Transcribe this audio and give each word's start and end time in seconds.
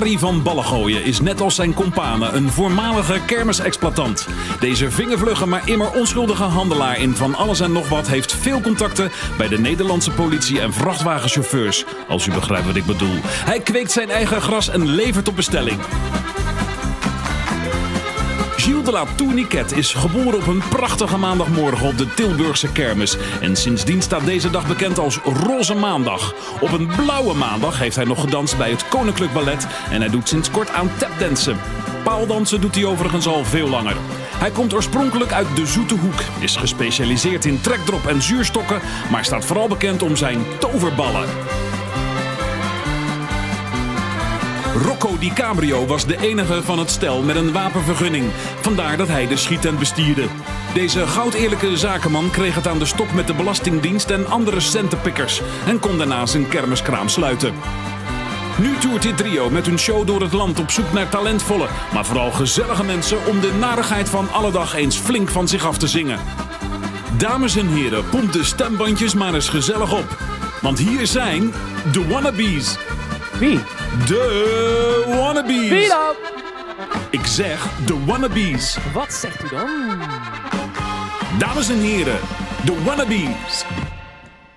Arie 0.00 0.18
van 0.18 0.42
Ballengooien 0.42 1.04
is 1.04 1.20
net 1.20 1.40
als 1.40 1.54
zijn 1.54 1.74
kompanen 1.74 2.36
een 2.36 2.50
voormalige 2.50 3.20
kermisexploitant. 3.26 4.26
Deze 4.60 4.90
vingervlugge 4.90 5.46
maar 5.46 5.68
immer 5.68 5.90
onschuldige 5.90 6.42
handelaar 6.42 6.98
in 6.98 7.14
van 7.14 7.34
alles 7.34 7.60
en 7.60 7.72
nog 7.72 7.88
wat 7.88 8.08
heeft 8.08 8.32
veel 8.32 8.60
contacten 8.60 9.10
bij 9.36 9.48
de 9.48 9.58
Nederlandse 9.58 10.10
politie 10.10 10.60
en 10.60 10.72
vrachtwagenchauffeurs. 10.72 11.84
Als 12.08 12.26
u 12.26 12.30
begrijpt 12.32 12.66
wat 12.66 12.76
ik 12.76 12.86
bedoel. 12.86 13.18
Hij 13.24 13.60
kweekt 13.60 13.92
zijn 13.92 14.10
eigen 14.10 14.40
gras 14.40 14.68
en 14.68 14.86
levert 14.86 15.28
op 15.28 15.36
bestelling. 15.36 15.78
Gilles 18.80 18.94
de 18.94 19.06
la 19.06 19.14
Tourniquet 19.14 19.72
is 19.72 19.94
geboren 19.94 20.34
op 20.34 20.46
een 20.46 20.62
prachtige 20.68 21.16
maandagmorgen 21.16 21.86
op 21.88 21.98
de 21.98 22.14
Tilburgse 22.14 22.72
kermis. 22.72 23.16
En 23.40 23.56
sindsdien 23.56 24.02
staat 24.02 24.24
deze 24.24 24.50
dag 24.50 24.66
bekend 24.66 24.98
als 24.98 25.18
Roze 25.18 25.74
Maandag. 25.74 26.34
Op 26.60 26.72
een 26.72 26.86
blauwe 26.86 27.34
maandag 27.34 27.78
heeft 27.78 27.96
hij 27.96 28.04
nog 28.04 28.20
gedanst 28.20 28.56
bij 28.56 28.70
het 28.70 28.88
Koninklijk 28.88 29.32
Ballet. 29.32 29.66
En 29.90 30.00
hij 30.00 30.10
doet 30.10 30.28
sinds 30.28 30.50
kort 30.50 30.70
aan 30.70 30.90
tapdansen. 30.98 31.58
Paaldansen 32.04 32.60
doet 32.60 32.74
hij 32.74 32.84
overigens 32.84 33.26
al 33.26 33.44
veel 33.44 33.68
langer. 33.68 33.96
Hij 34.34 34.50
komt 34.50 34.74
oorspronkelijk 34.74 35.32
uit 35.32 35.56
de 35.56 35.66
Zoete 35.66 35.94
Hoek, 35.94 36.22
is 36.38 36.56
gespecialiseerd 36.56 37.44
in 37.44 37.60
trekdrop 37.60 38.06
en 38.06 38.22
zuurstokken, 38.22 38.80
maar 39.10 39.24
staat 39.24 39.44
vooral 39.44 39.68
bekend 39.68 40.02
om 40.02 40.16
zijn 40.16 40.44
toverballen. 40.58 41.28
Rocco 44.82 45.18
Di 45.18 45.32
Cabrio 45.32 45.86
was 45.86 46.06
de 46.06 46.20
enige 46.20 46.62
van 46.62 46.78
het 46.78 46.90
stel 46.90 47.22
met 47.22 47.36
een 47.36 47.52
wapenvergunning. 47.52 48.24
Vandaar 48.60 48.96
dat 48.96 49.08
hij 49.08 49.26
de 49.26 49.36
schietent 49.36 49.78
bestierde. 49.78 50.26
Deze 50.74 51.06
goudeerlijke 51.06 51.76
zakenman 51.76 52.30
kreeg 52.30 52.54
het 52.54 52.66
aan 52.66 52.78
de 52.78 52.84
stok 52.84 53.12
met 53.12 53.26
de 53.26 53.34
Belastingdienst 53.34 54.10
en 54.10 54.26
andere 54.26 54.60
centenpikkers 54.60 55.42
en 55.66 55.78
kon 55.78 55.98
daarna 55.98 56.26
zijn 56.26 56.48
kermiskraam 56.48 57.08
sluiten. 57.08 57.54
Nu 58.58 58.76
toert 58.76 59.02
dit 59.02 59.16
trio 59.16 59.50
met 59.50 59.66
hun 59.66 59.78
show 59.78 60.06
door 60.06 60.20
het 60.20 60.32
land 60.32 60.58
op 60.58 60.70
zoek 60.70 60.92
naar 60.92 61.08
talentvolle, 61.08 61.68
maar 61.92 62.04
vooral 62.04 62.30
gezellige 62.30 62.84
mensen 62.84 63.26
om 63.26 63.40
de 63.40 63.52
narigheid 63.58 64.08
van 64.08 64.32
alle 64.32 64.50
dag 64.50 64.74
eens 64.74 64.96
flink 64.96 65.28
van 65.28 65.48
zich 65.48 65.66
af 65.66 65.78
te 65.78 65.88
zingen. 65.88 66.18
Dames 67.16 67.56
en 67.56 67.68
heren, 67.68 68.08
pomp 68.08 68.32
de 68.32 68.44
stembandjes 68.44 69.14
maar 69.14 69.34
eens 69.34 69.48
gezellig 69.48 69.92
op. 69.92 70.16
Want 70.60 70.78
hier 70.78 71.06
zijn 71.06 71.52
de 71.92 72.06
wannabes. 72.08 72.76
Wie? 73.38 73.60
De 73.90 75.04
wannabes. 75.06 75.68
Wie 75.68 75.88
dan? 75.88 76.14
Ik 77.10 77.26
zeg 77.26 77.76
de 77.86 78.04
wannabes. 78.04 78.78
Wat 78.92 79.12
zegt 79.12 79.42
u 79.44 79.48
dan? 79.48 79.98
Dames 81.38 81.68
en 81.68 81.78
heren, 81.78 82.18
de 82.64 82.82
wannabes. 82.84 83.64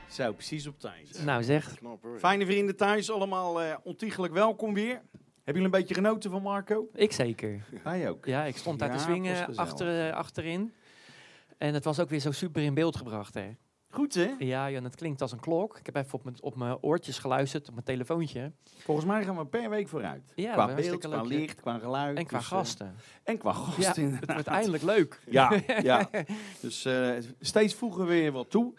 Zo, 0.08 0.32
precies 0.34 0.68
op 0.68 0.80
tijd. 0.80 1.22
Nou 1.26 1.44
zeg, 1.44 1.76
Fijne 2.20 2.46
vrienden 2.46 2.76
thuis, 2.76 3.12
allemaal 3.12 3.62
eh 3.62 3.76
ontiegelijk 3.84 4.34
welkom 4.34 4.74
weer. 4.74 5.02
Hebben 5.44 5.62
jullie 5.62 5.64
een 5.64 5.72
beetje 5.72 5.94
genoten 5.94 6.32
van 6.32 6.42
Marco? 6.42 6.90
ik 6.94 7.12
zeker. 7.12 7.62
Hij 7.84 8.10
ook. 8.10 8.26
Ja, 8.26 8.44
ik 8.44 8.58
stond 8.58 8.80
daar 8.80 8.90
Ja, 8.90 8.94
te 8.96 9.00
het 9.00 9.08
was 9.08 9.18
swingen 9.18 9.36
gezellig. 9.36 9.60
achter, 9.72 10.08
eh, 10.10 10.14
achterin. 10.16 10.74
En 11.58 11.74
het 11.74 11.84
was 11.84 12.00
ook 12.00 12.10
weer 12.10 12.20
zo 12.20 12.32
super 12.32 12.62
in 12.64 12.74
beeld 12.74 12.96
gebracht, 12.98 13.34
hè. 13.34 13.50
Goed 13.94 14.14
hè? 14.14 14.32
Ja, 14.40 14.66
ja, 14.66 14.78
en 14.78 14.84
het 14.84 14.96
klinkt 14.96 15.22
als 15.22 15.32
een 15.32 15.40
klok. 15.40 15.78
Ik 15.78 15.86
heb 15.86 15.96
even 15.96 16.14
op 16.14 16.24
mijn, 16.24 16.36
op 16.42 16.56
mijn 16.56 16.78
oortjes 16.82 17.18
geluisterd, 17.20 17.68
op 17.68 17.74
mijn 17.74 17.86
telefoontje. 17.86 18.52
Volgens 18.78 19.06
mij 19.08 19.24
gaan 19.24 19.38
we 19.38 19.46
per 19.46 19.70
week 19.70 19.88
vooruit. 19.88 20.34
Ja, 20.36 20.54
qua 20.54 20.76
beeld, 20.76 21.00
qua 21.00 21.10
leuk, 21.10 21.32
ja. 21.32 21.38
licht, 21.38 21.62
qua 21.62 21.80
geluid. 21.80 22.18
En 22.18 22.26
qua 22.26 22.38
dus, 22.38 22.52
eh, 22.52 22.58
gasten. 22.58 22.96
en 23.24 23.38
qua 23.38 23.50
Ja, 23.50 23.56
gasten 23.56 23.86
het 23.86 23.98
inderdaad. 23.98 24.34
wordt 24.34 24.48
eindelijk 24.48 24.84
leuk. 24.84 25.20
Ja, 25.30 25.62
ja. 25.82 26.10
Dus 26.60 26.86
eh, 26.86 27.12
steeds 27.40 27.74
voegen 27.74 28.02
we 28.02 28.08
weer 28.08 28.32
wat 28.32 28.50
toe. 28.50 28.74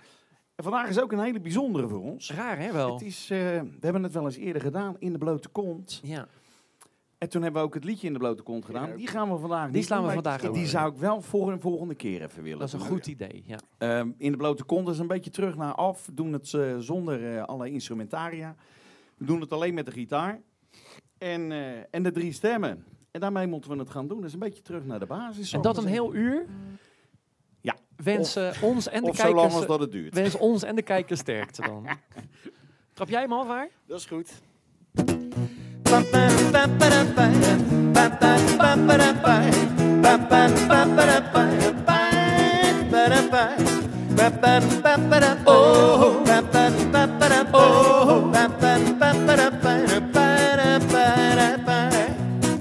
En 0.55 0.65
vandaag 0.65 0.89
is 0.89 1.01
ook 1.01 1.13
een 1.13 1.21
hele 1.21 1.41
bijzondere 1.41 1.89
voor 1.89 2.03
ons. 2.03 2.31
Raar, 2.31 2.59
hè, 2.59 2.73
wel? 2.73 2.93
Het 2.93 3.03
is, 3.03 3.31
eh, 3.31 3.39
we 3.39 3.79
hebben 3.81 4.03
het 4.03 4.13
wel 4.13 4.25
eens 4.25 4.37
eerder 4.37 4.63
gedaan 4.63 4.97
in 4.99 5.13
de 5.13 5.19
blote 5.19 5.49
kont. 5.49 6.01
Ja. 6.03 6.29
En 7.25 7.31
toen 7.31 7.43
hebben 7.43 7.61
we 7.61 7.67
ook 7.67 7.75
het 7.75 7.85
liedje 7.85 8.07
in 8.07 8.13
de 8.13 8.19
blote 8.19 8.43
kont 8.43 8.65
gedaan. 8.65 8.97
Die 8.97 9.07
gaan 9.07 9.33
we 9.33 9.39
vandaag 9.39 9.67
Die 9.67 9.75
niet 9.77 9.85
slaan 9.85 9.99
doen, 9.99 10.09
we 10.09 10.15
vandaag 10.15 10.41
Die 10.41 10.67
zou 10.67 10.93
ik 10.93 10.99
wel 10.99 11.21
voor 11.21 11.53
een 11.53 11.61
volgende 11.61 11.95
keer 11.95 12.23
even 12.23 12.43
willen 12.43 12.59
Dat 12.59 12.69
is 12.69 12.75
een 12.75 12.79
doen. 12.79 12.89
goed 12.89 13.07
idee, 13.07 13.45
ja. 13.47 13.59
Ehm, 13.79 14.11
in 14.19 14.31
de 14.31 14.37
blote 14.37 14.65
kont 14.65 14.89
is 14.89 14.99
een 14.99 15.07
beetje 15.07 15.31
terug 15.31 15.57
naar 15.57 15.75
af. 15.75 16.07
We 16.07 16.15
doen 16.15 16.33
het 16.33 16.55
eh, 16.55 16.79
zonder 16.79 17.37
eh, 17.37 17.43
alle 17.43 17.71
instrumentaria. 17.71 18.57
We 19.17 19.25
doen 19.25 19.41
het 19.41 19.53
alleen 19.53 19.75
met 19.75 19.87
de 19.87 19.93
gitaar. 19.93 20.41
En, 21.19 21.53
eh, 21.53 21.77
en 21.91 22.03
de 22.03 22.11
drie 22.11 22.33
stemmen. 22.33 22.85
En 23.11 23.21
daarmee 23.21 23.47
moeten 23.47 23.71
we 23.71 23.77
het 23.77 23.91
gaan 23.91 24.09
doen. 24.09 24.17
Dat 24.17 24.27
is 24.27 24.33
een 24.33 24.39
beetje 24.39 24.63
terug 24.63 24.85
naar 24.85 24.99
de 24.99 25.07
basis. 25.07 25.53
En 25.53 25.63
dat 25.63 25.77
een 25.77 25.87
heel 25.87 26.15
uur? 26.15 26.47
Ja. 27.61 27.77
Wensen 27.97 28.55
ons 28.63 28.89
en 28.89 29.03
de. 29.03 29.09
Of 29.09 29.17
zo 29.17 29.23
lang 29.23 29.35
kijkers... 29.35 29.55
als 29.55 29.67
dat 29.67 29.81
het 29.81 29.93
duurt. 29.93 30.15
Wens 30.15 30.37
ons 30.37 30.63
en 30.63 30.77
de 30.77 30.83
kijkers 30.83 31.21
sterkte 31.21 31.63
dan. 31.63 31.87
Trap 32.95 33.09
jij 33.09 33.21
hem 33.21 33.33
al 33.33 33.47
waar? 33.47 33.69
Dat 33.87 33.99
is 33.99 34.07
goed. 34.07 34.43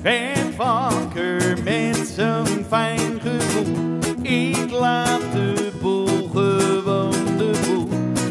Ben 0.04 0.56
wakker 0.58 1.58
met 1.64 2.14
zo'n 2.16 2.66
fijn 2.70 3.20
gevoel. 3.22 4.00
Ik 4.22 4.72
laat 4.72 5.22
de 5.34 5.72
boel 5.82 6.30
de 7.38 7.52
boel. 7.66 7.88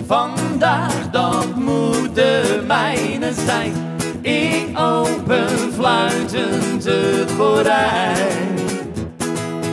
Vandaag 0.06 1.10
dat 1.10 1.56
moet 1.56 2.14
de 2.14 2.62
mijne 2.66 3.32
zijn. 3.46 3.91
Ik 4.22 4.78
open 4.78 5.72
fluitend 5.72 6.84
het 6.84 7.30
gordijn. 7.38 8.58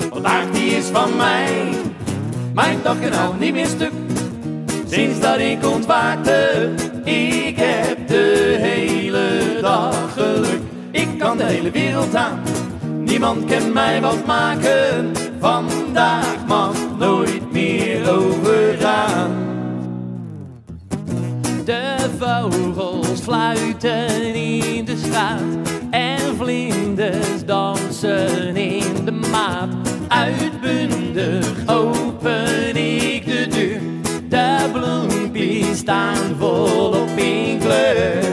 Vandaag 0.09 0.51
die 0.51 0.71
is 0.71 0.85
van 0.85 1.15
mij. 1.15 1.69
Mijn 2.53 2.79
dag 2.83 2.99
kan 2.99 3.13
al 3.13 3.33
niet 3.39 3.53
meer 3.53 3.65
stuk. 3.65 3.91
Sinds 4.87 5.19
dat 5.19 5.39
ik 5.39 5.65
ontwaakte, 5.65 6.69
ik 7.03 7.57
heb 7.57 8.07
de 8.07 8.57
hele 8.59 9.57
dag 9.61 10.13
geluk. 10.13 10.61
Ik 10.91 11.07
kan 11.17 11.37
de 11.37 11.43
hele 11.43 11.71
wereld 11.71 12.15
aan, 12.15 12.39
niemand 13.03 13.45
kan 13.45 13.73
mij 13.73 14.01
wat 14.01 14.25
maken. 14.25 15.11
Vandaag 15.39 16.45
mag 16.47 16.75
nooit 16.97 17.51
meer 17.51 18.11
overgaan. 18.11 19.31
De 21.65 21.95
vogels 22.19 23.19
fluiten 23.19 24.33
en 25.89 26.35
vlinders 26.37 27.45
dansen 27.45 28.55
in 28.55 29.05
de 29.05 29.11
maat. 29.11 29.69
Uitbundig 30.07 31.47
open 31.65 32.75
ik 32.75 33.25
de 33.25 33.47
deur, 33.47 33.81
de 34.29 34.69
bloempjes 34.71 35.77
staan 35.77 36.35
volop 36.37 37.09
in 37.15 37.59
kleur. 37.59 38.23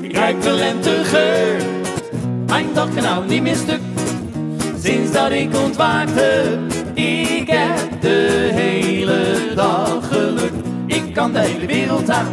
Ik 0.00 0.16
ruik 0.16 0.42
de 0.42 0.50
lentegeur, 0.50 1.62
mijn 2.46 2.66
dag 2.74 2.94
kan 2.94 3.02
nou 3.02 3.26
niet 3.26 3.42
meer 3.42 3.56
stuk. 3.56 3.80
Sinds 4.82 5.12
dat 5.12 5.30
ik 5.30 5.56
ontwaakte, 5.56 6.58
ik 6.94 7.48
heb 7.48 8.00
de 8.00 8.50
hele 8.52 9.24
dag 9.54 10.08
geluk. 10.08 10.52
Ik 10.86 11.14
kan 11.14 11.32
de 11.32 11.38
hele 11.38 11.66
wereld 11.66 12.10
aan, 12.10 12.26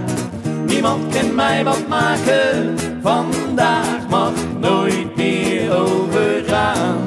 niemand 0.70 1.16
kan 1.16 1.36
mij 1.36 1.64
wat 1.64 1.88
maken. 1.88 2.76
Vandaag 3.02 4.08
mag 4.10 4.32
nooit 4.60 5.16
meer 5.16 5.76
overgaan. 5.76 6.98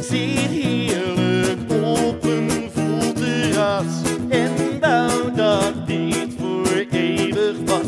Zit 0.00 0.50
heerlijk 0.50 1.72
op 1.82 2.24
een 2.24 2.70
vol 2.74 3.12
terras 3.12 4.02
en 4.28 4.50
wou 4.80 5.32
dat 5.34 5.86
dit 5.86 6.28
voor 6.38 6.86
eeuwig 6.90 7.56
was. 7.64 7.86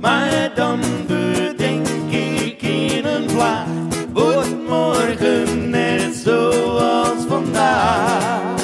Maar 0.00 0.52
dan 0.54 0.80
bedenk 1.06 1.86
ik 2.10 2.62
in 2.62 3.04
een 3.04 3.30
vlaag, 3.30 3.66
wordt 4.12 4.68
morgen 4.68 5.70
net 5.70 6.14
zoals 6.24 7.24
vandaag. 7.28 8.54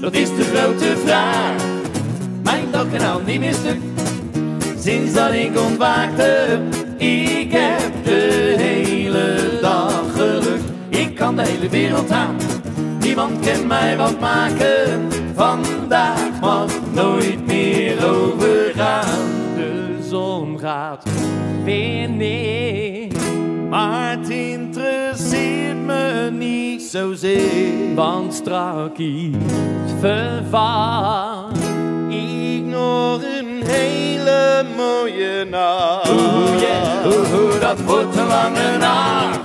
Dat 0.00 0.14
is 0.14 0.28
de 0.28 0.44
grote 0.44 0.96
vraag, 1.04 1.62
mijn 2.92 3.04
dag 3.04 3.16
kan 3.16 3.24
nou 3.24 3.24
niet 3.24 3.40
meer 3.40 3.54
stuk. 3.54 3.80
Sinds 4.78 5.12
dat 5.12 5.32
ik 5.32 5.58
ontwaakte, 5.58 6.60
ik 6.96 7.52
heb 7.52 8.04
de 8.04 8.54
hele 8.58 9.58
dag 9.60 10.12
geluk. 10.14 10.60
Ik 10.88 11.14
kan 11.14 11.36
de 11.36 11.42
hele 11.42 11.68
wereld 11.68 12.10
aan, 12.10 12.36
niemand 13.00 13.46
kan 13.46 13.66
mij 13.66 13.96
wat 13.96 14.20
maken. 14.20 15.08
Vandaag 15.34 16.40
mag 16.40 16.72
nooit 16.92 17.46
meer 17.46 18.06
overgaan. 18.10 19.30
De 19.56 19.98
zon 20.08 20.58
gaat 20.58 21.04
weer 21.64 22.08
neer, 22.08 23.08
Maar 23.68 24.10
het 24.10 24.28
interesseert 24.28 25.84
me 25.86 26.30
niet 26.32 26.82
zozeer. 26.82 27.94
want 27.94 28.34
strak 28.34 28.98
iets 28.98 29.92
vervaagt. 30.00 31.31
Nog 32.72 33.22
een 33.22 33.62
hele 33.66 34.64
mooie 34.76 35.44
nacht. 35.44 36.10
Oeh, 36.10 36.60
yeah, 36.60 37.06
oeh, 37.06 37.40
oeh, 37.40 37.60
dat 37.60 37.80
wordt 37.80 38.16
een 38.16 38.26
lange 38.26 38.76
nacht. 38.78 39.38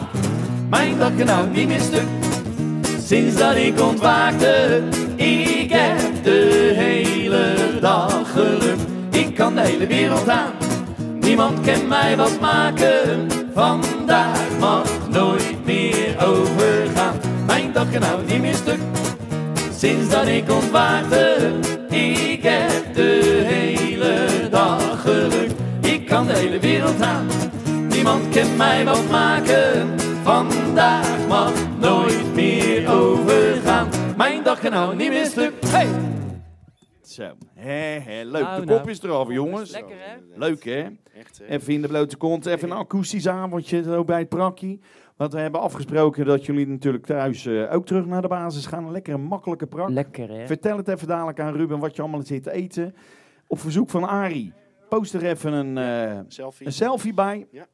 Mijn 0.69 0.97
kan 0.97 1.25
nou 1.25 1.47
niet 1.47 1.68
meer 1.68 1.79
stuk. 1.79 2.07
Sinds 3.06 3.35
dat 3.35 3.56
ik 3.56 3.81
ontwaakte, 3.81 4.81
ik 5.15 5.69
heb 5.69 6.24
de 6.24 6.71
hele 6.75 7.56
dag 7.81 8.31
geluk. 8.31 8.77
Ik 9.12 9.35
kan 9.35 9.56
de 9.56 9.62
hele 9.62 9.88
wereld 9.88 10.30
aan, 10.30 10.51
niemand 11.19 11.62
kan 11.62 11.88
mij 11.88 12.18
wat 12.18 12.39
maken. 12.39 13.27
Vandaag 13.53 14.57
mag 14.59 15.09
nooit 15.09 15.65
meer 15.65 16.15
overgaan. 16.25 17.15
Mijn 17.45 17.71
dag 17.71 17.91
kan 17.91 18.01
nou 18.01 18.21
niet 18.25 18.41
meer 18.41 18.56
stuk. 18.56 18.80
Sinds 19.77 20.09
dat 20.09 20.27
ik 20.27 20.51
ontwaakte, 20.51 21.35
hele 26.38 26.60
wereld 26.60 27.01
aan, 27.01 27.28
niemand 27.89 28.30
kan 28.30 28.56
mij 28.57 28.86
wat 28.86 29.10
maken. 29.10 30.00
Vandaag 30.24 31.28
mag 31.28 31.80
nooit 31.80 32.34
meer 32.36 32.89
overgaan. 32.89 33.89
Mijn 34.18 34.44
dag 34.44 34.60
kan 34.60 34.72
nou 34.72 34.95
niet 34.95 35.10
meer 35.10 35.25
stuk. 35.25 35.54
Hey! 35.66 35.88
Zo, 37.01 37.31
hè, 37.54 38.00
hè, 38.00 38.24
leuk. 38.24 38.44
Nou, 38.44 38.60
de 38.60 38.66
nou. 38.66 38.80
kop 38.80 38.89
is 38.89 39.01
eraf, 39.01 39.31
jongens. 39.31 39.72
Lekker 39.72 39.95
hè? 40.00 40.39
Leuk, 40.39 40.63
hè? 40.63 40.88
Echt, 41.13 41.38
hè? 41.38 41.45
Even 41.45 41.74
in 41.74 41.81
de 41.81 41.88
blote 41.88 42.18
kont, 42.18 42.45
even 42.45 42.72
een 42.72 42.78
akoestisch 42.78 43.28
avondje 43.28 43.83
zo 43.83 44.04
bij 44.04 44.19
het 44.19 44.30
prakkie. 44.30 44.80
Want 45.16 45.33
we 45.33 45.40
hebben 45.40 45.62
afgesproken 45.62 46.25
dat 46.25 46.45
jullie 46.45 46.68
natuurlijk 46.68 47.06
thuis 47.06 47.45
eh, 47.45 47.74
ook 47.74 47.86
terug 47.86 48.06
naar 48.06 48.22
de 48.22 48.28
basis 48.28 48.66
gaan. 48.66 48.86
Een 48.86 48.92
lekkere, 48.92 49.18
makkelijke 49.18 49.68
prak. 49.68 49.90
Lekker 49.90 50.30
hè? 50.30 50.48
Vertel 50.48 50.78
het 50.78 50.88
even 50.88 51.07
dadelijk 51.07 51.40
aan 51.40 51.56
Ruben 51.56 51.80
wat 51.80 51.95
je 51.95 52.01
allemaal 52.01 52.22
zit 52.24 52.44
te 52.44 52.51
eten. 52.51 52.95
Op 53.48 53.60
verzoek 53.60 53.90
van 53.90 54.07
Ari, 54.07 54.54
post 54.89 55.13
er 55.13 55.25
even 55.25 55.54
een, 55.54 55.78
eh, 55.78 56.19
Selfie. 56.28 56.66
een 56.66 56.72
selfie 56.74 57.13
bij. 57.13 57.48
Ja. 57.51 57.68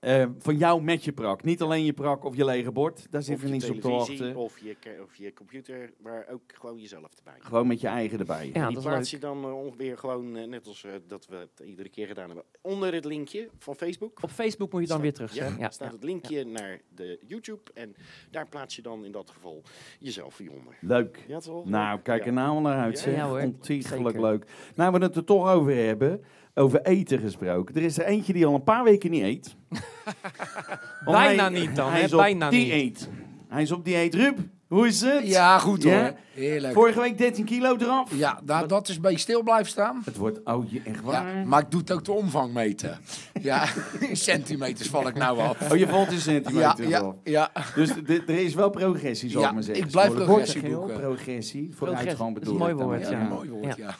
Eh, 0.00 0.24
van 0.38 0.56
jou 0.56 0.82
met 0.82 1.04
je 1.04 1.12
prak. 1.12 1.42
Niet 1.44 1.62
alleen 1.62 1.84
je 1.84 1.92
prak 1.92 2.24
of 2.24 2.36
je 2.36 2.44
lege 2.44 2.72
bord. 2.72 3.06
Daar 3.10 3.22
zit 3.22 3.34
of 3.34 3.40
er 3.40 3.46
je 3.46 3.52
niets 3.52 3.68
op 3.68 3.74
te 3.74 3.80
televisie, 3.80 4.18
wachten. 4.18 4.36
Of 4.36 4.58
je, 4.58 4.76
of 5.02 5.14
je 5.16 5.32
computer, 5.32 5.92
maar 6.02 6.26
ook 6.30 6.42
gewoon 6.54 6.78
jezelf 6.78 7.08
erbij. 7.16 7.34
Gewoon 7.38 7.66
met 7.66 7.80
je 7.80 7.86
eigen 7.86 8.18
erbij. 8.18 8.46
Ja, 8.46 8.66
die 8.66 8.74
dat 8.74 8.84
is 8.84 8.90
plaats 8.90 9.10
je 9.10 9.18
dan 9.18 9.44
eh, 9.44 9.58
ongeveer 9.58 9.98
gewoon, 9.98 10.48
net 10.48 10.66
als 10.66 10.86
dat 11.06 11.26
we 11.26 11.36
het 11.36 11.66
iedere 11.66 11.88
keer 11.88 12.06
gedaan 12.06 12.26
hebben, 12.26 12.44
onder 12.60 12.94
het 12.94 13.04
linkje 13.04 13.48
van 13.58 13.74
Facebook. 13.76 14.22
Op 14.22 14.30
Facebook 14.30 14.72
moet 14.72 14.82
je 14.82 14.88
dan 14.88 15.00
weer 15.00 15.12
terug 15.12 15.34
Ja. 15.34 15.54
Ja, 15.58 15.70
staat 15.70 15.88
ja. 15.88 15.94
het 15.94 16.04
linkje 16.04 16.44
naar 16.44 16.80
de 16.94 17.18
YouTube 17.26 17.70
en 17.74 17.94
daar 18.30 18.48
plaats 18.48 18.76
je 18.76 18.82
dan 18.82 19.04
in 19.04 19.12
dat 19.12 19.30
geval 19.30 19.62
jezelf 19.98 20.36
weer 20.36 20.50
onder. 20.52 20.76
Leuk. 20.80 21.24
Ja, 21.28 21.38
toch? 21.38 21.64
Nou, 21.64 22.00
kijk 22.00 22.20
Ja. 22.20 22.26
er 22.26 22.32
nou 22.32 22.60
naar 22.60 22.78
uit. 22.78 22.96
Ja, 22.96 23.02
zeg. 23.04 23.14
ja 23.14 23.28
hoor. 23.28 23.40
Ontiegelijk 23.40 24.18
leuk. 24.18 24.44
Nou, 24.74 24.92
we 24.92 24.98
het 24.98 25.16
er 25.16 25.24
toch 25.24 25.48
over 25.50 25.74
hebben. 25.76 26.24
Over 26.58 26.82
eten 26.82 27.18
gesproken. 27.18 27.74
Er 27.74 27.82
is 27.82 27.98
er 27.98 28.04
eentje 28.04 28.32
die 28.32 28.46
al 28.46 28.54
een 28.54 28.62
paar 28.64 28.84
weken 28.84 29.10
niet 29.10 29.22
eet. 29.22 29.56
Bijna 31.04 31.50
hij- 31.50 31.60
niet 31.60 31.76
dan, 31.76 31.90
Hij 31.90 31.98
hè? 31.98 32.04
is 32.04 32.12
op 32.12 32.18
Bijna 32.18 32.50
niet. 32.50 32.70
dieet. 32.70 33.08
Hij 33.48 33.62
is 33.62 33.72
op 33.72 33.84
dieet. 33.84 34.14
Rup, 34.14 34.38
hoe 34.68 34.86
is 34.86 35.00
het? 35.00 35.26
Ja, 35.26 35.58
goed 35.58 35.82
hoor. 35.84 35.92
Ja? 35.92 36.14
Heerlijk. 36.34 36.74
Vorige 36.74 37.00
week 37.00 37.18
13 37.18 37.44
kilo 37.44 37.76
eraf. 37.78 38.14
Ja, 38.14 38.40
nou, 38.44 38.66
dat 38.68 38.88
is 38.88 38.96
een 38.96 39.02
beetje 39.02 39.18
stil 39.18 39.42
blijven 39.42 39.66
staan. 39.66 40.02
Het 40.04 40.16
wordt, 40.16 40.40
oh 40.44 40.70
je, 40.70 40.80
echt 40.84 41.00
waar? 41.02 41.36
Ja, 41.36 41.44
maar 41.44 41.60
ik 41.60 41.70
doe 41.70 41.80
het 41.80 41.90
ook 41.92 42.04
de 42.04 42.12
omvang 42.12 42.52
meten. 42.52 42.98
Ja, 43.42 43.64
in 44.08 44.16
centimeters 44.16 44.88
val 44.88 45.08
ik 45.08 45.14
nou 45.14 45.38
af. 45.38 45.70
Oh, 45.72 45.76
je 45.78 45.88
valt 45.88 46.10
in 46.12 46.20
centimeter 46.20 46.88
Ja, 46.88 47.14
ja, 47.24 47.50
ja. 47.54 47.64
Dus 47.74 47.90
er 48.06 48.28
is 48.28 48.54
wel 48.54 48.70
progressie, 48.70 49.30
zal 49.30 49.40
Ja, 49.40 49.48
ik 49.48 49.54
maar 49.54 49.62
zeggen. 49.62 49.84
ik 49.84 49.90
blijf 49.90 50.12
progressie 50.14 50.62
boeken. 50.62 50.96
Progressie, 51.00 51.70
vooruitgang 51.74 52.34
dat 52.34 52.42
is 52.42 52.48
bedoel 52.52 52.52
een 52.52 52.58
mooi 52.58 52.72
ik 52.72 52.78
dan. 52.78 52.86
woord, 52.86 53.02
Ja, 53.02 53.10
ja. 53.10 53.28
mooi 53.28 53.50
woord, 53.50 53.76
ja. 53.76 53.94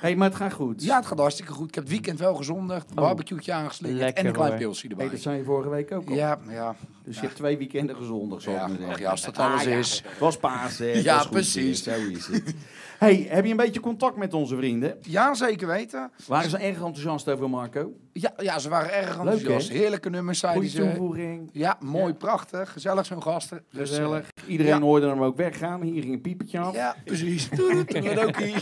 hey, 0.00 0.16
maar 0.16 0.28
het 0.28 0.36
gaat 0.36 0.52
goed. 0.52 0.84
Ja, 0.84 0.96
het 0.96 1.06
gaat 1.06 1.18
hartstikke 1.18 1.52
goed. 1.52 1.68
Ik 1.68 1.74
heb 1.74 1.84
het 1.84 1.92
weekend 1.92 2.18
wel 2.18 2.34
gezondigd, 2.34 2.90
een 2.94 2.96
aangeslingerd 3.52 4.00
Lekker, 4.00 4.22
en 4.22 4.26
een 4.28 4.32
klein 4.36 4.58
pilsje 4.58 4.86
Hey, 4.86 4.90
erbij. 4.90 5.08
dat 5.08 5.20
zei 5.20 5.36
je 5.36 5.44
vorige 5.44 5.68
week 5.68 5.92
ook 5.92 6.08
al. 6.08 6.14
Ja, 6.14 6.38
ja. 6.48 6.74
Dus 7.04 7.14
je 7.14 7.20
hebt 7.22 7.34
twee 7.36 7.58
weekenden 7.58 7.96
gezondig, 7.96 8.42
zal 8.42 8.52
ik 8.52 8.58
Ja, 8.58 8.66
maar 8.66 8.76
zeggen. 8.76 8.94
ach 8.94 9.00
ja, 9.00 9.10
als 9.10 9.24
dat 9.24 9.38
alles 9.38 9.66
is. 9.66 10.02
Het 10.08 10.18
was 10.18 10.36
paas, 10.36 10.78
hè? 10.78 10.86
Ja, 10.92 11.24
precies. 11.30 11.82
Zo 11.82 11.90
is 11.90 12.26
het. 12.26 12.54
hey, 12.98 13.26
heb 13.28 13.44
je 13.44 13.50
een 13.50 13.56
beetje 13.56 13.80
contact 13.80 14.16
met 14.16 14.34
onze 14.34 14.56
vrienden? 14.56 14.96
Ja, 15.00 15.34
zeker 15.34 15.66
weten. 15.66 16.10
Waren 16.26 16.50
ze 16.50 16.56
erg 16.56 16.74
enthousiast 16.76 17.28
over 17.28 17.50
Marco? 17.50 17.92
Ja, 18.12 18.32
ja 18.36 18.58
ze 18.58 18.68
waren 18.68 18.92
erg 18.94 19.18
enthousiast. 19.18 19.68
hè? 19.68 19.74
Heerlijke 19.76 20.10
nummers, 20.10 20.38
zeiden 20.38 20.62
Goeie 20.70 20.76
ze. 20.76 20.88
toevoeging. 20.90 21.50
Ja, 21.52 21.76
mooi, 21.80 22.14
prachtig. 22.14 22.72
Gezellig 22.72 23.06
zo'n 23.06 23.22
gasten. 23.22 23.64
Dus, 23.70 23.90
eh, 23.90 23.96
Gezellig. 23.96 24.28
Iedereen 24.46 24.72
ja. 24.74 24.80
hoorde 24.80 25.08
hem 25.08 25.22
ook 25.22 25.36
weggaan. 25.36 25.82
Hier 25.82 26.02
ging 26.02 26.14
een 26.14 26.20
piepertje 26.20 26.58
af. 26.58 26.74
Ja, 26.74 26.96
precies. 27.04 27.48
Doei, 27.50 27.84
doei, 27.84 28.14
doei. 28.14 28.54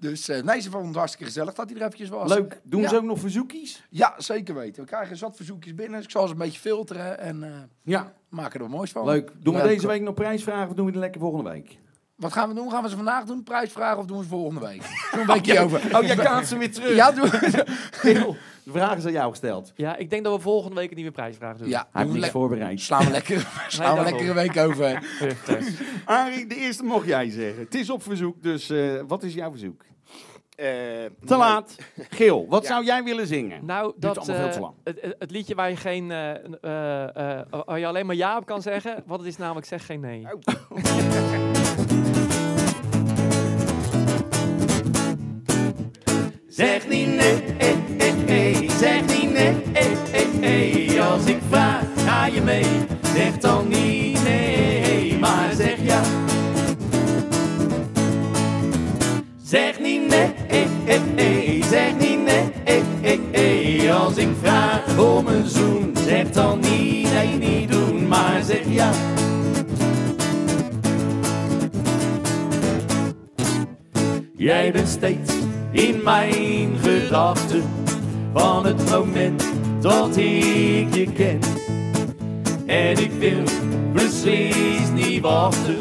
Dus 0.00 0.28
eh, 0.28 0.42
nee, 0.42 0.60
ze 0.60 0.70
vonden 0.70 0.88
het 0.88 0.96
hartstikke 0.96 1.26
gezellig 1.26 1.54
dat 1.54 1.68
hij 1.68 1.76
er 1.78 1.82
eventjes 1.84 2.08
was. 2.08 2.28
Leuk. 2.34 2.60
Doen 2.64 2.80
Ja. 2.80 2.88
ze 2.88 2.96
ook 2.96 3.02
nog 3.02 3.18
verzoekjes? 3.18 3.86
Ja, 3.90 4.14
zeker 4.18 4.54
weten. 4.54 4.82
We 4.82 4.88
krijgen 4.88 5.16
zat 5.16 5.36
verzoekjes 5.36 5.74
binnen. 5.74 5.96
Dus 5.96 6.04
ik 6.04 6.10
zal 6.10 6.26
ze 6.26 6.32
een 6.32 6.38
beetje 6.38 6.60
filteren 6.60 7.18
en 7.18 7.42
eh, 7.42 7.50
Ja. 7.82 8.12
maken 8.28 8.54
er 8.54 8.60
wat 8.66 8.76
moois 8.76 8.90
van. 8.90 9.04
Leuk. 9.04 9.32
Doen 9.38 9.54
we 9.54 9.62
deze 9.62 9.86
week 9.86 10.02
nog 10.02 10.14
prijsvragen 10.14 10.68
of 10.68 10.74
doen 10.74 10.84
we 10.84 10.90
het 10.90 11.00
lekker 11.00 11.20
volgende 11.20 11.50
week? 11.50 11.78
Wat 12.16 12.32
gaan 12.32 12.48
we 12.48 12.54
doen? 12.54 12.70
Gaan 12.70 12.82
we 12.82 12.88
ze 12.88 12.96
vandaag 12.96 13.24
doen? 13.24 13.42
Prijsvragen 13.42 13.98
of 13.98 14.06
doen 14.06 14.16
we 14.16 14.22
ze 14.22 14.28
volgende 14.28 14.60
week? 14.66 14.82
Doe 15.12 15.20
een 15.20 15.26
weekje 15.26 15.58
over. 15.60 15.96
Oh, 15.96 16.02
jij 16.02 16.16
kaart 16.16 16.46
ze 16.46 16.58
weer 16.58 16.72
terug. 16.72 16.94
Ja, 16.94 17.12
doe. 17.12 17.28
De 18.64 18.76
vraag 18.76 18.96
is 18.96 19.04
aan 19.06 19.12
jou 19.12 19.30
gesteld. 19.30 19.72
Ja, 19.76 19.96
ik 19.96 20.10
denk 20.10 20.24
dat 20.24 20.34
we 20.36 20.40
volgende 20.40 20.76
week 20.76 20.90
een 20.90 20.96
nieuwe 20.96 21.10
prijsvraag 21.10 21.56
doen. 21.56 21.68
Ja, 21.68 21.88
Hij 21.92 22.02
heeft 22.02 22.14
niks 22.14 22.28
voorbereid. 22.28 22.80
Slaan 22.80 23.04
we 23.04 23.10
lekker, 23.10 23.36
slaan 23.68 23.96
we 23.96 24.02
daarom. 24.02 24.04
lekker 24.04 24.28
een 24.28 24.34
week 24.52 24.56
over. 24.56 25.02
Arie, 26.04 26.46
de 26.46 26.54
eerste 26.56 26.84
mocht 26.84 27.06
jij 27.06 27.30
zeggen. 27.30 27.62
Het 27.64 27.74
is 27.74 27.90
op 27.90 28.02
verzoek, 28.02 28.42
dus 28.42 28.70
eh, 28.70 29.00
wat 29.06 29.22
is 29.22 29.34
jouw 29.34 29.50
verzoek? 29.50 29.82
Eh, 30.60 30.66
Te 31.24 31.36
laat. 31.36 31.76
Geel, 32.10 32.46
wat 32.48 32.62
Ja. 32.62 32.68
zou 32.68 32.84
jij 32.84 33.02
willen 33.04 33.26
zingen? 33.26 33.64
Nou, 33.64 33.92
Duurt 33.96 34.14
dat, 34.14 34.18
allemaal 34.18 34.36
veel 34.36 34.46
eh, 34.46 34.52
te 34.52 34.60
lang. 34.60 34.74
het, 34.84 35.14
het- 35.18 35.30
liedje 35.30 35.54
waar 35.54 35.70
je, 35.70 35.76
geen, 35.76 36.10
eh, 36.10 36.30
eh, 36.30 37.38
eh, 37.40 37.46
waar 37.64 37.78
je 37.78 37.86
alleen 37.86 38.06
maar 38.06 38.16
ja 38.16 38.36
op 38.36 38.46
kan 38.46 38.62
zeggen, 38.62 39.02
wat 39.06 39.18
het 39.18 39.28
is 39.28 39.36
namelijk 39.36 39.66
zeg 39.66 39.86
geen 39.86 40.00
nee. 40.00 40.26
Zeg 46.48 46.88
niet 46.88 47.06
nee, 47.08 47.42
eh, 47.58 47.70
eh, 47.98 48.62
eh, 48.62 48.70
zeg 48.70 49.00
niet 49.06 49.32
nee, 49.32 49.54
eh, 49.72 50.14
eh, 50.42 50.96
eh. 50.96 51.10
Als 51.12 51.24
ik 51.24 51.38
vraag, 51.48 51.82
ga 51.96 52.26
je 52.26 52.40
mee? 52.40 52.64
Zeg 53.14 53.38
dan 53.38 53.68
niet 53.68 54.22
nee, 54.24 55.18
maar 55.18 55.52
zeg 55.56 55.76
ja. 55.82 56.00
Zeg 59.42 59.80
niet 59.80 60.06
nee, 60.08 60.32
eh, 60.90 60.96
eh, 61.16 61.56
eh. 61.56 61.62
zeg 61.64 61.96
niet 61.98 62.24
nee, 62.24 62.50
eh, 62.64 62.76
eh, 63.02 63.18
eh. 63.84 64.00
Als 64.00 64.16
ik 64.16 64.28
vraag 64.42 64.98
om 64.98 65.26
een 65.26 65.46
zoen, 65.48 65.94
zeg 66.06 66.30
dan 66.30 66.60
niet 66.60 67.12
nee, 67.12 67.38
niet 67.38 67.72
doen, 67.72 68.08
maar 68.08 68.40
zeg 68.44 68.62
ja. 68.68 68.90
Jij 74.36 74.72
bent 74.72 74.88
steeds 74.88 75.32
in 75.70 76.02
mijn 76.02 76.70
gedachten 76.82 77.62
van 78.32 78.66
het 78.66 78.90
moment 78.90 79.44
dat 79.80 80.16
ik 80.16 80.94
je 80.94 81.06
ken. 81.14 81.38
En 82.66 82.98
ik 82.98 83.12
wil 83.18 83.42
beslist 83.92 84.92
niet 84.92 85.20
wachten 85.20 85.78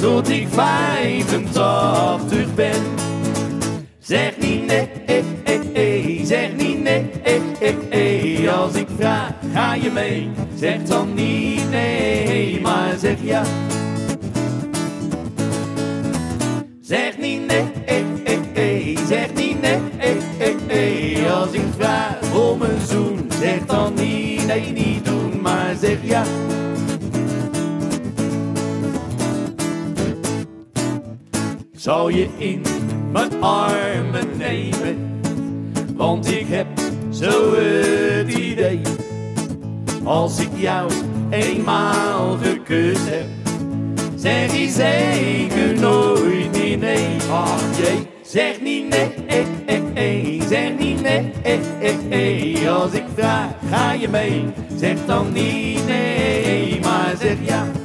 tot 0.00 0.28
ik 0.28 0.48
85 0.48 2.54
ben. 2.54 3.10
Zeg 4.04 4.36
niet 4.38 4.66
nee, 4.66 4.88
eh, 5.06 5.24
eh, 5.44 5.60
eh. 5.74 6.24
zeg 6.24 6.56
niet 6.56 6.82
nee, 6.82 7.10
eh, 7.22 7.34
eh, 7.60 8.44
eh. 8.44 8.58
Als 8.58 8.74
ik 8.74 8.86
vraag, 8.98 9.32
ga 9.52 9.74
je 9.74 9.90
mee? 9.90 10.30
Zeg 10.54 10.82
dan 10.82 11.14
niet 11.14 11.70
nee, 11.70 12.60
maar 12.60 12.94
zeg 12.98 13.16
ja. 13.22 13.42
Zeg 16.80 17.18
niet 17.18 17.46
nee, 17.46 17.72
eh, 18.54 18.98
zeg 19.06 19.34
niet 19.34 19.60
nee. 19.60 21.30
Als 21.30 21.52
ik 21.52 21.64
vraag 21.78 22.34
om 22.34 22.62
een 22.62 22.86
zoen, 22.86 23.30
zeg 23.40 23.66
dan 23.66 23.94
niet 23.94 24.46
nee, 24.46 24.72
niet 24.72 25.04
doen, 25.04 25.40
maar 25.40 25.74
zeg 25.80 25.98
ja. 26.02 26.24
Zal 31.72 32.08
je 32.08 32.28
in 32.38 32.62
mijn 33.12 33.42
armen 33.42 34.36
nemen, 34.36 35.20
want 35.96 36.30
ik 36.30 36.46
heb 36.48 36.66
zo 37.10 37.54
het 37.54 38.32
idee. 38.32 38.80
Als 40.04 40.38
ik 40.40 40.48
jou 40.54 40.90
eenmaal 41.30 42.36
gekust 42.42 43.08
heb, 43.08 43.26
zeg 44.14 44.56
je 44.56 44.68
zeker 44.68 45.80
nooit 45.80 46.52
meer 46.52 46.78
nee. 46.78 47.16
Ach 47.30 47.60
jee, 47.76 48.06
zeg 48.22 48.60
niet 48.60 48.88
nee, 48.88 49.14
eh, 49.26 49.44
eh, 49.66 49.80
eh. 49.94 50.42
zeg 50.48 50.78
niet 50.78 51.02
nee, 51.02 51.32
eh, 51.42 51.58
eh, 51.80 52.64
eh. 52.64 52.76
Als 52.76 52.92
ik 52.92 53.04
vraag, 53.16 53.48
ga 53.70 53.92
je 53.92 54.08
mee? 54.08 54.44
Zeg 54.76 54.96
dan 55.06 55.32
niet 55.32 55.86
nee, 55.86 56.80
maar 56.80 57.14
zeg 57.20 57.36
ja. 57.44 57.81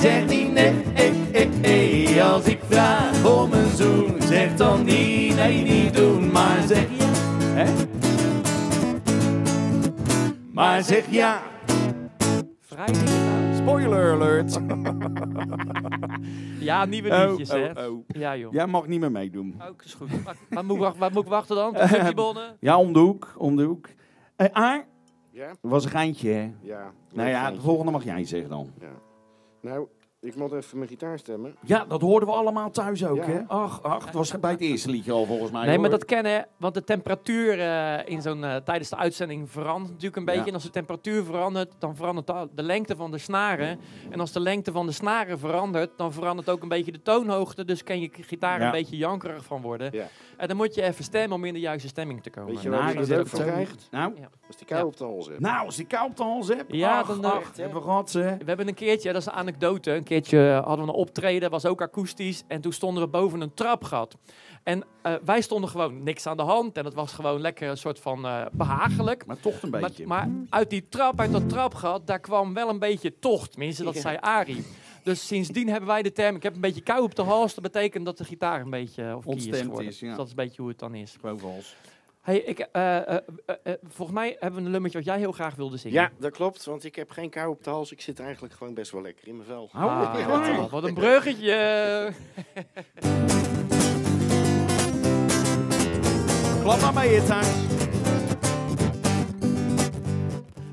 zegt 0.00 0.28
niet 0.28 0.52
nee, 0.52 0.82
eh, 0.94 1.34
eh, 1.34 2.16
eh. 2.18 2.32
Als 2.32 2.46
ik 2.46 2.58
vraag 2.68 3.24
om 3.24 3.52
een 3.52 3.76
zoen, 3.76 4.22
zegt 4.22 4.58
dan 4.58 4.84
niet 4.84 5.34
nee, 5.36 5.62
niet 5.62 5.94
doen, 5.94 6.30
maar 6.30 6.62
zeg 6.66 6.88
ja. 6.98 7.06
Hè? 7.42 7.72
Maar 10.52 10.82
zeg 10.82 11.10
ja. 11.10 11.42
Vrijdagavond. 12.60 13.56
Spoiler 13.56 14.12
alert. 14.12 14.60
ja, 16.68 16.84
nieuwe 16.84 17.10
oh, 17.10 17.28
liedjes, 17.28 17.50
oh, 17.50 17.56
hè? 17.56 17.86
Oh. 17.86 18.04
Ja, 18.06 18.36
joh. 18.36 18.52
Jij 18.52 18.66
mag 18.66 18.86
niet 18.86 19.00
meer 19.00 19.10
meedoen. 19.10 19.62
Ook 19.68 19.82
is 19.84 19.94
goed. 19.94 20.08
Waar 20.48 20.64
moet, 20.64 20.82
ik, 20.82 20.94
waar 20.98 21.12
moet 21.12 21.22
ik 21.22 21.28
wachten 21.28 21.56
dan? 21.56 21.72
De? 21.72 22.54
Ja, 22.60 22.78
om 22.78 22.92
de 22.92 22.98
hoek. 22.98 23.34
Om 23.38 23.56
de 23.56 23.62
hoek. 23.62 23.88
Uh, 24.36 24.46
Aar? 24.52 24.86
Ja? 25.30 25.46
Dat 25.46 25.70
was 25.70 25.84
een 25.84 25.90
geintje, 25.90 26.30
hè? 26.30 26.52
Ja. 26.60 26.92
Nou 27.12 27.28
ja, 27.28 27.50
de 27.50 27.60
volgende 27.60 27.92
mag 27.92 28.04
jij 28.04 28.24
zeggen 28.24 28.50
dan. 28.50 28.70
Ja. 28.80 28.86
Nou, 29.66 29.86
ik 30.20 30.36
moet 30.36 30.52
even 30.52 30.76
mijn 30.78 30.90
gitaar 30.90 31.18
stemmen. 31.18 31.56
Ja, 31.62 31.84
dat 31.84 32.00
hoorden 32.00 32.28
we 32.28 32.34
allemaal 32.34 32.70
thuis 32.70 33.04
ook, 33.04 33.16
Ja. 33.16 33.22
hè? 33.24 33.40
Ach, 33.46 33.82
ach, 33.82 34.04
het 34.04 34.14
was 34.14 34.40
bij 34.40 34.50
het 34.50 34.60
eerste 34.60 34.90
liedje 34.90 35.12
al 35.12 35.24
volgens 35.26 35.50
mij. 35.50 35.66
Nee, 35.66 35.78
maar 35.78 35.90
dat 35.90 36.04
kennen, 36.04 36.46
want 36.56 36.74
de 36.74 36.84
temperatuur 36.84 37.60
eh, 37.60 38.08
in 38.12 38.22
zo'n, 38.22 38.44
eh, 38.44 38.56
tijdens 38.56 38.88
de 38.88 38.96
uitzending 38.96 39.50
verandert 39.50 39.88
natuurlijk 39.90 40.16
een 40.16 40.24
beetje. 40.24 40.40
Ja. 40.40 40.46
En 40.46 40.54
als 40.54 40.62
de 40.62 40.70
temperatuur 40.70 41.24
verandert, 41.24 41.72
dan 41.78 41.96
verandert 41.96 42.26
de, 42.26 42.48
de 42.54 42.62
lengte 42.62 42.96
van 42.96 43.10
de 43.10 43.18
snaren. 43.18 43.78
En 44.10 44.20
als 44.20 44.32
de 44.32 44.40
lengte 44.40 44.72
van 44.72 44.86
de 44.86 44.92
snaren 44.92 45.38
verandert, 45.38 45.90
dan 45.96 46.12
verandert 46.12 46.48
ook 46.50 46.62
een 46.62 46.68
beetje 46.68 46.92
de 46.92 47.02
toonhoogte. 47.02 47.64
Dus 47.64 47.82
kan 47.82 48.00
je 48.00 48.08
gitaar 48.12 48.58
Ja. 48.60 48.64
een 48.66 48.70
beetje 48.72 48.96
jankerig 48.96 49.44
van 49.44 49.62
worden. 49.62 49.92
En 50.36 50.48
dan 50.48 50.56
moet 50.56 50.74
je 50.74 50.82
even 50.82 51.04
stemmen 51.04 51.36
om 51.38 51.44
in 51.44 51.54
de 51.54 51.60
juiste 51.60 51.88
stemming 51.88 52.22
te 52.22 52.30
komen. 52.30 52.52
Weet 52.54 52.62
je 52.62 52.68
Nou, 52.68 52.82
waar 52.82 52.92
je 52.92 52.98
je 52.98 53.04
zet 53.04 53.18
ook 53.18 53.28
krijgt? 53.28 53.88
Nou, 53.90 54.12
Als 54.46 54.56
die 54.56 54.66
kou 54.66 54.80
Ja. 54.80 54.86
op 54.86 54.96
de 54.96 55.04
hals 55.04 55.26
hebt. 55.26 55.40
nou, 55.40 55.66
als 55.66 55.76
die 55.76 55.86
kou 55.86 56.08
op 56.10 56.16
de 56.16 56.22
hals 56.22 56.48
hebt. 56.48 56.72
Ja, 56.74 56.98
ach, 57.00 57.06
dan, 57.06 57.24
eh, 57.24 57.38
hebben 57.56 57.76
we 57.78 57.84
gehad, 57.84 58.12
hè? 58.12 58.36
We 58.36 58.44
hebben 58.44 58.68
een 58.68 58.74
keertje, 58.74 59.12
dat 59.12 59.20
is 59.20 59.26
een 59.26 59.32
anekdote, 59.32 59.92
een 59.92 60.02
keertje 60.04 60.60
hadden 60.64 60.86
we 60.86 60.92
een 60.92 60.98
optreden, 60.98 61.50
was 61.50 61.66
ook 61.66 61.82
akoestisch. 61.82 62.42
En 62.48 62.60
toen 62.60 62.72
stonden 62.72 63.02
we 63.02 63.08
boven 63.08 63.40
een 63.40 63.54
trapgat. 63.54 64.16
En 64.62 64.84
eh, 65.02 65.14
wij 65.24 65.40
stonden 65.40 65.70
gewoon 65.70 66.02
niks 66.02 66.26
aan 66.26 66.36
de 66.36 66.42
hand. 66.42 66.76
En 66.76 66.84
het 66.84 66.94
was 66.94 67.12
gewoon 67.12 67.40
lekker 67.40 67.68
een 67.68 67.76
soort 67.76 67.98
van 68.00 68.26
eh, 68.26 68.46
behagelijk. 68.52 69.26
Maar 69.26 69.40
toch 69.40 69.62
een 69.62 69.70
Maar, 69.70 69.80
beetje. 69.80 70.06
maar 70.06 70.28
uit 70.50 70.70
die 70.70 70.88
trap, 70.88 71.20
uit 71.20 71.32
dat 71.32 71.48
trapgat, 71.48 72.06
daar 72.06 72.20
kwam 72.20 72.54
wel 72.54 72.68
een 72.68 72.78
beetje 72.78 73.18
tocht. 73.18 73.50
Tenminste, 73.50 73.84
dat 73.84 73.94
Ja. 73.94 74.00
zei 74.00 74.16
Arie. 74.20 74.64
Dus 75.06 75.26
sindsdien 75.26 75.68
hebben 75.68 75.88
wij 75.88 76.02
de 76.02 76.12
term, 76.12 76.36
ik 76.36 76.42
heb 76.42 76.54
een 76.54 76.60
beetje 76.60 76.80
kou 76.80 77.02
op 77.02 77.14
de 77.14 77.22
hals. 77.22 77.54
Dat 77.54 77.64
betekent 77.64 78.04
dat 78.04 78.18
de 78.18 78.24
gitaar 78.24 78.60
een 78.60 78.70
beetje 78.70 79.02
eh, 79.02 79.16
of 79.16 79.34
is 79.34 79.44
geworden. 79.60 79.86
is, 79.86 80.00
ja. 80.00 80.06
Dus 80.08 80.16
dat 80.16 80.24
is 80.26 80.30
een 80.30 80.36
beetje 80.36 80.60
hoe 80.62 80.70
het 80.70 80.78
dan 80.78 80.94
is. 80.94 81.16
Gewoon 81.20 81.38
vals. 81.38 81.76
Hey, 82.20 82.38
ik, 82.38 82.58
eh, 82.58 83.14
eh, 83.16 83.22
volgens 83.88 84.18
mij 84.18 84.36
hebben 84.40 84.60
we 84.60 84.66
een 84.66 84.72
nummertje 84.72 84.98
wat 84.98 85.06
jij 85.06 85.18
heel 85.18 85.32
graag 85.32 85.54
wilde 85.54 85.76
zingen. 85.76 86.00
Ja, 86.00 86.10
dat 86.18 86.32
klopt, 86.32 86.64
want 86.64 86.84
ik 86.84 86.94
heb 86.94 87.10
geen 87.10 87.30
kou 87.30 87.50
op 87.50 87.64
de 87.64 87.70
hals. 87.70 87.92
Ik 87.92 88.00
zit 88.00 88.20
eigenlijk 88.20 88.54
gewoon 88.54 88.74
best 88.74 88.90
wel 88.90 89.02
lekker 89.02 89.28
in 89.28 89.36
mijn 89.36 89.48
vel. 89.48 89.68
Hou 89.72 89.90
Ah, 89.90 90.28
wat, 90.28 90.46
wat- 90.60 90.70
wat 90.80 90.84
een 90.84 90.94
bruggetje. 90.94 92.12
Klap 96.62 96.80
maar 96.80 96.92
bij 96.92 97.12
je 97.14 97.22
thuis. 97.24 97.52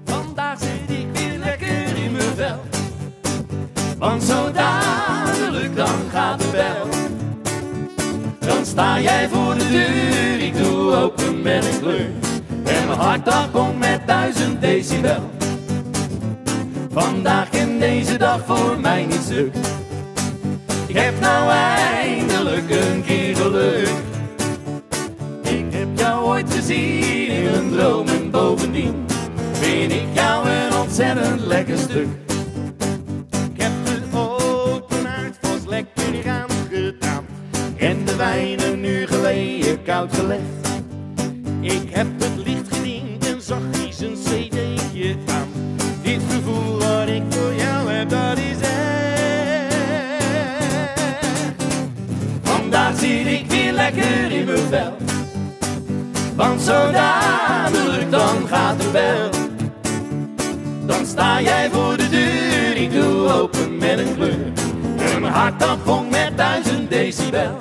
Vandaag 0.04 0.60
zit 0.60 0.90
ik 0.98 1.03
Want 4.04 4.24
zo 4.24 4.52
dadelijk 4.52 5.76
dan 5.76 6.00
gaat 6.12 6.40
de 6.40 6.48
bel. 6.52 6.88
Dan 8.40 8.66
sta 8.66 9.00
jij 9.00 9.30
voor 9.30 9.54
de 9.54 9.68
deur, 9.70 10.40
ik 10.48 10.58
doe 10.58 10.96
open 10.96 11.42
met 11.42 11.66
een 11.66 11.80
kleur. 11.80 12.10
En 12.64 12.88
mijn 12.88 13.00
hart 13.00 13.26
dat 13.26 13.52
komt 13.52 13.80
met 13.80 14.08
duizend 14.08 14.62
decibel. 14.62 15.30
Vandaag 16.92 17.50
en 17.50 17.80
deze 17.80 18.18
dag 18.18 18.46
voor 18.46 18.80
mij 18.80 19.06
niet 19.06 19.22
stuk. 19.24 19.56
Ik 20.88 20.96
heb 20.96 21.20
nou 21.20 21.50
eindelijk 21.50 22.70
een 22.70 23.04
keer 23.06 23.36
geluk. 23.36 23.90
Ik 25.42 25.66
heb 25.70 25.88
jou 25.96 26.26
ooit 26.26 26.54
gezien 26.54 27.28
in 27.28 27.54
een 27.54 27.72
droom 27.72 28.08
en 28.08 28.32
bovendien 28.32 29.06
vind 29.52 29.92
ik 29.92 30.08
jou 30.14 30.50
een 30.50 30.74
ontzettend 30.74 31.42
lekker 31.42 31.78
stuk. 31.78 32.23
Wijn 38.24 38.64
een 38.64 38.86
uur 38.86 39.08
geleden 39.08 39.84
koud 39.84 40.16
gelegd. 40.16 40.42
Ik 41.62 41.90
heb 41.90 42.08
het 42.18 42.46
licht 42.46 42.76
gediend 42.76 43.28
en 43.28 43.42
zachtjes 43.42 44.00
een 44.00 44.14
cd'tje 44.14 45.16
aan. 45.28 45.48
Dit 46.02 46.22
gevoel 46.30 46.78
wat 46.78 47.08
ik 47.08 47.24
voor 47.30 47.54
jou 47.54 47.90
heb, 47.90 48.10
dat 48.10 48.38
is 48.38 48.60
echt. 48.62 48.72
Vandaag 52.42 52.98
zit 52.98 53.26
ik 53.26 53.46
weer 53.48 53.72
lekker 53.72 54.32
in 54.32 54.46
mijn 54.46 54.68
vel. 54.70 54.96
Want 56.36 56.62
zo 56.62 56.92
dan 58.10 58.48
gaat 58.48 58.82
de 58.82 58.90
bel. 58.92 59.30
Dan 60.86 61.06
sta 61.06 61.42
jij 61.42 61.70
voor 61.72 61.98
de 61.98 62.10
deur, 62.10 62.76
ik 62.76 62.92
doe 62.92 63.32
open 63.32 63.78
met 63.78 64.00
een 64.00 64.16
kleur. 64.16 64.52
En 64.98 65.22
mijn 65.22 65.34
hart 65.34 65.60
dat 65.60 66.10
met 66.10 66.38
duizend 66.38 66.90
decibel. 66.90 67.58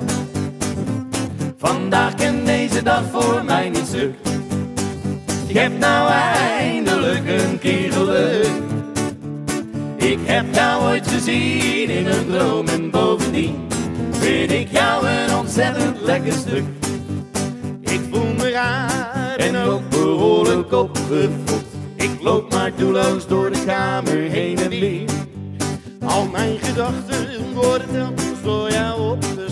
Vandaag 1.63 2.13
en 2.15 2.45
deze 2.45 2.83
dag 2.83 3.03
voor 3.11 3.43
mij 3.45 3.69
niet 3.69 3.85
stuk. 3.87 4.15
Ik 5.47 5.55
heb 5.55 5.77
nou 5.79 6.09
eindelijk 6.09 7.27
een 7.27 7.59
keer 7.59 7.91
geluk. 7.91 8.49
Ik 9.95 10.19
heb 10.23 10.45
jou 10.53 10.83
ooit 10.83 11.07
gezien 11.07 11.89
in 11.89 12.07
een 12.07 12.27
droom 12.27 12.67
en 12.67 12.91
bovendien 12.91 13.67
vind 14.11 14.51
ik 14.51 14.71
jou 14.71 15.07
een 15.07 15.35
ontzettend 15.35 16.01
lekker 16.01 16.33
stuk. 16.33 16.63
Ik 17.81 18.01
voel 18.11 18.33
me 18.37 18.49
raar 18.51 19.35
En 19.37 19.55
ook 19.55 19.89
behoorlijk 19.89 20.71
opgefokt. 20.71 21.65
Ik 21.95 22.11
loop 22.21 22.53
maar 22.53 22.71
doelloos 22.75 23.27
door 23.27 23.51
de 23.51 23.63
kamer 23.65 24.17
heen 24.17 24.57
en 24.57 24.69
weer. 24.69 25.09
Al 26.05 26.27
mijn 26.27 26.57
gedachten 26.59 27.53
worden 27.53 27.87
telkens 27.91 28.41
door 28.43 28.71
jou 28.71 29.11
opgeslokt. 29.11 29.42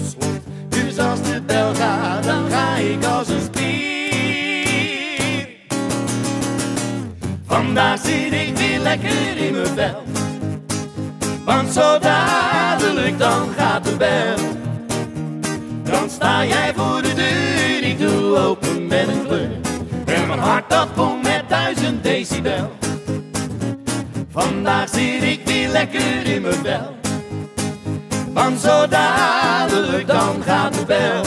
Als 1.09 1.21
de 1.21 1.41
bel 1.45 1.75
gaat, 1.75 2.23
dan 2.23 2.49
ga 2.49 2.75
ik 2.75 3.05
als 3.05 3.27
een 3.27 3.41
spier. 3.41 5.47
Vandaag 7.45 7.99
zit 7.99 8.33
ik 8.33 8.57
weer 8.57 8.79
lekker 8.79 9.37
in 9.37 9.53
mijn 9.53 9.67
vel. 9.67 10.03
Want 11.45 11.71
zo 11.71 11.99
dadelijk 11.99 13.19
dan 13.19 13.49
gaat 13.57 13.83
de 13.83 13.95
bel. 13.95 14.35
Dan 15.83 16.09
sta 16.09 16.45
jij 16.45 16.73
voor 16.75 17.01
de 17.01 17.13
deur, 17.13 17.83
ik 17.83 17.99
doe 17.99 18.37
open 18.37 18.87
met 18.87 19.07
een 19.07 19.25
kleur. 19.27 19.59
En 20.05 20.27
mijn 20.27 20.39
hart 20.39 20.69
dat 20.69 20.93
pompt 20.93 21.23
met 21.23 21.43
duizend 21.47 22.03
decibel. 22.03 22.71
Vandaag 24.29 24.89
zit 24.89 25.23
ik 25.23 25.41
weer 25.45 25.69
lekker 25.69 26.25
in 26.25 26.41
mijn 26.41 26.53
vel. 26.53 27.00
Want 28.33 28.59
zo 28.59 28.87
dadelijk 28.87 30.07
dan 30.07 30.43
gaat 30.43 30.73
de 30.73 30.85
bel. 30.85 31.21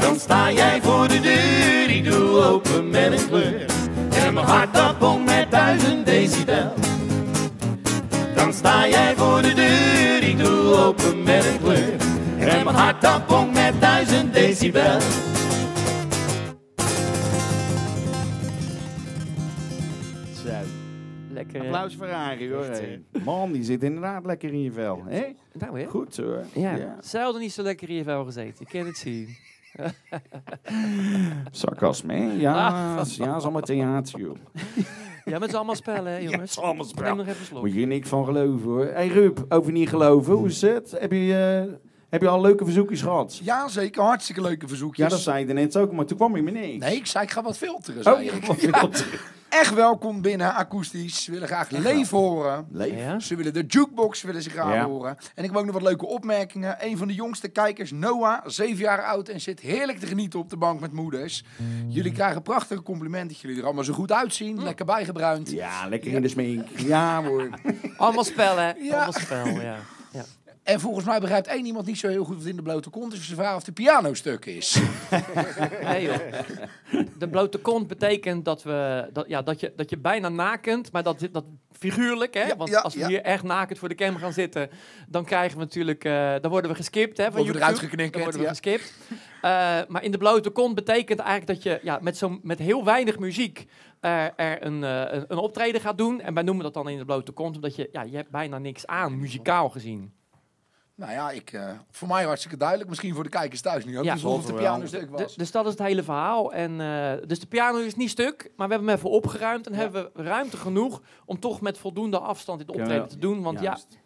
Dan 0.00 0.16
sta 0.16 0.52
jij 0.52 0.80
voor 0.82 1.08
de 1.08 1.20
deur, 1.20 1.96
ik 1.96 2.04
doe 2.04 2.42
open 2.44 2.90
met 2.90 3.12
een 3.12 3.28
kleur. 3.28 3.64
En 4.10 4.34
mijn 4.34 4.46
hart 4.46 4.74
dat 4.74 4.98
pompt 4.98 5.24
met 5.24 5.50
duizend 5.50 6.06
decibel. 6.06 6.72
Dan 8.34 8.52
sta 8.52 8.88
jij 8.88 9.14
voor 9.16 9.42
de 9.42 9.54
deur, 9.54 10.22
ik 10.28 10.38
doe 10.38 10.76
open 10.76 11.22
met 11.22 11.44
een 11.44 11.60
kleur. 11.62 11.96
En 12.38 12.64
mijn 12.64 12.76
hart 12.76 13.00
dat 13.00 13.26
pompt 13.26 13.54
met 13.54 13.80
duizend 13.80 14.34
decibel. 14.34 14.98
Lekker. 21.42 21.60
Applaus 21.60 21.96
voor 21.96 22.12
Arie, 22.12 22.52
hoor. 22.52 22.66
Man, 23.24 23.52
die 23.52 23.64
zit 23.64 23.82
inderdaad 23.82 24.24
lekker 24.24 24.52
in 24.52 24.62
je 24.62 24.72
vel. 24.72 25.02
hè? 25.06 25.22
Nou, 25.52 25.80
hè? 25.80 25.86
Goed 25.86 26.16
hoor. 26.16 26.44
Ja, 26.54 26.96
zelden 27.00 27.40
niet 27.40 27.52
zo 27.52 27.62
lekker 27.62 27.88
in 27.88 27.94
je 27.94 28.04
vel 28.04 28.24
gezeten. 28.24 28.54
Ik 28.58 28.68
kan 28.68 28.86
het 28.86 28.96
zien. 28.96 29.28
Sarcasme, 31.50 32.14
hè? 32.14 32.32
Ja, 32.32 32.66
Ah. 32.68 33.06
ja, 33.08 33.36
is 33.36 33.42
allemaal 33.42 33.60
theater, 33.62 34.20
joh. 34.20 34.36
Ja, 35.24 35.38
met 35.38 35.50
z'n 35.50 35.56
allemaal 35.56 35.74
spellen, 35.74 36.12
hè, 36.12 36.18
jongens. 36.18 36.50
is 36.50 36.58
allemaal 36.58 36.84
Neem 36.84 36.96
spel. 36.96 37.14
nog 37.16 37.26
even. 37.26 37.60
Moet 37.60 37.72
je 37.74 37.80
er 37.80 37.86
niks 37.86 38.08
van 38.08 38.24
geloven, 38.24 38.68
hoor. 38.70 38.84
Hé, 38.84 38.92
hey, 38.92 39.06
Ruud, 39.08 39.38
over 39.48 39.72
niet 39.72 39.88
geloven. 39.88 40.34
Hoe 40.34 40.46
is 40.48 40.60
het? 40.62 40.90
Heb 40.98 41.12
je, 41.12 41.64
eh, 41.68 41.72
heb 42.10 42.20
je 42.20 42.28
al 42.28 42.40
leuke 42.40 42.64
verzoekjes 42.64 43.02
gehad? 43.02 43.40
Ja, 43.42 43.68
zeker. 43.68 44.02
Hartstikke 44.02 44.40
leuke 44.40 44.68
verzoekjes. 44.68 45.04
Ja, 45.04 45.10
dat 45.10 45.20
zei 45.20 45.46
je 45.46 45.52
net 45.52 45.76
ook, 45.76 45.92
maar 45.92 46.04
toen 46.04 46.16
kwam 46.16 46.36
je 46.36 46.42
me 46.42 46.50
niks. 46.50 46.84
Nee, 46.84 46.96
ik 46.96 47.06
zei 47.06 47.24
ik 47.24 47.30
ga 47.30 47.42
wat 47.42 47.58
filteren. 47.58 48.12
Oh, 48.14 48.22
Ja. 48.60 48.88
Echt 49.52 49.74
welkom 49.74 50.22
binnen, 50.22 50.54
akoestisch. 50.54 51.24
Ze 51.24 51.30
willen 51.30 51.48
graag 51.48 51.70
leven 51.70 52.18
horen. 52.18 52.66
Leef. 52.70 52.98
Ja? 52.98 53.20
Ze 53.20 53.36
willen 53.36 53.52
de 53.52 53.64
jukebox 53.66 54.22
willen 54.22 54.42
ze 54.42 54.50
graag 54.50 54.74
Ja. 54.74 54.84
horen. 54.84 55.16
En 55.34 55.44
ik 55.44 55.50
heb 55.50 55.56
ook 55.58 55.64
nog 55.64 55.74
wat 55.74 55.82
leuke 55.82 56.06
opmerkingen. 56.06 56.76
Een 56.80 56.96
van 56.96 57.06
de 57.06 57.14
jongste 57.14 57.48
kijkers, 57.48 57.90
Noah, 57.90 58.38
zeven 58.46 58.76
jaar 58.82 59.04
oud 59.04 59.28
en 59.28 59.40
zit 59.40 59.60
heerlijk 59.60 59.98
te 59.98 60.06
genieten 60.06 60.38
op 60.38 60.50
de 60.50 60.56
bank 60.56 60.80
met 60.80 60.92
moeders. 60.92 61.44
Jullie 61.88 62.12
krijgen 62.12 62.42
prachtige 62.42 62.82
complimenten. 62.82 63.28
dat 63.28 63.40
Jullie 63.40 63.58
er 63.58 63.64
allemaal 63.64 63.84
zo 63.84 63.92
goed 63.92 64.12
uitzien. 64.12 64.62
Lekker 64.62 64.84
bijgebruind. 64.84 65.50
Ja, 65.50 65.88
lekker 65.88 66.12
in 66.12 66.22
de 66.22 66.28
smink. 66.28 66.68
Ja, 66.76 67.22
hoor. 67.22 67.48
Allemaal 67.96 68.24
spellen. 68.24 68.76
Ja. 68.84 68.92
Allemaal 68.94 69.12
spel, 69.12 69.46
ja. 69.60 69.76
En 70.62 70.80
volgens 70.80 71.04
mij 71.04 71.20
begrijpt 71.20 71.46
één 71.46 71.66
iemand 71.66 71.86
niet 71.86 71.98
zo 71.98 72.08
heel 72.08 72.24
goed 72.24 72.36
wat 72.36 72.46
in 72.46 72.56
de 72.56 72.62
blote 72.62 72.90
kont 72.90 73.12
is. 73.12 73.26
Ze 73.26 73.34
vragen 73.34 73.56
of 73.56 73.64
de 73.64 73.72
piano 73.72 74.14
stuk 74.14 74.46
is. 74.46 74.72
Joh. 76.00 76.16
de 77.18 77.28
blote 77.30 77.58
kont 77.58 77.86
betekent 77.86 78.44
dat, 78.44 78.62
we, 78.62 79.08
dat, 79.12 79.28
ja, 79.28 79.42
dat, 79.42 79.60
je, 79.60 79.72
dat 79.76 79.90
je 79.90 79.98
bijna 79.98 80.28
nakend, 80.28 80.92
maar 80.92 81.02
dat, 81.02 81.28
dat 81.32 81.44
figuurlijk, 81.78 82.34
hè? 82.34 82.46
Ja, 82.46 82.56
Want 82.56 82.70
ja, 82.70 82.80
als 82.80 82.94
we 82.94 83.00
ja. 83.00 83.08
hier 83.08 83.22
echt 83.22 83.42
nakend 83.42 83.78
voor 83.78 83.88
de 83.88 83.94
cam 83.94 84.16
gaan 84.16 84.32
zitten, 84.32 84.70
dan 85.08 85.24
krijgen 85.24 85.58
we 85.58 85.64
natuurlijk, 85.64 86.04
eh, 86.04 86.34
dan 86.40 86.50
worden 86.50 86.70
we 86.70 86.76
geskipt, 86.76 87.16
hè? 87.16 87.24
Van 87.24 87.34
Worden 87.34 87.56
eruit 87.56 88.12
Dan 88.12 88.22
worden 88.22 88.40
we 88.40 88.48
geskipt. 88.48 88.94
Eh, 89.42 89.80
maar 89.88 90.02
in 90.02 90.10
de 90.10 90.18
blote 90.18 90.50
kont 90.50 90.74
betekent 90.74 91.18
eigenlijk 91.18 91.62
dat 91.62 91.62
je 91.62 91.80
ja, 91.82 91.98
met, 92.02 92.16
zo, 92.16 92.38
met 92.42 92.58
heel 92.58 92.84
weinig 92.84 93.18
muziek 93.18 93.66
eh, 94.00 94.24
er 94.36 94.66
een, 94.66 94.82
een, 94.82 95.24
een 95.28 95.38
optreden 95.38 95.80
gaat 95.80 95.98
doen. 95.98 96.20
En 96.20 96.34
wij 96.34 96.42
noemen 96.42 96.64
dat 96.64 96.74
dan 96.74 96.88
in 96.88 96.98
de 96.98 97.04
blote 97.04 97.32
kont, 97.32 97.54
omdat 97.54 97.76
je, 97.76 97.88
ja, 97.92 98.02
je 98.02 98.16
hebt 98.16 98.30
bijna 98.30 98.58
niks 98.58 98.86
aan, 98.86 99.18
muzikaal 99.18 99.68
gezien. 99.68 100.12
Nou 101.02 101.14
ja, 101.14 101.30
ik, 101.30 101.52
eh, 101.52 101.70
voor 101.90 102.08
mij 102.08 102.24
hartstikke 102.24 102.56
duidelijk. 102.56 102.88
Misschien 102.88 103.14
voor 103.14 103.22
de 103.24 103.30
kijkers 103.30 103.60
thuis 103.60 103.84
nu 103.84 103.98
ook. 103.98 104.04
Ja. 104.04 104.14
dus 104.14 104.24
of 104.24 104.46
de 104.46 104.52
piano 104.52 104.86
stuk 104.86 105.10
was. 105.10 105.20
Dus, 105.22 105.34
dus 105.34 105.50
dat 105.50 105.64
is 105.64 105.70
het 105.70 105.82
hele 105.82 106.02
verhaal. 106.02 106.52
En, 106.52 106.80
eh, 106.80 107.12
dus 107.28 107.40
de 107.40 107.46
piano 107.46 107.78
is 107.78 107.94
niet 107.96 108.10
stuk, 108.10 108.50
maar 108.56 108.66
we 108.68 108.74
hebben 108.74 108.88
hem 108.90 108.98
even 108.98 109.10
opgeruimd. 109.10 109.66
En 109.66 109.74
hebben 109.74 110.10
we 110.14 110.22
ruimte 110.22 110.56
genoeg 110.56 111.02
om 111.24 111.38
toch 111.40 111.60
met 111.60 111.78
voldoende 111.78 112.18
afstand 112.18 112.58
dit 112.58 112.68
optreden 112.68 112.94
Ja, 112.94 113.06
te 113.06 113.18
doen. 113.18 113.42
Want 113.42 113.60
Juist. 113.60 113.86
ja, 113.90 113.96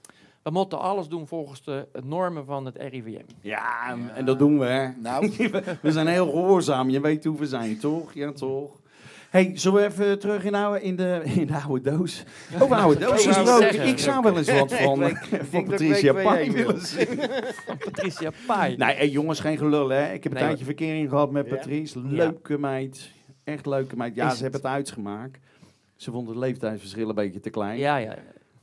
we 0.43 0.51
moeten 0.51 0.81
alles 0.81 1.09
doen 1.09 1.27
volgens 1.27 1.63
de 1.65 1.89
normen 2.03 2.45
van 2.45 2.65
het 2.67 2.77
RIVM. 2.77 3.21
Ja, 3.41 3.89
en- 3.91 4.11
en 4.15 4.25
dat 4.25 4.39
doen 4.39 4.59
we, 4.59 4.65
hè. 4.67 4.89
Nou, 4.97 5.33
We 5.83 5.93
zijn 5.93 6.07
heel 6.07 6.31
gehoorzaam. 6.31 6.91
Je 6.91 7.01
weet 7.01 7.25
hoe 7.25 7.39
we 7.39 7.47
zijn, 7.47 7.79
toch? 7.79 8.13
Ja, 8.15 8.33
toch? 8.33 8.71
Hey, 9.37 9.51
zullen 9.55 9.81
we 9.81 9.87
even 9.87 10.19
terug 10.19 10.45
in, 10.83 10.97
de, 10.97 11.23
in 11.41 11.47
de 11.47 11.55
oude 11.55 11.91
doos? 11.91 12.25
Over 12.61 12.77
oude 12.77 13.01
doos 13.01 13.27
gesproken. 13.27 13.87
Ik 13.87 13.99
zou 13.99 14.23
wel 14.23 14.37
eens 14.37 14.53
wat 14.53 14.73
van, 14.73 15.03
Ik 15.03 15.41
van 15.51 15.65
Patricia 15.65 16.13
Pai 16.13 16.53
willen 16.53 16.81
zingen. 16.81 17.31
Patricia 17.79 18.31
Pai. 18.47 18.77
Nee, 18.77 18.95
hey, 18.95 19.09
jongens, 19.09 19.41
geen 19.41 19.59
gelul, 19.59 19.89
hè. 19.89 20.13
Ik 20.13 20.23
heb 20.23 20.33
een 20.33 20.39
tijdje 20.39 20.65
verkering 20.65 21.09
gehad 21.09 21.31
met? 21.31 21.49
Patrice. 21.49 22.01
Leuke 22.01 22.59
meid. 22.59 23.11
Echt 23.45 23.67
leuke 23.67 23.97
meid. 23.97 24.15
Ja, 24.15 24.35
ze 24.35 24.43
hebben 24.43 24.61
het 24.61 24.71
uitgemaakt. 24.71 25.39
Ze 25.97 26.11
vond 26.11 26.29
het 26.29 26.37
leeftijdsverschil 26.37 27.09
een 27.09 27.15
beetje 27.15 27.41
te 27.41 27.51
klein. 27.51 27.79
Ja, 27.79 27.97
ja. 27.97 28.15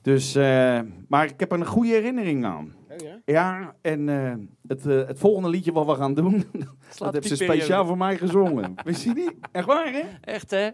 Dus, 0.04 0.36
eh, 0.36 0.80
maar 1.08 1.26
ik 1.26 1.40
heb 1.40 1.52
er 1.52 1.60
een 1.60 1.66
goede 1.66 1.90
herinnering 1.92 2.46
aan. 2.46 2.74
Oh 2.90 2.98
ja? 2.98 3.20
Ja, 3.26 3.76
en 3.82 4.10
eh, 4.10 4.34
het, 4.68 4.86
eh, 4.86 5.08
het 5.08 5.20
volgende 5.20 5.50
liedje 5.50 5.72
wat 5.72 5.86
we 5.86 5.96
gaan 5.96 6.14
doen, 6.14 6.46
dat 6.98 7.14
heeft 7.14 7.28
ze 7.28 7.38
die 7.38 7.38
periode. 7.38 7.62
speciaal 7.62 7.86
voor 7.86 7.98
mij 7.98 8.18
gezongen. 8.18 8.74
Wist 8.86 9.04
je 9.04 9.14
niet? 9.14 9.34
Echt 9.52 9.66
waar, 9.66 9.92
hè? 9.92 10.04
Echt, 10.22 10.52
hè? 10.52 10.70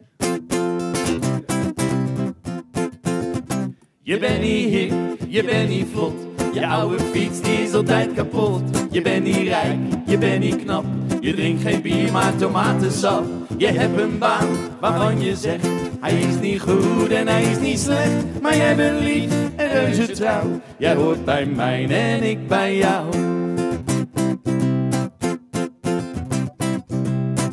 Je 4.01 4.17
bent 4.19 4.41
niet 4.41 4.69
hip, 4.69 4.93
je 5.27 5.43
bent 5.43 5.69
niet 5.69 5.88
vlot. 5.88 6.13
Je 6.53 6.67
oude 6.67 7.00
fiets 7.00 7.41
die 7.41 7.57
is 7.57 7.74
altijd 7.74 8.13
kapot. 8.13 8.62
Je 8.91 9.01
bent 9.01 9.24
niet 9.24 9.48
rijk, 9.48 9.79
je 10.05 10.17
bent 10.17 10.39
niet 10.39 10.63
knap. 10.63 10.86
Je 11.21 11.33
drinkt 11.33 11.62
geen 11.62 11.81
bier, 11.81 12.12
maar 12.12 12.36
tomatensap. 12.36 13.38
Je 13.60 13.68
hebt 13.68 14.00
een 14.00 14.18
baan 14.18 14.48
waarvan 14.80 15.22
je 15.22 15.36
zegt: 15.36 15.68
Hij 16.00 16.20
is 16.20 16.39
niet 16.39 16.62
goed 16.62 17.10
en 17.10 17.28
hij 17.28 17.44
is 17.44 17.60
niet 17.60 17.80
slecht. 17.80 18.42
Maar 18.42 18.56
jij 18.56 18.75
bent 18.75 19.00
lief 19.00 19.34
en 19.56 19.70
reuze 19.70 20.12
trouw. 20.12 20.62
Jij 20.78 20.96
hoort 20.96 21.25
bij 21.25 21.46
mij 21.46 21.88
en 21.89 22.24
ik 22.24 22.48
bij 22.48 22.78
jou. 22.78 23.06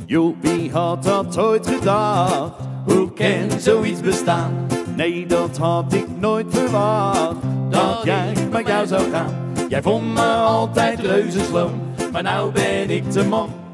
Joh, 0.07 0.37
wie 0.41 0.71
had 0.71 1.03
dat 1.03 1.39
ooit 1.39 1.67
gedacht? 1.67 2.53
Hoe 2.85 3.13
kan 3.13 3.61
zoiets 3.61 4.01
bestaan? 4.01 4.67
Nee, 4.97 5.27
dat 5.27 5.57
had 5.57 5.93
ik 5.93 6.07
nooit 6.19 6.47
verwacht. 6.49 7.37
Dat 7.71 8.01
jij 8.05 8.33
met 8.51 8.67
jou 8.67 8.87
zou 8.87 9.11
gaan. 9.11 9.55
Jij 9.69 9.83
vond 9.83 10.15
me 10.15 10.35
altijd 10.35 11.01
reuze 11.01 11.41
sloom. 11.41 11.81
Maar 12.13 12.23
nou 12.23 12.53
ben 12.53 12.91
ik 12.91 13.13
de 13.13 13.25
man. 13.25 13.66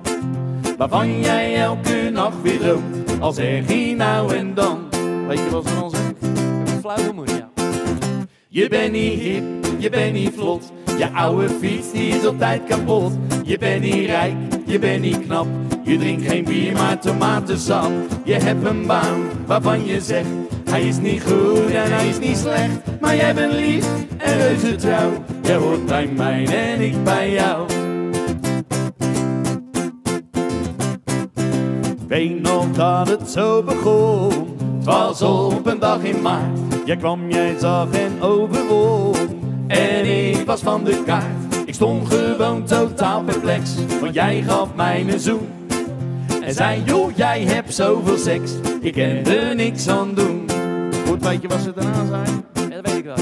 Waarvan 0.83 1.21
jij 1.21 1.57
elke 1.57 2.11
nacht 2.13 2.43
weer 2.43 2.59
droomt. 2.59 3.21
Al 3.21 3.33
zeg 3.33 3.69
je 3.69 3.95
nou 3.97 4.35
en 4.35 4.55
dan. 4.55 4.79
Weet 5.29 5.39
je 5.39 5.51
wat 5.51 5.69
ze 5.69 5.75
dan 5.75 5.91
zeggen? 5.91 6.17
Een 6.67 6.81
flauwe 6.81 7.27
ja. 7.27 7.51
Je 8.49 8.69
bent 8.69 8.93
niet 8.93 9.21
hip, 9.21 9.43
je 9.79 9.91
bent 9.91 10.13
niet 10.13 10.33
vlot. 10.37 10.73
Je 10.99 11.11
oude 11.13 11.49
fiets 11.49 11.93
die 11.93 12.09
is 12.09 12.25
altijd 12.25 12.63
kapot. 12.65 13.13
Je 13.45 13.59
bent 13.59 13.83
niet 13.83 14.07
rijk, 14.07 14.35
je 14.67 14.79
bent 14.79 15.03
niet 15.03 15.27
knap. 15.27 15.47
Je 15.85 15.99
drinkt 15.99 16.29
geen 16.29 16.45
bier, 16.45 16.73
maar 16.73 16.99
tomatensap. 16.99 17.91
Je 18.25 18.35
hebt 18.35 18.65
een 18.65 18.87
baan 18.87 19.23
waarvan 19.47 19.87
je 19.87 20.01
zegt: 20.01 20.29
Hij 20.65 20.83
is 20.83 20.99
niet 20.99 21.23
goed 21.23 21.71
en 21.71 21.93
hij 21.93 22.09
is 22.09 22.19
niet 22.19 22.37
slecht. 22.37 23.01
Maar 23.01 23.17
jij 23.17 23.35
bent 23.35 23.53
lief 23.53 23.87
en 24.19 24.39
reuze 24.39 24.75
trouw. 24.75 25.11
Jij 25.43 25.57
hoort 25.57 25.87
bij 25.87 26.07
mij 26.07 26.47
en 26.47 26.81
ik 26.81 27.05
bij 27.05 27.33
jou. 27.33 27.82
Weet 32.13 32.43
nog 32.43 32.71
dat 32.73 33.09
het 33.09 33.31
zo 33.31 33.63
begon. 33.63 34.57
Het 34.77 34.85
was 34.85 35.23
op 35.23 35.67
een 35.67 35.79
dag 35.79 36.03
in 36.03 36.23
maart. 36.23 36.59
Jij 36.85 36.97
kwam, 36.97 37.31
jij 37.31 37.59
zag 37.59 37.91
en 37.93 38.23
overwon. 38.23 39.15
En 39.67 40.05
ik 40.05 40.47
was 40.47 40.61
van 40.61 40.85
de 40.85 41.03
kaart. 41.07 41.67
Ik 41.67 41.75
stond 41.75 42.09
gewoon 42.09 42.65
totaal 42.65 43.23
perplex. 43.25 43.75
Want 44.01 44.15
jij 44.15 44.43
gaf 44.43 44.75
mij 44.75 45.05
een 45.09 45.21
zoen. 45.21 45.49
En 46.43 46.55
zei, 46.55 46.83
joh, 46.85 47.17
jij 47.17 47.43
hebt 47.43 47.75
zoveel 47.75 48.17
seks. 48.17 48.53
Ik 48.81 48.93
kan 48.93 49.35
er 49.35 49.55
niks 49.55 49.89
aan 49.89 50.15
doen. 50.15 50.47
Goed, 51.07 51.27
weet 51.27 51.43
je 51.43 51.49
wat 51.49 51.61
ze 51.61 51.73
daarna 51.75 52.07
zei? 52.07 52.23
Ja, 52.55 52.81
dat 52.81 52.93
weet 52.93 52.99
ik 52.99 53.05
wel. 53.05 53.17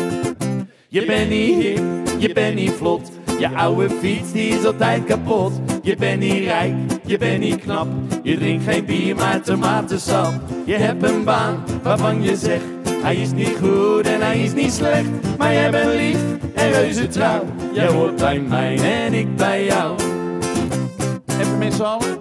Je 0.89 1.05
bent 1.05 1.31
niet 1.31 1.63
hip, 1.63 1.83
je 2.19 2.33
bent 2.33 2.55
niet 2.55 2.73
vlot. 2.73 3.11
Je 3.39 3.49
oude 3.49 3.91
fiets 3.91 4.33
die 4.33 4.49
is 4.49 4.65
altijd 4.65 5.05
kapot. 5.05 5.53
Je 5.83 5.97
bent 5.97 6.21
niet 6.21 6.45
rijk, 6.45 6.75
je 7.11 7.19
bent 7.19 7.41
niet 7.41 7.61
knap. 7.61 7.89
Je 8.23 8.39
drinkt 8.39 8.65
geen 8.65 8.85
bier, 8.85 9.17
maar 9.17 9.41
tomatensap. 9.41 10.33
Je 10.65 10.75
hebt 10.75 11.03
een 11.03 11.25
baan 11.25 11.65
waarvan 11.83 12.23
je 12.23 12.37
zegt: 12.37 12.65
Hij 13.03 13.17
is 13.17 13.33
niet 13.33 13.57
goed 13.63 14.07
en 14.07 14.21
hij 14.21 14.43
is 14.43 14.53
niet 14.53 14.73
slecht. 14.73 15.09
Maar 15.39 15.53
jij 15.53 15.71
bent 15.71 15.95
lief 15.95 16.19
en 16.55 16.73
reuze 16.73 17.09
trouw. 17.09 17.45
Jij 17.73 17.87
hoort 17.87 18.17
bij 18.17 18.41
mij 18.41 18.79
en 19.05 19.15
ik 19.15 19.37
bij 19.37 19.65
jou. 19.65 19.97
Even 21.41 21.59
met 21.59 21.75
z'n 21.75 21.83
allen. 21.83 22.19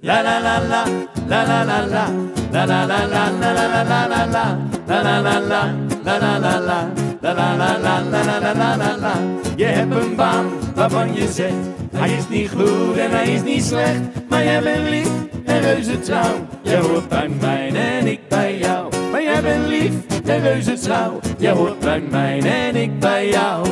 La 0.00 0.22
la 0.22 0.40
la 0.40 0.60
la, 0.68 0.84
la 1.26 1.46
la 1.46 1.64
la 1.64 1.86
la, 1.86 2.08
la 2.50 2.66
la 2.66 2.86
la 2.86 3.06
la, 3.06 3.30
la 3.40 3.52
la 3.52 3.84
la 3.84 4.06
la 4.06 4.26
la, 4.26 4.58
la 4.86 5.02
la 5.02 5.20
la 5.20 6.38
la, 6.38 6.58
la 6.58 7.15
la 7.34 7.56
la 7.56 7.78
la, 7.78 8.00
la 8.00 8.22
la 8.24 8.38
la 8.38 8.52
la, 8.54 8.76
la 8.76 8.96
la. 8.96 9.14
Je 9.56 9.64
hebt 9.64 9.94
een 9.94 10.16
baan 10.16 10.74
waarvan 10.74 11.14
je 11.14 11.28
zegt, 11.28 11.54
hij 11.92 12.10
is 12.10 12.28
niet 12.28 12.50
goed 12.50 12.96
en 12.96 13.10
hij 13.10 13.32
is 13.32 13.42
niet 13.42 13.62
slecht, 13.64 14.00
maar 14.28 14.44
jij 14.44 14.62
bent 14.62 14.88
lief 14.88 15.10
en 15.44 15.60
reuze 15.60 15.98
trouw. 15.98 16.46
Jij 16.62 16.78
hoort 16.80 17.08
bij 17.08 17.28
mij 17.28 17.74
en 17.74 18.06
ik 18.06 18.28
bij 18.28 18.58
jou, 18.58 18.96
maar 19.10 19.22
jij 19.22 19.42
bent 19.42 19.66
lief 19.66 20.22
en 20.24 20.40
reuze 20.40 20.72
trouw. 20.72 21.20
Jij 21.38 21.52
hoort 21.52 21.78
bij 21.78 22.00
mij 22.00 22.40
en 22.42 22.76
ik 22.76 22.98
bij 22.98 23.28
jou. 23.28 23.68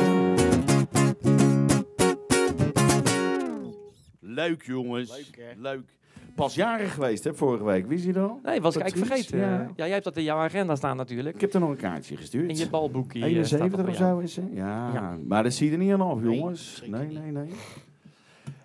Leuk, 4.19 4.63
jongens. 4.65 5.09
Leuk, 5.09 5.37
hè? 5.37 5.61
Leuk. 5.61 5.94
Pas 6.35 6.55
jarig 6.55 6.93
geweest, 6.93 7.23
hè, 7.23 7.33
vorige 7.35 7.63
week. 7.63 7.87
Wist 7.87 8.05
je 8.05 8.13
dat? 8.13 8.37
Nee, 8.43 8.61
was 8.61 8.75
ik 8.75 8.81
eigenlijk 8.81 9.11
vergeten. 9.11 9.39
ja. 9.39 9.59
Ja. 9.59 9.69
jij 9.75 9.89
hebt 9.89 10.03
dat 10.03 10.17
in 10.17 10.23
jouw 10.23 10.37
agenda 10.37 10.75
staan 10.75 10.97
natuurlijk. 10.97 11.35
Ik 11.35 11.41
heb 11.41 11.53
er 11.53 11.59
nog 11.59 11.69
een 11.69 11.75
kaartje 11.75 12.17
gestuurd. 12.17 12.49
In 12.49 12.55
je 12.57 12.69
balboekje. 12.69 13.19
eh, 13.19 13.43
staat 13.43 13.59
dat 13.59 13.69
71 13.69 13.79
voor 13.79 13.89
of 13.89 13.95
zo 13.95 14.19
is 14.19 14.33
ze. 14.33 14.41
Ja, 14.53 14.93
Ja. 14.93 15.17
maar 15.27 15.43
dat 15.43 15.53
zie 15.53 15.65
je 15.67 15.71
er 15.71 15.77
niet 15.83 15.91
aan 15.93 16.01
af, 16.01 16.19
jongens. 16.23 16.83
Nee, 16.87 17.07
nee, 17.07 17.31
nee. 17.31 17.49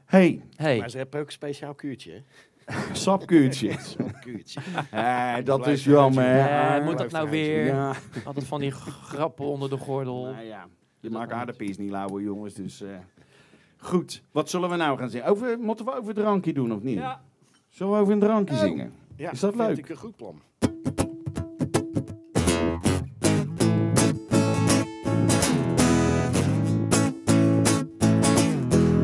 hey, 0.04 0.42
Hey, 0.56 0.78
Maar 0.78 0.90
ze 0.90 0.96
hebben 0.96 1.20
ook 1.20 1.26
een 1.26 1.32
speciaal 1.32 1.74
kuurtje. 1.74 2.22
hè? 2.64 2.74
sapkuurtje. 2.92 3.72
Zo'n 3.98 4.14
kuurtje. 4.20 4.60
Eh, 4.90 5.34
dat 5.44 5.66
is 5.66 5.84
jammer. 5.84 6.24
hè. 6.24 6.76
Eh, 6.78 6.84
moet 6.84 6.98
dat 6.98 7.10
nou 7.10 7.30
weer? 7.30 7.64
Ja, 7.64 7.92
altijd 8.24 8.46
van 8.46 8.60
die 8.60 8.70
grappen 8.70 9.44
onder 9.44 9.70
de 9.70 9.76
gordel. 9.76 10.24
nou 10.24 10.44
ja. 10.44 10.66
Je 11.00 11.10
maakt 11.10 11.32
aardappels 11.32 11.76
niet 11.78 11.90
lauwe, 11.90 12.22
jongens. 12.22 12.54
Dus, 12.54 12.82
eh, 12.82 12.88
goed, 13.76 14.22
wat 14.32 14.50
zullen 14.50 14.70
we 14.70 14.76
nou 14.76 14.98
gaan 14.98 15.10
zingen? 15.10 15.26
Over, 15.26 15.58
moeten 15.58 15.84
we 15.84 15.96
over 15.98 16.14
drankje 16.14 16.52
doen 16.52 16.72
of 16.72 16.82
niet? 16.82 16.96
Ja. 16.96 17.20
Zullen 17.70 17.92
we 17.92 17.98
over 17.98 18.12
een 18.12 18.18
drankje 18.20 18.54
Oh. 18.54 18.60
zingen? 18.60 18.92
Ja, 19.16 19.30
Is 19.30 19.40
dat 19.40 19.54
vind 19.54 19.66
leuk? 19.68 19.78
ik 19.78 19.88
een 19.88 19.96
goed 19.96 20.16
plan. 20.16 20.40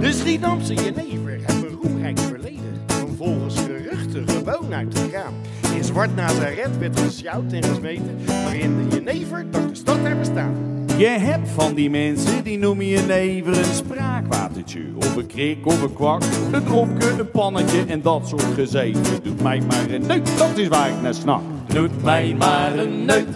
De 0.00 0.12
Schiedamse 0.12 0.74
jenever 0.74 1.30
heeft 1.30 1.62
een 1.62 1.78
roemrijk 1.82 2.18
verleden. 2.18 2.80
Om 3.06 3.16
volgens 3.16 3.60
geruchten 3.60 4.28
gewoon 4.28 4.74
uit 4.74 4.90
te 4.90 5.08
gaan. 5.12 5.32
In 5.76 5.84
Zwart 5.84 6.14
Nazaret 6.16 6.78
werd 6.78 7.00
gesjouwd 7.00 7.52
en 7.52 7.62
gesmeten. 7.64 8.26
Waarin 8.26 8.88
de 8.88 8.96
jenever 8.96 9.50
dacht 9.50 9.68
de 9.68 9.74
stad 9.74 9.98
er 10.04 10.18
bestaan. 10.18 10.54
Je 10.96 11.06
hebt 11.06 11.48
van 11.48 11.74
die 11.74 11.90
mensen, 11.90 12.44
die 12.44 12.58
noem 12.58 12.82
je 12.82 13.00
never 13.00 13.58
een 13.58 13.74
spraakwatertje. 13.74 14.80
Of 14.96 15.16
een 15.16 15.26
krik 15.26 15.66
of 15.66 15.82
een 15.82 15.92
kwak, 15.92 16.22
een 16.52 16.64
dropje, 16.64 17.08
een 17.18 17.30
pannetje 17.30 17.84
en 17.86 18.02
dat 18.02 18.28
soort 18.28 18.54
gezeven. 18.54 19.02
Doet 19.22 19.42
mij 19.42 19.60
maar 19.68 19.90
een 19.90 20.06
neut, 20.06 20.38
dat 20.38 20.58
is 20.58 20.68
waar 20.68 20.88
ik 20.88 21.02
naar 21.02 21.14
snak. 21.14 21.40
Doet 21.66 22.02
mij 22.02 22.34
maar 22.38 22.78
een 22.78 23.04
neut. 23.04 23.28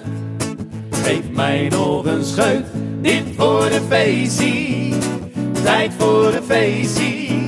Geef 0.90 1.30
mij 1.32 1.68
nog 1.68 2.04
een 2.04 2.24
scheut. 2.24 2.66
Dit 3.00 3.24
voor 3.36 3.64
de 3.64 3.80
feestie. 3.88 4.94
Tijd 5.62 5.92
voor 5.98 6.34
een 6.34 6.42
feestie. 6.42 7.46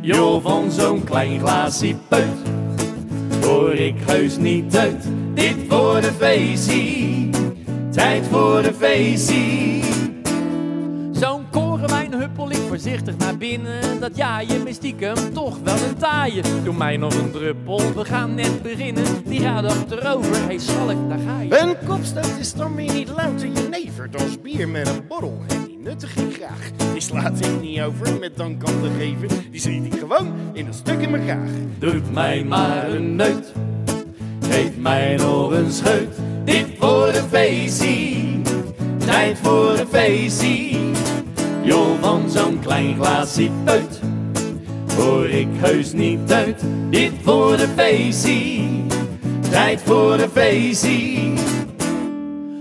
Joh, 0.00 0.42
van 0.42 0.70
zo'n 0.70 1.04
klein 1.04 1.38
glaasje 1.40 1.94
peut. 2.08 2.24
Hoor 3.42 3.74
ik 3.74 3.94
heus 4.06 4.36
niet 4.36 4.76
uit, 4.76 5.04
dit 5.34 5.56
voor 5.68 6.00
de 6.00 6.12
feestie. 6.18 7.27
Tijd 7.98 8.26
voor 8.26 8.62
de 8.62 8.74
feestie. 8.74 9.82
Zo'n 11.12 11.50
korenwijn 11.50 12.12
huppel 12.12 12.50
ik 12.50 12.56
voorzichtig 12.68 13.16
naar 13.16 13.36
binnen. 13.36 14.00
Dat 14.00 14.16
ja, 14.16 14.40
je 14.40 14.60
me 14.64 14.72
stiekem 14.72 15.32
toch 15.32 15.58
wel 15.64 15.74
een 15.74 15.96
taaie. 15.96 16.42
Doe 16.64 16.74
mij 16.74 16.96
nog 16.96 17.14
een 17.14 17.30
druppel, 17.30 17.94
we 17.94 18.04
gaan 18.04 18.34
net 18.34 18.62
beginnen. 18.62 19.04
Die 19.24 19.40
gaat 19.40 19.64
achterover, 19.64 20.44
hey 20.44 20.58
schalk, 20.58 21.08
daar 21.08 21.18
ga 21.18 21.40
je. 21.40 21.58
Een 21.58 21.76
kopstoot 21.86 22.36
is 22.38 22.54
dan 22.54 22.74
weer 22.74 22.92
niet 22.92 23.08
louter 23.08 23.48
jenever. 23.48 24.08
als 24.18 24.40
bier 24.40 24.68
met 24.68 24.88
een 24.88 25.06
borrel. 25.08 25.42
En 25.48 25.64
die 25.64 25.78
nuttig 25.78 26.16
ik 26.16 26.34
graag. 26.34 26.90
Die 26.92 27.02
slaat 27.02 27.44
ik 27.44 27.60
niet 27.60 27.80
over 27.80 28.18
met 28.18 28.36
dank 28.36 28.64
aan 28.64 28.80
te 28.82 28.90
geven. 28.98 29.28
Die 29.50 29.60
schiet 29.60 29.84
ik 29.84 29.98
gewoon 29.98 30.32
in 30.52 30.66
een 30.66 30.74
stuk 30.74 31.00
in 31.00 31.10
mijn 31.10 31.22
graag. 31.22 31.50
Doet 31.78 32.12
mij 32.12 32.44
maar 32.44 32.90
een 32.90 33.16
neut, 33.16 33.52
geef 34.40 34.76
mij 34.76 35.16
nog 35.16 35.50
een 35.50 35.70
scheut. 35.72 36.27
Dit 36.48 36.66
voor 36.78 37.12
de 37.12 37.22
feestie, 37.30 38.40
tijd 39.06 39.38
voor 39.42 39.76
de 39.76 39.86
feestie. 39.90 40.78
Joh, 41.62 42.00
van 42.00 42.30
zo'n 42.30 42.60
klein 42.60 42.94
glaasje 42.94 43.50
uit, 43.64 44.00
hoor 44.96 45.28
ik 45.28 45.48
heus 45.52 45.92
niet 45.92 46.32
uit. 46.32 46.62
Dit 46.90 47.12
voor 47.22 47.56
de 47.56 47.68
feestie, 47.76 48.86
tijd 49.50 49.80
voor 49.80 50.16
de 50.16 50.28
feestie. 50.32 51.32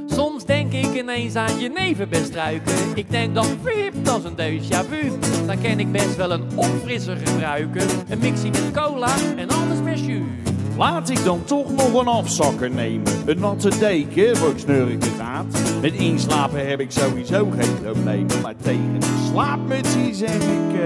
Soms 0.08 0.46
denk 0.46 0.74
ik 0.74 0.94
ineens 0.94 1.36
aan 1.36 1.60
je 1.60 1.70
nevenbestruiken. 1.70 2.76
Ik 2.96 3.12
denk 3.12 3.36
dan 3.36 3.48
verhipt 3.64 4.10
als 4.10 4.24
een 4.24 4.36
déjà 4.36 4.90
vu. 4.90 5.12
Dan 5.46 5.62
kan 5.62 5.80
ik 5.80 5.92
best 5.92 6.16
wel 6.16 6.32
een 6.32 6.46
opfrisser 6.56 7.18
gebruiken. 7.24 7.88
Een 8.10 8.20
mixie 8.20 8.52
met 8.52 8.72
cola 8.74 9.16
en 9.38 9.50
anders 9.50 9.80
met 9.82 10.06
jus. 10.06 10.47
Laat 10.78 11.10
ik 11.10 11.24
dan 11.24 11.44
toch 11.44 11.72
nog 11.72 11.94
een 11.94 12.08
afzakker 12.08 12.70
nemen. 12.70 13.14
Een 13.26 13.40
natte 13.40 13.78
deken 13.80 14.38
voor 14.38 14.50
ik 14.50 14.58
snurken 14.58 15.12
gaat. 15.20 15.46
Met 15.82 15.94
inslapen 15.94 16.68
heb 16.68 16.80
ik 16.80 16.92
sowieso 16.92 17.50
geen 17.58 17.82
problemen. 17.84 18.42
Maar 18.42 18.56
tegen 18.62 18.96
een 18.96 19.28
slaapmutsie 19.32 20.14
zeg 20.14 20.36
ik... 20.36 20.74
eh 20.74 20.80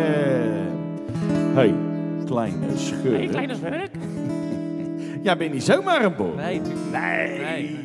hey, 1.54 1.74
kleine 2.26 2.78
schurk. 2.78 3.18
Hey, 3.18 3.28
kleine 3.28 3.56
schurk. 3.56 3.92
Jij 5.24 5.38
bent 5.38 5.54
niet 5.54 5.64
zomaar 5.64 6.04
een 6.04 6.16
bol. 6.16 6.34
Nee. 6.36 6.62
Nee. 6.92 7.40
Nee. 7.40 7.80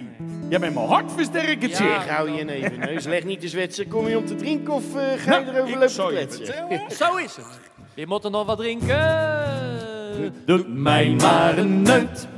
Jij 0.48 0.58
bent 0.58 0.74
mijn 0.74 0.86
hartversterkertje. 0.86 1.84
Ja. 1.84 2.00
Zeg, 2.02 2.08
hou 2.08 2.30
je 2.30 2.44
neven 2.44 2.78
neus. 2.78 3.04
Leg 3.04 3.24
niet 3.24 3.40
te 3.40 3.48
zwetsen. 3.48 3.88
Kom 3.88 4.08
je 4.08 4.18
om 4.18 4.26
te 4.26 4.34
drinken 4.34 4.72
of 4.74 4.84
eh, 4.96 5.02
ga 5.16 5.38
je 5.38 5.44
Nou, 5.44 5.56
erover 5.56 5.78
lopen 5.78 5.88
te 5.88 6.06
kletsen? 6.08 6.46
Zo 6.96 7.16
is 7.16 7.36
het. 7.36 7.60
Je 7.94 8.06
moet 8.06 8.24
er 8.24 8.30
nog 8.30 8.46
wat 8.46 8.58
drinken. 8.58 9.65
Doet 10.46 10.74
mij 10.74 11.16
maar 11.20 11.58
een 11.58 11.82
neut, 11.82 12.28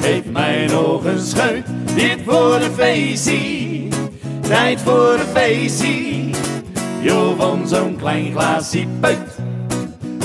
geef 0.00 0.24
mij 0.24 0.66
nog 0.66 1.04
een 1.04 1.20
scheut. 1.20 1.66
Dit 1.94 2.18
voor 2.24 2.58
de 2.58 2.70
feestie, 2.74 3.88
tijd 4.40 4.80
voor 4.80 5.16
de 5.16 5.24
feestie. 5.34 6.30
Joh, 7.00 7.38
van 7.38 7.68
zo'n 7.68 7.96
klein 7.96 8.32
glaasje 8.32 8.86
puit, 9.00 9.38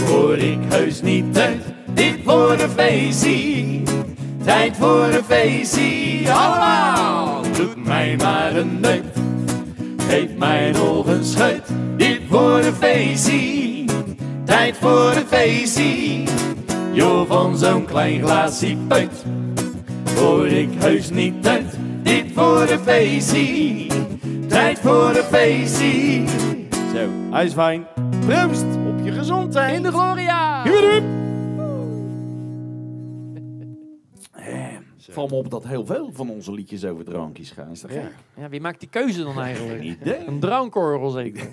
hoor 0.06 0.38
ik 0.38 0.60
heus 0.68 1.02
niet 1.02 1.38
uit. 1.38 1.64
Dit 1.94 2.16
voor 2.24 2.58
de 2.58 2.70
feestie, 2.76 3.84
tijd 4.44 4.76
voor 4.78 5.08
de 5.12 5.22
feestie. 5.28 6.32
Allemaal, 6.32 7.42
doet 7.58 7.86
mij 7.86 8.16
maar 8.18 8.56
een 8.56 8.80
neut, 8.80 9.06
geef 10.08 10.30
mij 10.38 10.72
nog 10.72 11.06
een 11.06 11.26
scheut. 11.26 11.68
Dit 11.98 12.22
voor 12.30 12.62
de 12.62 12.74
feestie, 12.80 13.86
tijd 14.46 14.78
voor 14.78 15.14
de 15.14 15.24
feestie. 15.28 16.41
Joh, 16.94 17.28
van 17.28 17.58
zo'n 17.58 17.86
klein 17.86 18.22
glaasje 18.22 18.78
puit 18.88 19.26
hoor 20.16 20.48
ik 20.48 20.70
heus 20.74 21.10
niet 21.10 21.48
uit. 21.48 21.78
Dit 22.04 22.32
voor 22.32 22.66
de 22.66 22.80
feestie, 22.84 23.92
tijd 24.48 24.80
voor 24.80 25.14
de 25.14 25.24
feestie. 25.24 26.28
Zo, 26.94 27.10
hij 27.32 27.46
is 27.46 27.54
fijn. 27.54 27.86
Proost 28.26 28.66
op 28.88 29.00
je 29.04 29.12
gezondheid. 29.12 29.76
In 29.76 29.84
de 29.84 29.92
Gloria. 29.92 30.64
Val 34.98 35.28
me 35.28 35.36
op 35.36 35.50
dat 35.50 35.64
heel 35.64 35.86
veel 35.86 36.10
van 36.14 36.30
onze 36.30 36.52
liedjes 36.54 36.86
over 36.86 37.04
drankjes 37.06 37.52
gaan. 37.52 37.72
Is 37.72 37.82
dat 37.82 37.94
Ja. 37.94 38.02
gek? 38.02 38.12
Ja, 38.34 38.50
wie 38.50 38.62
maakt 38.62 38.80
die 38.80 38.90
keuze 38.90 39.24
dan 39.24 39.40
eigenlijk? 39.42 39.82
idee. 39.84 40.28
Een 40.28 40.40
drankorgel 40.40 41.10
zeker. 41.10 41.50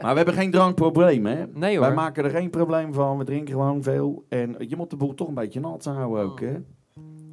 Maar 0.00 0.10
we 0.10 0.16
hebben 0.16 0.34
geen 0.34 0.50
drankprobleem, 0.50 1.26
hè? 1.26 1.46
Nee, 1.46 1.78
Wij 1.78 1.88
hoor. 1.88 1.96
maken 1.96 2.24
er 2.24 2.30
geen 2.30 2.50
probleem 2.50 2.92
van. 2.92 3.18
We 3.18 3.24
drinken 3.24 3.54
gewoon 3.54 3.82
veel. 3.82 4.24
En 4.28 4.54
je 4.68 4.76
moet 4.76 4.90
de 4.90 4.96
boel 4.96 5.14
toch 5.14 5.28
een 5.28 5.34
beetje 5.34 5.60
nat 5.60 5.84
houden 5.84 6.24
ook, 6.24 6.40
hè? 6.40 6.56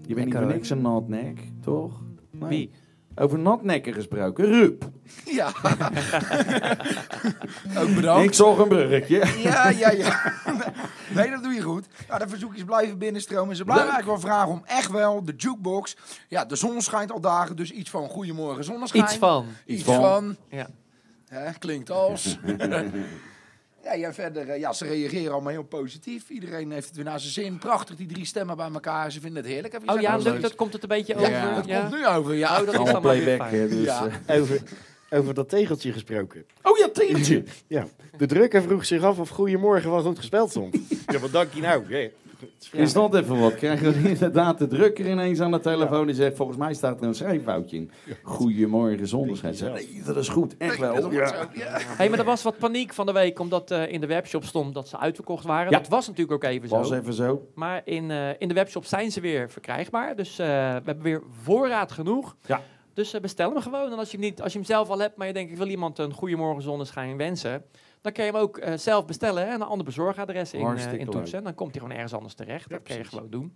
Je 0.06 0.14
bent 0.16 0.26
niet 0.26 0.36
voor 0.36 0.46
niks 0.46 0.70
een 0.70 0.82
natnek, 0.82 1.40
toch? 1.62 2.02
Nee. 2.32 2.50
Wie? 2.50 2.72
Over 3.16 3.40
natnekken 3.40 3.94
gesproken. 3.94 4.46
Rup. 4.46 4.90
Ja. 5.26 5.48
Ook 7.80 7.96
bedankt. 7.96 8.24
Ik 8.26 8.34
zag 8.34 8.58
een 8.58 8.68
bruggetje. 8.68 9.24
Ja, 9.38 9.70
ja, 9.70 9.92
ja. 9.92 10.34
Nee, 11.16 11.30
dat 11.30 11.44
doe 11.44 11.54
je 11.54 11.62
goed. 11.62 11.86
Ja, 12.08 12.18
de 12.18 12.28
verzoekjes 12.28 12.64
blijven 12.64 12.98
binnenstromen. 12.98 13.56
Ze 13.56 13.64
blijven 13.64 13.86
Leuk. 13.86 13.94
eigenlijk 13.96 14.24
wel 14.24 14.32
vragen 14.34 14.52
om 14.54 14.62
echt 14.66 14.92
wel 14.92 15.24
de 15.24 15.34
jukebox. 15.38 15.98
Ja, 16.28 16.46
de 16.46 16.56
zon 16.56 16.82
schijnt 16.82 17.12
al 17.12 17.20
dagen, 17.22 17.56
dus 17.56 17.72
iets 17.72 17.90
van 17.90 18.08
goedemorgen 18.10 18.64
zonneschijn. 18.64 19.04
Iets 19.04 19.18
van. 19.18 19.46
Iets 19.66 19.84
van. 19.84 19.96
van. 19.96 20.36
Ja. 20.50 20.68
Hè, 21.30 21.52
klinkt 21.60 21.90
als. 21.92 22.38
ja, 23.84 23.94
ja, 23.94 24.14
verder, 24.14 24.50
eh, 24.50 24.60
ja, 24.60 24.74
ze 24.74 24.86
reageren 24.86 25.32
allemaal 25.34 25.52
heel 25.52 25.64
positief. 25.64 26.30
Iedereen 26.30 26.72
heeft 26.72 26.88
het 26.88 26.96
weer 26.96 27.06
naar 27.06 27.20
zijn 27.20 27.32
zin. 27.34 27.58
Prachtig, 27.58 27.96
die 27.96 28.08
drie 28.08 28.26
stemmen 28.26 28.58
bij 28.58 28.70
elkaar. 28.74 29.12
Ze 29.12 29.20
vinden 29.20 29.44
het 29.44 29.52
heerlijk. 29.52 29.74
Heb 29.74 29.82
je 29.86 29.92
Oh 29.94 30.02
ja, 30.02 30.12
Dat 30.14 30.24
leuk, 30.24 30.42
dat 30.42 30.56
komt 30.56 30.74
het 30.74 30.82
een 30.84 30.90
beetje 30.90 31.14
Ja, 31.14 31.20
over. 31.20 31.56
dat 31.56 31.66
Ja. 31.66 31.80
komt 31.80 31.92
nu 31.94 32.08
over. 32.08 32.34
Ja, 32.36 32.50
Oh, 32.52 32.58
dat 32.58 32.68
is 32.68 32.74
Allemaal 32.80 32.94
dan 33.02 33.38
maar 33.38 33.52
weer 33.52 33.70
dus, 33.70 33.84
Ja. 33.86 34.08
eh. 34.26 34.40
Over, 34.42 34.62
over 35.10 35.34
dat 35.34 35.50
tegeltje 35.50 35.92
gesproken. 35.92 36.46
Oh 36.62 36.78
ja, 36.78 36.90
tegeltje. 36.94 37.44
Ja, 37.68 37.88
de 38.18 38.26
drukker 38.26 38.62
vroeg 38.62 38.86
zich 38.86 39.04
af 39.04 39.20
of 39.20 39.30
Goedemorgen 39.30 39.92
wel 39.92 40.02
goed 40.02 40.18
gespeld 40.18 40.50
stond. 40.50 40.78
ja, 41.08 41.20
wat 41.20 41.32
dank 41.32 41.54
je 41.54 41.62
nou? 41.62 41.84
Ja. 42.72 42.80
Is 42.80 42.94
dat 42.94 43.16
even 43.16 43.40
wat? 43.40 43.56
Krijgen 43.56 43.94
we 43.94 44.10
inderdaad 44.10 44.58
de 44.58 44.68
drukker 44.68 45.10
ineens 45.10 45.40
aan 45.40 45.52
de 45.52 45.60
telefoon 45.60 46.08
en 46.08 46.16
zegt... 46.16 46.36
Volgens 46.36 46.58
mij 46.58 46.74
staat 46.74 47.02
er 47.02 47.08
een 47.08 47.16
schrijffoutje 47.16 47.78
in. 47.78 47.92
Goedemorgen 48.24 49.08
zonneschijn. 49.08 49.56
Nee, 49.74 50.02
dat 50.06 50.18
is 50.18 50.30
goed. 50.30 50.58
Echt 50.58 50.78
wel. 50.78 51.12
Ja. 51.12 51.50
Hey, 51.98 52.10
maar 52.10 52.20
er 52.20 52.26
was 52.26 52.44
wat 52.44 52.58
paniek 52.58 52.94
van 52.94 53.06
de 53.06 53.12
week, 53.12 53.40
omdat 53.40 53.72
eh, 53.72 53.92
in 53.92 54.02
de 54.02 54.08
webshop 54.08 54.44
stond 54.44 54.74
dat 54.74 54.88
ze 54.88 54.98
uitverkocht 54.98 55.46
waren. 55.46 55.72
Ja. 55.72 55.78
Dat 55.78 55.88
was 55.88 56.08
natuurlijk 56.08 56.44
ook 56.44 56.52
even 56.52 56.70
Was 56.70 56.88
zo. 56.88 56.94
even 56.94 57.14
zo. 57.14 57.48
Maar 57.56 57.82
in, 57.86 58.12
eh, 58.12 58.30
in 58.38 58.48
de 58.48 58.54
webshop 58.54 58.86
zijn 58.86 59.12
ze 59.12 59.22
weer 59.22 59.50
verkrijgbaar. 59.50 60.16
Dus 60.16 60.40
eh, 60.40 60.48
we 60.48 60.82
hebben 60.86 61.02
weer 61.02 61.24
voorraad 61.42 61.92
genoeg. 61.92 62.36
Ja. 62.46 62.62
Dus 62.94 63.14
eh, 63.14 63.22
bestel 63.22 63.54
hem 63.54 63.62
gewoon. 63.62 63.92
En 63.92 63.98
als 63.98 64.12
je, 64.12 64.18
hem 64.18 64.26
niet, 64.26 64.42
als 64.42 64.52
je 64.52 64.58
hem 64.58 64.68
zelf 64.68 64.90
al 64.90 65.00
hebt, 65.00 65.18
maar 65.18 65.28
je 65.28 65.34
denkt 65.34 65.52
ik 65.52 65.58
wil 65.58 65.68
iemand 65.68 65.98
een 66.00 66.14
goeiemorgen 66.14 66.64
zonneschijn 66.64 67.18
wensen. 67.18 67.64
Dan 68.02 68.12
kun 68.12 68.24
je 68.26 68.32
hem 68.32 68.40
ook 68.42 68.58
eh, 68.58 68.74
zelf 68.78 69.06
bestellen. 69.06 69.44
Hè, 69.44 69.50
en 69.50 69.62
een 69.62 69.68
ander 69.68 69.86
bezorgadres 69.86 70.54
in, 70.54 70.66
eh 70.66 70.94
in. 70.94 71.10
Toetsen. 71.10 71.44
Dan 71.44 71.56
komt 71.56 71.72
hij 71.72 71.80
gewoon 71.82 71.96
ergens 71.96 72.14
anders 72.14 72.34
terecht. 72.34 72.70
dat 72.70 72.84
kun 72.84 72.98
je 72.98 73.04
gewoon 73.04 73.30
doen. 73.30 73.56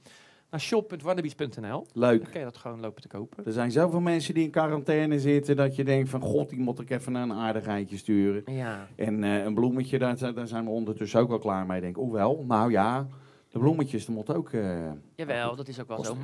Naar 0.50 0.62
shop.wannabies.nl. 0.62 1.88
Leuk. 1.94 2.22
Dan 2.22 2.30
kun 2.32 2.40
je 2.40 2.46
dat 2.46 2.58
gewoon 2.58 2.80
lopen 2.80 3.02
te 3.02 3.08
kopen. 3.08 3.46
Er 3.46 3.52
zijn 3.52 3.72
zoveel 3.72 4.00
mensen 4.00 4.34
die 4.34 4.44
in 4.44 4.50
quarantaine 4.52 5.20
zitten... 5.20 5.56
dat 5.56 5.76
je 5.76 5.84
denkt 5.84 6.10
van... 6.10 6.22
God, 6.22 6.50
die 6.50 6.60
moet 6.60 6.80
ik 6.80 6.90
even 6.90 7.12
naar 7.12 7.24
een 7.24 7.34
aardigheidje 7.34 7.98
sturen. 7.98 8.54
Ja. 8.56 8.88
En 8.96 9.24
eh, 9.24 9.44
een 9.44 9.54
bloemetje, 9.54 10.00
daar, 10.00 10.18
zijn- 10.18 10.34
daar 10.36 10.48
zijn 10.48 10.64
we 10.66 10.70
ondertussen 10.70 11.20
ook 11.20 11.32
al 11.32 11.40
klaar 11.40 11.66
mee. 11.66 11.82
Denk, 11.82 11.96
hoewel, 11.96 12.44
nou 12.48 12.72
ja... 12.72 13.08
De 13.54 13.60
bloemetjes, 13.60 14.06
dat 14.06 14.16
moet 14.16 14.34
ook... 14.36 14.50
eh 14.52 14.92
Jawel, 15.16 15.56
dat 15.56 15.68
is 15.68 15.82
ook 15.82 15.88
wel 15.88 16.04
zo. 16.04 16.18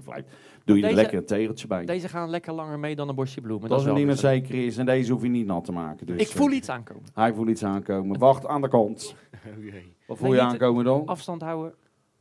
Doe 0.65 0.77
je 0.77 0.87
er 0.87 0.93
lekker 0.93 1.17
een 1.17 1.25
tegeltje 1.25 1.67
bij. 1.67 1.85
Deze 1.85 2.07
gaan 2.09 2.29
lekker 2.29 2.53
langer 2.53 2.79
mee 2.79 2.95
dan 2.95 3.09
een 3.09 3.15
bosje 3.15 3.41
bloemen. 3.41 3.69
dat 3.69 3.79
is 3.79 3.85
is 3.85 3.91
een 4.01 4.07
dat 4.07 4.19
zo. 4.19 4.27
zeker 4.27 4.65
is. 4.65 4.77
En 4.77 4.85
deze 4.85 5.11
hoef 5.11 5.21
je 5.21 5.27
niet 5.29 5.45
nat 5.45 5.65
te 5.65 5.71
maken. 5.71 6.05
Dus, 6.05 6.21
Ik 6.21 6.27
voel 6.27 6.49
eh, 6.49 6.55
iets 6.55 6.69
aankomen. 6.69 7.03
Hij 7.13 7.33
voelt 7.33 7.49
iets 7.49 7.63
aankomen. 7.63 8.19
Wacht 8.19 8.45
aan 8.47 8.61
de 8.61 8.67
kant. 8.67 9.15
Jee, 9.59 9.95
Wat 10.07 10.17
voel 10.17 10.29
Nee, 10.29 10.37
je 10.37 10.43
niet- 10.43 10.51
aankomen 10.53 10.83
dan? 10.83 11.05
Afstand 11.05 11.41
houden. 11.41 11.73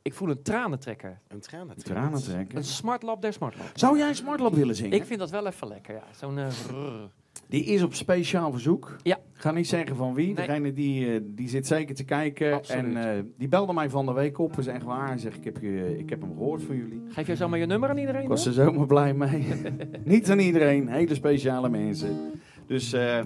Ik 0.02 0.14
voel 0.14 0.28
een 0.30 0.42
tranentrekker. 0.42 1.20
een 1.28 1.40
tranen. 1.40 1.76
Tranen 1.76 2.22
trekken. 2.22 2.56
Een 2.58 2.64
smartlab 2.64 3.22
der 3.22 3.32
smartlab. 3.32 3.66
Zou 3.74 3.98
jij 3.98 4.08
een 4.08 4.14
smartlab 4.14 4.54
willen 4.54 4.74
zingen? 4.74 4.92
Ik 4.98 5.04
vind 5.04 5.18
dat 5.18 5.30
wel 5.30 5.46
even 5.46 5.68
lekker, 5.68 5.94
ja. 5.94 6.04
Zo'n... 6.16 6.38
eh. 6.38 6.46
Die 7.48 7.64
is 7.64 7.82
op 7.82 7.94
speciaal 7.94 8.50
verzoek. 8.52 8.96
Ja. 9.02 9.16
Ik 9.16 9.44
ga 9.44 9.50
niet 9.50 9.68
zeggen 9.68 9.96
van 9.96 10.14
wie. 10.14 10.26
Nee. 10.26 10.34
Degene 10.34 10.72
die, 10.72 11.12
eh, 11.12 11.20
die 11.24 11.48
zit 11.48 11.66
zeker 11.66 11.94
te 11.94 12.04
kijken. 12.04 12.52
Absoluut. 12.52 12.94
En 12.94 13.16
eh, 13.16 13.22
die 13.38 13.48
belde 13.48 13.72
mij 13.72 13.90
van 13.90 14.06
de 14.06 14.12
week 14.12 14.38
op. 14.38 14.56
En 14.56 14.62
zei 14.62 14.76
echt 14.76 14.84
waar. 14.84 15.08
Hij 15.08 15.18
zegt, 15.18 15.36
ik 15.36 15.44
heb, 15.44 15.58
je, 15.60 15.98
ik 15.98 16.10
heb 16.10 16.20
hem 16.20 16.32
gehoord 16.32 16.62
van 16.62 16.76
jullie. 16.76 17.02
Geef 17.08 17.26
jij 17.26 17.36
zomaar 17.36 17.58
je 17.58 17.66
nummer 17.66 17.88
aan 17.88 17.98
iedereen? 17.98 18.22
Ik 18.22 18.28
was 18.28 18.46
er 18.46 18.52
zomaar 18.52 18.86
blij 18.86 19.14
mee. 19.14 19.46
niet 20.04 20.30
aan 20.30 20.38
iedereen. 20.38 20.88
Hele 20.88 21.14
speciale 21.14 21.68
mensen. 21.68 22.16
Dus 22.68 22.92
eh, 22.92 23.20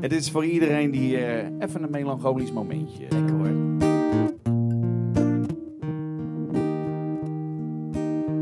het 0.00 0.12
is 0.12 0.30
voor 0.30 0.44
iedereen 0.44 0.90
die 0.90 1.16
eh, 1.16 1.44
even 1.58 1.82
een 1.82 1.90
melancholisch 1.90 2.52
momentje. 2.52 3.06
Lekker 3.08 3.34
hoor. 3.36 3.78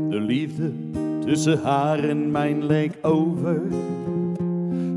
De 0.09 0.19
liefde 0.21 0.71
tussen 1.19 1.59
haar 1.59 1.99
en 1.99 2.31
mijn 2.31 2.65
leek 2.65 2.97
over. 3.01 3.61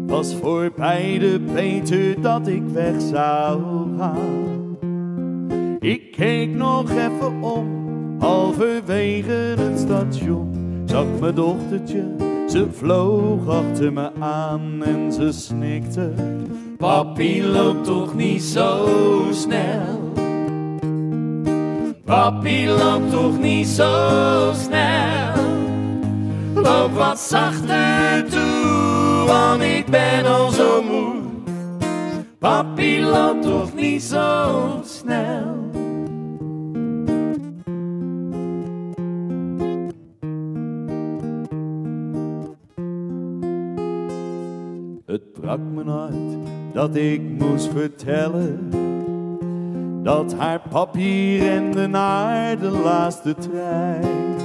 Was 0.09 0.35
voor 0.35 0.73
beide 0.77 1.41
beter 1.41 2.21
dat 2.21 2.49
ik 2.49 2.63
weg 2.73 3.01
zou 3.01 3.61
gaan. 3.99 4.77
Ik 5.79 6.13
keek 6.13 6.55
nog 6.55 6.91
even 6.91 7.43
om 7.43 7.67
Halverwege 8.19 9.55
het 9.59 9.79
station 9.79 10.49
zag 10.89 11.21
mijn 11.21 11.35
dochtertje. 11.35 12.05
Ze 12.49 12.67
vloog 12.73 13.49
achter 13.49 13.93
me 13.93 14.11
aan 14.21 14.83
en 14.85 15.13
ze 15.13 15.33
snikte. 15.33 16.13
Papi 16.79 17.45
loopt 17.47 17.85
toch 17.85 18.15
niet 18.15 18.43
zo 18.43 18.87
snel. 19.33 20.13
Papi 22.05 22.69
loopt 22.69 23.11
toch 23.11 23.39
niet 23.39 23.67
zo 23.67 24.53
snel. 24.55 25.33
Loop 26.55 26.93
wat 26.93 27.19
zachter 27.21 28.25
toe, 28.31 28.48
want 29.29 29.63
ik 29.63 29.87
ben 29.87 30.27
al 30.27 30.51
zo 30.51 30.83
moe. 30.83 31.15
Papi 32.39 33.03
loopt 33.03 33.43
toch 33.43 33.75
niet 33.75 34.03
zo 34.03 34.81
snel. 34.85 35.57
Het 45.07 45.33
brak 45.33 45.61
me 45.75 45.85
hart 45.91 46.15
dat 46.73 46.97
ik 46.97 47.21
moest 47.39 47.69
vertellen 47.73 48.71
dat 50.03 50.35
haar 50.35 50.61
papi 50.71 51.39
rende 51.39 51.87
naar 51.87 52.59
de 52.59 52.71
laatste 52.71 53.35
trein. 53.35 54.37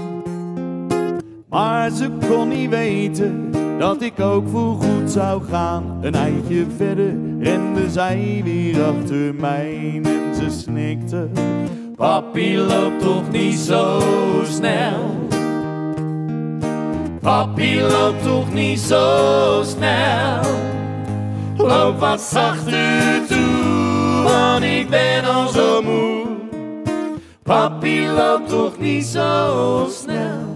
Maar 1.50 1.89
ze 1.89 2.12
kon 2.28 2.48
niet 2.48 2.69
weten 2.69 3.62
dat 3.84 4.02
ik 4.02 4.19
ook 4.19 4.48
voorgoed 4.48 5.12
zou 5.12 5.41
gaan. 5.50 5.98
Een 6.02 6.15
eindje 6.15 6.65
verder 6.78 7.13
rende 7.39 7.89
zij 7.89 8.41
weer 8.43 8.84
achter 8.84 9.36
mij 9.36 10.02
en 10.04 10.36
ze 10.36 10.60
snikte. 10.60 11.28
Papi 11.96 12.58
loopt 12.58 13.02
toch 13.02 13.32
niet 13.32 13.56
zo 13.56 14.02
snel. 14.43 15.28
Papi 17.22 17.82
loopt 17.82 18.24
toch 18.24 18.54
niet 18.54 18.80
zo 18.80 19.62
snel. 19.63 20.41
Loop 21.58 22.00
wat 22.00 22.22
zachter 22.22 23.28
toe, 23.28 24.24
want 24.24 24.63
ik 24.63 24.89
ben 24.89 25.26
al 25.26 25.48
zo 25.48 25.82
moe. 25.82 26.26
Papi 27.43 28.08
loopt 28.08 28.50
toch 28.50 28.80
niet 28.80 29.06
zo 29.06 29.88
snel. 29.89 30.53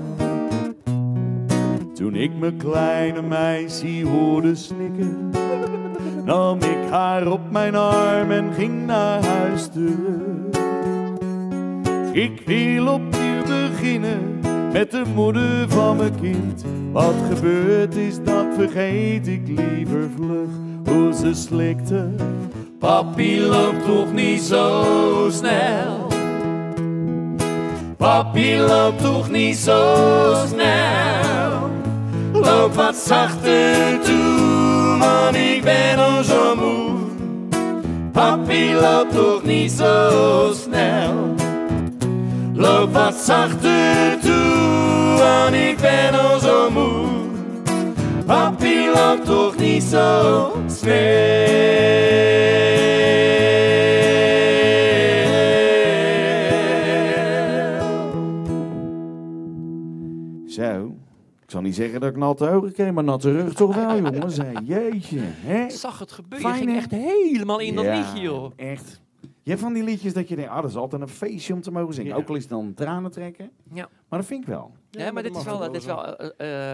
Toen 1.97 2.15
ik 2.15 2.31
mijn 2.39 2.57
kleine 2.57 3.21
meisje 3.21 4.03
hoorde 4.05 4.55
snikken, 4.55 5.31
nam 6.25 6.57
ik 6.57 6.89
haar 6.89 7.27
op 7.27 7.51
mijn 7.51 7.75
arm 7.75 8.31
en 8.31 8.53
ging 8.53 8.85
naar 8.85 9.25
huis 9.25 9.67
terug. 9.67 10.55
Ik 12.11 12.41
wil 12.45 12.87
opnieuw 12.93 13.43
beginnen 13.45 14.39
met 14.71 14.91
de 14.91 15.03
moeder 15.15 15.69
van 15.69 15.97
mijn 15.97 16.19
kind. 16.21 16.63
Wat 16.91 17.15
gebeurd 17.33 17.95
is, 17.95 18.23
dat 18.23 18.45
vergeet 18.55 19.27
ik 19.27 19.41
liever 19.47 20.09
vlug. 20.15 20.49
Hoe 20.85 21.13
ze 21.13 21.33
slikte, 21.33 22.09
Papi 22.79 23.41
loopt 23.41 23.85
toch 23.85 24.13
niet 24.13 24.41
zo 24.41 24.83
snel. 25.31 26.07
Papi 27.97 28.57
loopt 28.57 29.01
toch 29.01 29.29
niet 29.29 29.57
zo 29.57 29.95
snel. 30.47 31.26
Loop 32.47 32.73
wat 32.73 32.95
zachter 32.95 33.99
toe, 34.01 34.97
man, 34.97 35.35
ik 35.35 35.63
ben 35.63 35.97
al 35.97 36.23
zo 36.23 36.55
moe. 36.55 36.95
Papi 38.11 38.73
loopt 38.73 39.11
toch 39.13 39.43
niet 39.43 39.71
zo 39.71 40.53
snel. 40.63 41.35
Loop 42.53 42.93
wat 42.93 43.15
zachter 43.15 44.19
toe, 44.21 45.15
want 45.17 45.55
ik 45.55 45.77
ben 45.77 46.19
al 46.19 46.39
zo 46.39 46.69
moe. 46.69 47.07
Papi 48.25 48.89
loopt 48.95 49.25
toch 49.25 49.57
niet 49.57 49.83
zo 49.83 50.51
snel. 50.67 52.36
Zal 61.57 61.65
niet 61.65 61.75
zeggen 61.75 61.99
dat 61.99 62.09
ik 62.09 62.17
natte 62.17 62.49
ogen 62.49 62.73
kreeg, 62.73 62.91
maar 62.91 63.03
natte 63.03 63.31
rug 63.31 63.53
toch 63.53 63.75
wel, 63.75 63.95
jongens. 64.01 64.39
Jeetje, 64.63 65.19
hè? 65.21 65.63
Ik 65.63 65.71
zag 65.71 65.99
het 65.99 66.11
gebeuren. 66.11 66.49
Je 66.49 66.55
Fijn, 66.55 66.67
ging 66.67 66.77
echt 66.77 66.91
helemaal 66.91 67.59
in 67.59 67.75
dat 67.75 67.85
Ja, 67.85 67.97
liedje, 67.97 68.19
joh. 68.19 68.51
Echt. 68.55 69.01
Je 69.21 69.49
hebt 69.49 69.61
van 69.61 69.73
die 69.73 69.83
liedjes 69.83 70.13
dat 70.13 70.29
je 70.29 70.35
denkt, 70.35 70.51
ah, 70.51 70.61
dat 70.61 70.69
is 70.69 70.75
altijd 70.75 71.01
een 71.01 71.07
feestje 71.07 71.53
om 71.53 71.61
te 71.61 71.71
mogen 71.71 71.93
zingen. 71.93 72.11
Ja. 72.11 72.17
Ook 72.17 72.29
al 72.29 72.35
is 72.35 72.41
het 72.41 72.49
dan 72.49 72.73
tranen 72.73 73.11
trekken. 73.11 73.51
Ja. 73.73 73.89
Maar 74.09 74.19
dat 74.19 74.27
vind 74.27 74.41
ik 74.41 74.47
wel. 74.47 74.71
Ja, 74.89 75.11
maar 75.11 75.23
dit 75.23 75.35
is 75.35 75.43
wel... 75.43 75.59
Dit 75.59 75.75
is 75.75 75.85
wel 75.85 76.17
eh, 76.17 76.73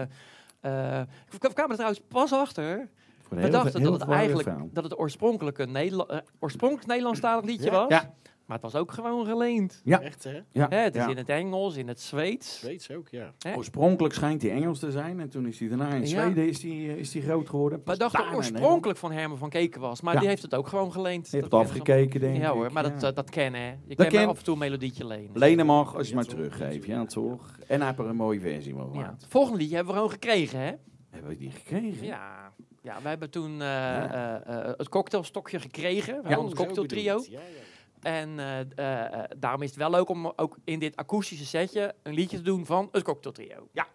eh, 0.60 1.06
we 1.28 1.38
kwamen 1.38 1.70
er 1.70 1.76
trouwens 1.76 2.02
pas 2.08 2.32
achter. 2.32 2.88
Voor 3.22 3.36
We 3.36 3.48
dachten 3.48 3.82
dat 3.82 4.00
het 4.00 4.08
eigenlijk 4.08 4.48
dat 4.72 4.84
het 4.84 4.98
oorspronkelijk 4.98 5.58
een 5.58 5.72
Nederla 5.72 6.22
oorspronkelijk 6.38 6.86
Nederlandstalig 6.86 7.44
liedje 7.44 7.70
was. 7.70 8.02
Maar 8.46 8.58
het 8.62 8.72
was 8.72 8.80
ook 8.80 8.92
gewoon 8.92 9.26
geleend. 9.26 9.80
Ja. 9.84 10.00
Echt, 10.00 10.24
hè? 10.24 10.40
Ja. 10.50 10.66
Hè, 10.68 10.76
het 10.76 10.94
is 10.96 11.02
ja. 11.02 11.08
in 11.10 11.16
het 11.16 11.28
Engels, 11.28 11.76
in 11.76 11.88
het 11.88 12.00
Zweeds. 12.00 12.58
Zweeds 12.58 12.90
ook, 12.90 13.08
ja. 13.08 13.32
Hè? 13.38 13.56
Oorspronkelijk 13.56 14.14
schijnt 14.14 14.42
hij 14.42 14.50
Engels 14.50 14.78
te 14.78 14.90
zijn 14.90 15.20
en 15.20 15.28
toen 15.28 15.46
is 15.46 15.58
hij 15.58 15.68
daarna 15.68 15.88
in 15.88 16.00
Ja. 16.00 16.06
Zweden 16.06 16.48
is 16.48 16.60
die, 16.60 16.88
eh, 16.88 16.96
is 16.96 17.10
die 17.10 17.22
groot 17.22 17.48
geworden. 17.48 17.80
Maar 17.84 17.94
ik 17.94 18.00
dacht 18.00 18.16
dat 18.16 18.34
oorspronkelijk 18.34 18.98
van 18.98 19.12
Herman 19.12 19.38
van 19.38 19.48
Keken 19.48 19.80
was. 19.80 20.00
Maar 20.00 20.14
Ja. 20.14 20.20
die 20.20 20.28
heeft 20.28 20.42
het 20.42 20.54
ook 20.54 20.68
gewoon 20.68 20.92
geleend. 20.92 21.30
Hebt 21.30 21.50
Dat 21.50 21.60
het 21.60 21.70
ken- 21.70 21.80
afgekeken, 21.80 22.20
denk 22.20 22.36
ik. 22.36 22.42
Ja 22.42 22.52
hoor, 22.52 22.72
maar 22.72 22.82
dat, 22.82 23.00
Ja. 23.00 23.08
eh, 23.08 23.14
dat 23.14 23.30
kennen. 23.30 23.60
hè. 23.60 23.66
Je 23.68 23.76
Dat 23.86 23.96
kan 23.96 24.06
ken- 24.08 24.28
af 24.28 24.38
en 24.38 24.44
toe 24.44 24.52
een 24.54 24.60
melodietje 24.60 25.06
lenen. 25.06 25.30
Lenen 25.38 25.66
mag 25.66 25.96
als 25.96 26.08
je 26.08 26.16
het 26.16 26.26
maar 26.26 26.34
teruggeeft, 26.36 26.86
ja 26.86 27.04
toch? 27.04 27.56
En 27.66 27.78
hij 27.78 27.86
heeft 27.86 27.98
er 27.98 28.06
een 28.06 28.16
mooie 28.16 28.40
versie 28.40 28.72
van 28.74 28.84
Ja. 28.86 28.90
gemaakt. 28.90 29.22
Het 29.22 29.30
volgende 29.30 29.58
liedje 29.58 29.74
hebben 29.74 29.92
we 29.94 29.98
gewoon 30.00 30.14
gekregen, 30.14 30.58
hè? 30.58 30.72
Hebben 31.10 31.30
we 31.30 31.36
die 31.36 31.50
gekregen? 31.50 32.06
Ja. 32.06 32.52
Ja, 32.82 32.98
wij 33.02 33.10
hebben 33.10 33.30
toen 33.30 33.62
eh, 33.62 34.34
het 34.76 34.88
cocktailstokje 34.88 35.60
gekregen. 35.60 36.14
We 36.14 36.20
hadden 36.28 36.44
ons 36.44 36.54
Zo 36.58 36.64
cocktailtrio. 36.64 37.24
Ja, 37.30 37.40
ja. 37.40 37.62
En 38.04 38.38
eh, 38.38 38.60
eh, 38.60 39.12
eh, 39.12 39.24
daarom 39.38 39.62
is 39.62 39.68
het 39.68 39.78
wel 39.78 39.90
leuk 39.90 40.08
om 40.08 40.32
ook 40.36 40.56
in 40.64 40.78
dit 40.78 40.96
akoestische 40.96 41.46
setje 41.46 41.94
een 42.02 42.14
liedje 42.14 42.36
te 42.36 42.42
doen 42.42 42.66
van 42.66 42.88
het 42.92 43.02
Cocktail 43.02 43.34
Trio. 43.34 43.68
Ja. 43.72 43.86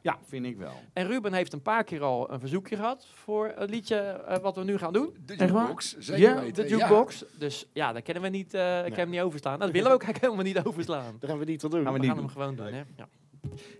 Ja, 0.00 0.18
vind 0.26 0.46
ik 0.46 0.56
wel. 0.56 0.72
En 0.92 1.06
Ruben 1.06 1.32
heeft 1.32 1.52
een 1.52 1.62
paar 1.62 1.84
keer 1.84 2.02
al 2.02 2.32
een 2.32 2.40
verzoekje 2.40 2.76
gehad 2.76 3.06
voor 3.14 3.52
het 3.56 3.70
liedje 3.70 4.24
wat 4.42 4.56
we 4.56 4.64
nu 4.64 4.78
gaan 4.78 4.92
doen. 4.92 5.16
De 5.24 5.36
jukebox, 5.36 5.96
ja. 6.00 6.40
De 6.40 6.68
jukebox. 6.68 7.24
Dus 7.38 7.68
ja, 7.72 7.92
daar 7.92 8.02
kennen 8.02 8.22
we 8.22 8.28
niet, 8.28 8.54
uh, 8.54 8.60
nee. 8.60 8.94
hem 8.94 9.10
niet 9.10 9.20
overslaan. 9.20 9.58
Dat 9.58 9.70
willen 9.70 9.88
we 9.88 9.94
ook 9.94 10.04
helemaal 10.20 10.44
niet 10.44 10.64
overslaan. 10.64 11.16
Daar 11.18 11.30
gaan 11.30 11.38
we 11.38 11.44
niet 11.44 11.62
wat 11.62 11.70
doen. 11.70 11.80
We, 11.80 12.06
gaan 12.06 12.16
hem 12.16 12.28
gewoon 12.28 12.54
doen. 12.54 12.72
Hè? 12.72 12.82
Ja. 12.96 13.08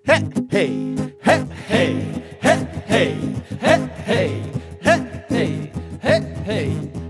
He, 0.02 0.18
hey, 0.48 0.94
he, 1.18 1.44
hey, 1.48 1.94
he, 2.38 2.66
hey, 2.86 3.16
he, 3.58 3.88
hey, 5.28 5.70
hey, 5.98 6.22
hey. 6.42 7.01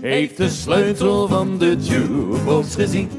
Heeft 0.00 0.36
de 0.36 0.48
sleutel 0.48 1.28
van 1.28 1.58
de 1.58 1.76
jukebox 1.80 2.74
gezien? 2.74 3.10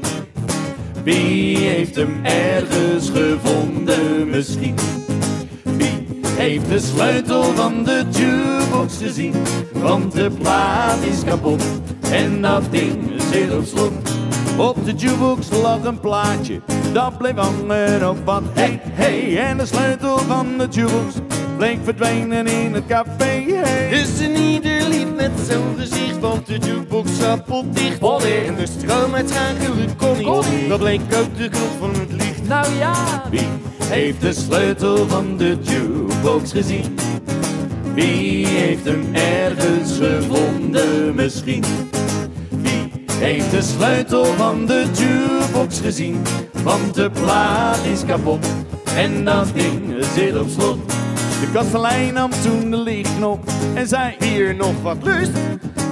Wie 1.04 1.58
heeft 1.58 1.94
hem 1.94 2.24
ergens 2.24 3.10
gevonden 3.10 4.30
misschien? 4.30 4.74
Wie 5.62 6.06
heeft 6.36 6.68
de 6.68 6.78
sleutel 6.78 7.42
van 7.42 7.84
de 7.84 8.04
jukebox 8.10 8.96
gezien? 8.96 9.34
Want 9.72 10.12
de 10.12 10.30
plaat 10.30 11.02
is 11.02 11.24
kapot 11.24 11.64
en 12.10 12.42
dat 12.42 12.62
ding 12.70 13.22
zit 13.32 13.56
op 13.56 13.64
slot. 13.64 13.92
Op 14.56 14.84
de 14.84 14.92
jukebox 14.92 15.48
lag 15.62 15.84
een 15.84 16.00
plaatje, 16.00 16.60
dat 16.92 17.18
bleef 17.18 17.34
hangen 17.34 18.08
op 18.10 18.18
wat 18.24 18.42
hey 18.52 18.80
hey. 18.84 19.38
En 19.38 19.56
de 19.56 19.66
sleutel 19.66 20.18
van 20.18 20.58
de 20.58 20.66
jukebox 20.70 21.14
bleek 21.56 21.78
verdwenen 21.84 22.46
in 22.46 22.74
het 22.74 22.86
café. 22.86 23.39
Dus 23.90 24.20
in 24.20 24.36
ieder 24.36 24.88
lied 24.88 25.16
met 25.16 25.30
zo'n 25.48 25.74
gezicht, 25.78 26.18
want 26.20 26.46
de 26.46 26.58
jukebox 26.58 27.10
zat 27.18 27.44
potdicht. 27.44 27.98
Potdicht. 27.98 28.46
En 28.46 28.54
de 28.54 28.66
stroomuitschakelen 28.66 29.96
kon 29.96 30.16
niet. 30.16 30.26
Kon 30.26 30.44
niet. 30.58 30.68
Dat 30.68 30.78
bleek 30.78 31.00
ook 31.00 31.36
de 31.36 31.48
grond 31.50 31.72
van 31.78 31.90
het 32.00 32.12
licht. 32.12 32.48
Nou 32.48 32.74
ja, 32.74 33.22
Wie 33.30 33.48
heeft 33.84 34.20
de 34.20 34.32
sleutel 34.32 35.08
van 35.08 35.36
de 35.36 35.56
jukebox 35.60 36.52
gezien? 36.52 36.98
Wie 37.94 38.46
heeft 38.46 38.84
hem 38.84 39.14
ergens 39.14 39.98
gevonden 39.98 41.14
misschien? 41.14 41.64
Wie 42.48 42.92
heeft 43.14 43.50
de 43.50 43.62
sleutel 43.62 44.24
van 44.24 44.66
de 44.66 44.86
jukebox 44.92 45.80
gezien? 45.80 46.22
Want 46.62 46.94
de 46.94 47.10
plaat 47.10 47.84
is 47.84 48.04
kapot 48.04 48.46
en 48.96 49.24
dat 49.24 49.46
ding 49.54 49.94
zit 50.14 50.38
op 50.38 50.48
slot. 50.48 50.99
De 51.40 51.50
kastelein 51.52 52.14
nam 52.14 52.30
toen 52.30 52.70
de 52.70 52.76
lichtknop 52.76 53.44
en 53.74 53.88
zei... 53.88 54.14
Hier 54.18 54.54
nog 54.54 54.82
wat 54.82 54.96
lust. 55.02 55.30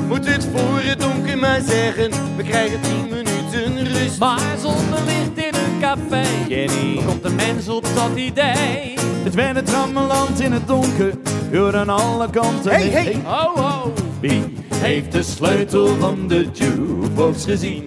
Moet 0.09 0.27
het 0.27 0.49
voor 0.55 0.81
het 0.81 1.01
donker 1.01 1.39
maar 1.39 1.61
zeggen. 1.61 2.11
We 2.37 2.43
krijgen 2.43 2.81
10 2.81 3.09
minuten 3.11 3.87
rust. 3.87 4.19
maar 4.19 4.57
zonder 4.63 5.05
licht 5.05 5.47
in 5.47 5.55
een 5.55 5.81
café. 5.81 6.25
Kenny. 6.49 7.03
Komt 7.07 7.23
de 7.23 7.31
mens 7.31 7.69
op 7.69 7.87
dat 7.95 8.17
idee. 8.17 8.95
Het 9.25 9.35
werd 9.35 9.57
het 9.57 9.71
rammeland 9.71 10.41
in 10.41 10.53
het 10.53 10.67
donker, 10.67 11.13
door 11.51 11.77
aan 11.77 11.89
alle 11.89 12.31
kanten. 12.31 12.71
Hey, 12.71 12.89
hey. 12.89 13.17
Ho, 13.25 13.63
ho. 13.63 13.93
Wie 14.21 14.43
heeft 14.75 15.13
de 15.13 15.23
sleutel 15.23 15.97
van 15.97 16.29
de 16.29 16.49
jukebox 16.53 17.45
gezien? 17.45 17.87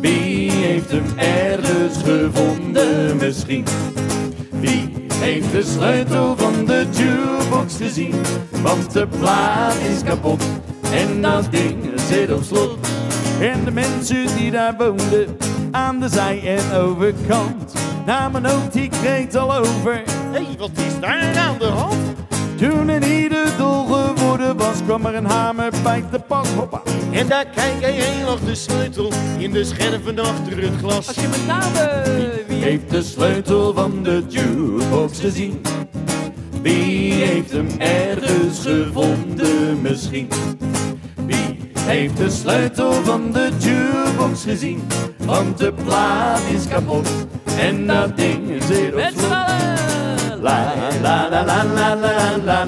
Wie 0.00 0.50
heeft 0.50 0.90
hem 0.90 1.04
ergens 1.16 1.96
gevonden 2.04 3.16
misschien? 3.16 3.64
Wie 4.50 4.99
heeft 5.20 5.52
de 5.52 5.62
sleutel 5.62 6.36
van 6.36 6.64
de 6.64 6.86
jukebox 6.90 7.76
gezien? 7.76 8.14
Want 8.62 8.92
de 8.92 9.06
plaat 9.18 9.74
is 9.74 10.02
kapot 10.02 10.42
en 10.92 11.22
dat 11.22 11.46
ding 11.50 11.76
zit 12.08 12.32
op 12.32 12.42
slot. 12.42 12.78
En 13.40 13.64
de 13.64 13.70
mensen 13.70 14.26
die 14.36 14.50
daar 14.50 14.74
woonden, 14.78 15.36
aan 15.70 16.00
de 16.00 16.08
zij- 16.08 16.56
en 16.56 16.78
overkant, 16.78 17.72
namen 18.06 18.46
ook 18.46 18.72
die 18.72 18.88
kreet 18.88 19.36
al 19.36 19.54
over. 19.56 20.02
Hé, 20.32 20.42
hey, 20.44 20.56
wat 20.58 20.70
is 20.74 21.00
daar 21.00 21.36
aan 21.36 21.58
de 21.58 21.66
hand? 21.66 21.96
Toen 22.56 22.88
een 22.88 23.02
ieder 23.02 23.46
dol 23.58 23.79
geworden 24.30 24.56
was, 24.56 24.84
kwam 24.84 25.06
er 25.06 25.14
een 25.14 25.24
hamer 25.24 25.72
bij 25.82 26.04
de 26.10 26.18
pas. 26.18 26.48
Hoppa. 26.48 26.82
En 27.12 27.28
daar 27.28 27.46
kijk 27.46 27.80
hij 27.80 27.92
heen 27.92 28.24
lag 28.24 28.40
de 28.40 28.54
sleutel 28.54 29.12
in 29.38 29.50
de 29.50 29.64
scherven 29.64 30.18
achter 30.18 30.62
het 30.62 30.76
glas. 30.78 31.06
Als 31.06 31.16
je 31.16 31.28
met 31.28 31.46
name 31.46 32.42
wie 32.48 32.62
heeft 32.62 32.90
de 32.90 33.02
sleutel 33.02 33.74
van 33.74 34.02
de 34.02 34.24
jukebox 34.28 35.20
gezien? 35.20 35.60
Wie 36.62 37.12
heeft 37.12 37.50
hem 37.50 37.68
ergens 37.78 38.60
gevonden 38.62 39.80
misschien? 39.80 40.28
Wie 41.26 41.70
heeft 41.78 42.16
de 42.16 42.30
sleutel 42.30 42.92
van 42.92 43.32
de 43.32 43.50
jukebox 43.58 44.42
gezien? 44.42 44.82
Want 45.18 45.58
de 45.58 45.72
plaat 45.84 46.40
is 46.54 46.68
kapot 46.68 47.08
en 47.58 47.86
dat 47.86 48.16
ding 48.16 48.62
zit 48.62 48.94
op 48.94 49.10
slot. 49.16 49.79
La 50.42 50.74
la 51.02 51.28
la 51.28 51.42
la 51.42 51.64
la 51.64 51.94
la 51.94 52.64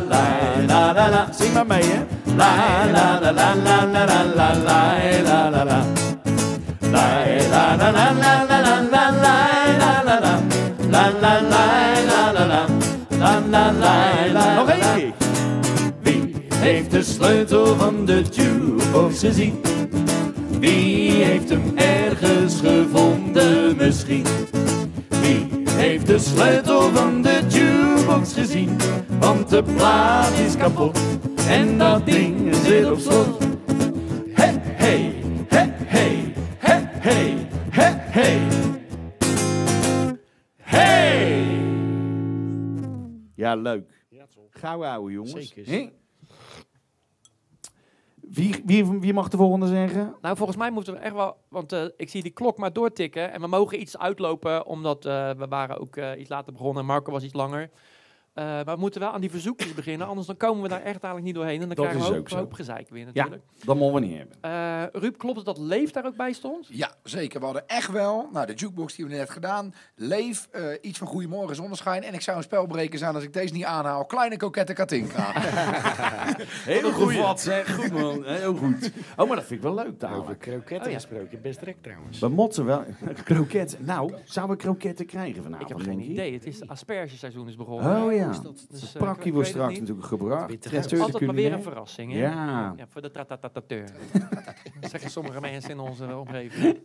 la 0.69 0.93
la 0.93 1.09
la 1.09 1.29
Zing 1.33 1.53
maar 1.53 1.67
mee, 1.67 1.83
hè? 1.83 1.99
La 2.37 2.51
la 2.93 3.19
la 3.23 3.33
la 3.33 3.55
la 3.65 3.77
la 3.93 4.05
la 4.05 4.25
la 4.37 4.49
la 4.53 4.91
la 5.23 5.51
la 5.51 5.65
la 5.65 5.81
La 6.93 7.07
la 7.51 7.77
la 7.77 7.91
la 7.91 8.13
la 8.13 8.35
la 8.43 8.61
la 8.61 8.81
la 8.83 9.07
la 9.13 9.43
la 9.79 10.03
la 10.05 10.21
la 10.21 10.35
La 10.91 11.05
la 11.23 11.35
la 11.41 11.65
la 12.09 12.33
la 12.33 12.45
la 12.45 12.67
La 13.19 13.41
la 13.51 13.71
la 13.71 14.27
la 14.33 14.55
Nog 14.55 14.69
één 14.69 14.81
keer. 14.95 15.13
Wie 16.03 16.35
heeft 16.57 16.91
de 16.91 17.03
sleutel 17.03 17.77
van 17.77 18.05
de 18.05 18.23
jukebox 18.31 19.21
gezien? 19.21 19.61
Wie 20.61 21.25
heeft 21.25 21.49
hem 21.49 21.73
ergens 21.75 22.61
gevonden 22.61 23.77
misschien? 23.77 24.27
Wie 25.21 25.52
heeft 25.83 26.07
de 26.07 26.19
sleutel 26.19 26.81
van 26.81 27.23
de 27.23 27.47
jukebox 27.49 28.33
gezien? 28.33 28.77
Want 29.21 29.49
de 29.49 29.63
plaat 29.63 30.39
is 30.39 30.57
kapot 30.57 30.99
en 31.49 31.79
dat 31.79 32.07
ding 32.07 32.55
zit 32.55 32.91
op 32.91 32.99
slot. 32.99 33.39
Hey, 34.33 34.61
hey, 34.63 35.23
hey, 35.49 35.75
hey, 35.85 36.35
hey, 36.59 36.89
hey, 37.01 37.47
hey, 37.71 37.95
hey. 38.09 38.41
Hey! 40.57 41.45
Ja, 43.35 43.55
leuk. 43.55 43.91
Gauw 44.51 44.83
houden, 44.83 45.13
jongens. 45.13 45.53
Zeker. 45.55 45.73
Hè? 45.73 45.89
Wie, 48.33 48.63
wie, 48.65 48.85
wie 48.85 49.13
mag 49.13 49.29
de 49.29 49.37
volgende 49.37 49.67
zeggen? 49.67 50.15
Nou, 50.21 50.37
volgens 50.37 50.59
mij 50.59 50.71
moeten 50.71 50.95
we 50.95 50.99
echt 50.99 51.15
wel, 51.15 51.37
want 51.49 51.73
eh, 51.73 51.85
ik 51.97 52.11
zie 52.11 52.23
die 52.23 52.33
klok 52.33 52.59
maar 52.59 52.73
doortikken 52.73 53.33
en 53.33 53.41
we 53.41 53.47
mogen 53.47 53.81
iets 53.81 53.99
uitlopen, 53.99 54.67
omdat 54.67 55.05
eh, 55.05 55.31
we 55.31 55.47
waren 55.49 55.81
ook 55.81 55.97
eh, 55.97 56.21
iets 56.21 56.29
later 56.29 56.53
begonnen 56.53 56.83
en 56.83 56.89
Marco 56.89 57.13
was 57.13 57.23
iets 57.23 57.35
langer. 57.35 57.71
Eh, 58.33 58.45
maar 58.45 58.65
we 58.65 58.77
moeten 58.77 59.01
wel 59.01 59.11
aan 59.13 59.21
die 59.21 59.31
verzoekjes 59.31 59.75
beginnen, 59.75 60.07
anders 60.07 60.27
dan 60.27 60.37
komen 60.37 60.63
we 60.63 60.69
daar 60.69 60.79
echt 60.83 60.87
eigenlijk 61.03 61.25
niet 61.25 61.35
doorheen 61.35 61.61
en 61.61 61.67
dan 61.67 61.77
Dat 61.77 61.87
krijgen 61.87 62.13
we 62.13 62.19
ook 62.19 62.29
hoop, 62.29 62.53
gezeik 62.53 62.89
weer 62.89 63.01
Ja, 63.01 63.07
natuurlijk. 63.07 63.43
dat 63.65 63.77
mogen 63.77 64.01
we 64.01 64.07
niet 64.07 64.17
hebben. 64.17 64.37
Eh, 64.41 65.01
Ruud, 65.01 65.17
klopt 65.17 65.37
het 65.37 65.47
dat 65.47 65.59
Leef 65.59 65.91
daar 65.91 66.07
ook 66.07 66.17
bij 66.17 66.33
stond? 66.33 66.67
Ja, 66.71 66.91
zeker. 67.03 67.39
We 67.39 67.45
hadden 67.45 67.69
echt 67.69 67.91
wel, 67.91 68.29
nou 68.33 68.47
de 68.47 68.55
jukebox 68.55 68.95
die 68.95 69.07
we 69.07 69.15
net 69.15 69.31
gedaan, 69.31 69.75
Leef, 69.95 70.49
eh, 70.51 70.65
iets 70.81 70.99
van 70.99 71.07
Goedemorgen 71.07 71.57
Zonneschijn. 71.57 72.03
En 72.03 72.15
ik 72.15 72.21
zou 72.21 72.37
een 72.37 72.43
spelbreker 72.43 72.99
zijn 72.99 73.15
als 73.15 73.25
ik 73.25 73.33
deze 73.33 73.53
niet 73.53 73.65
aanhaal. 73.65 74.05
Kleine 74.05 74.37
kokette 74.37 74.73
Katinka. 74.73 75.33
Heel 76.73 76.93
goed 76.93 77.17
wat, 77.17 77.41
zeg. 77.41 77.75
Goed, 77.75 77.93
man. 77.93 78.25
Heel 78.25 78.55
goed. 78.55 78.91
Oh, 79.17 79.27
maar 79.27 79.37
dat 79.37 79.45
vind 79.45 79.51
ik 79.51 79.63
wel 79.63 79.75
leuk, 79.75 79.87
Over 79.87 79.99
dadelijk. 79.99 80.39
kroketten 80.41 80.87
Oh 80.87 80.93
ja. 80.93 80.95
gesproken, 80.95 81.41
best 81.43 81.59
direct 81.59 81.83
trouwens. 81.83 82.19
We 82.19 82.29
moeten 82.29 82.65
wel... 82.65 82.85
Kroketten. 83.25 83.85
Nou, 83.85 84.15
zouden 84.25 84.57
we 84.57 84.63
kroketten 84.63 85.07
krijgen 85.07 85.43
vanavond? 85.43 85.71
ik 85.71 85.77
heb 85.77 85.87
geen 85.87 86.01
idee, 86.11 86.33
het 86.33 86.47
is 86.47 86.69
aspergeseizoen 86.69 87.49
is 87.49 87.57
begonnen. 87.57 88.03
Oh 88.03 88.13
ja. 88.13 88.22
Dus, 88.29 88.83
Het 88.83 88.95
eh, 88.95 89.01
prakkie 89.01 89.27
ik 89.27 89.33
wordt 89.33 89.49
het 89.49 89.57
straks 89.57 89.79
natuurlijk 89.79 90.07
gebracht. 90.07 90.61
Traiteur 90.63 90.99
de 90.99 91.05
Altijd 91.05 91.27
maar 91.27 91.35
weer 91.35 91.53
een 91.53 91.63
verrassing, 91.63 92.13
hè? 92.13 92.19
Ja. 92.19 92.75
Ja, 92.77 92.87
voor 92.89 93.03
de 93.03 93.11
tratatateur. 93.11 93.89
Dat 94.81 94.91
zeggen 94.91 95.11
sommige 95.11 95.41
mensen 95.41 95.71
in 95.71 95.79
onze 95.79 96.17
omgeving. 96.17 96.79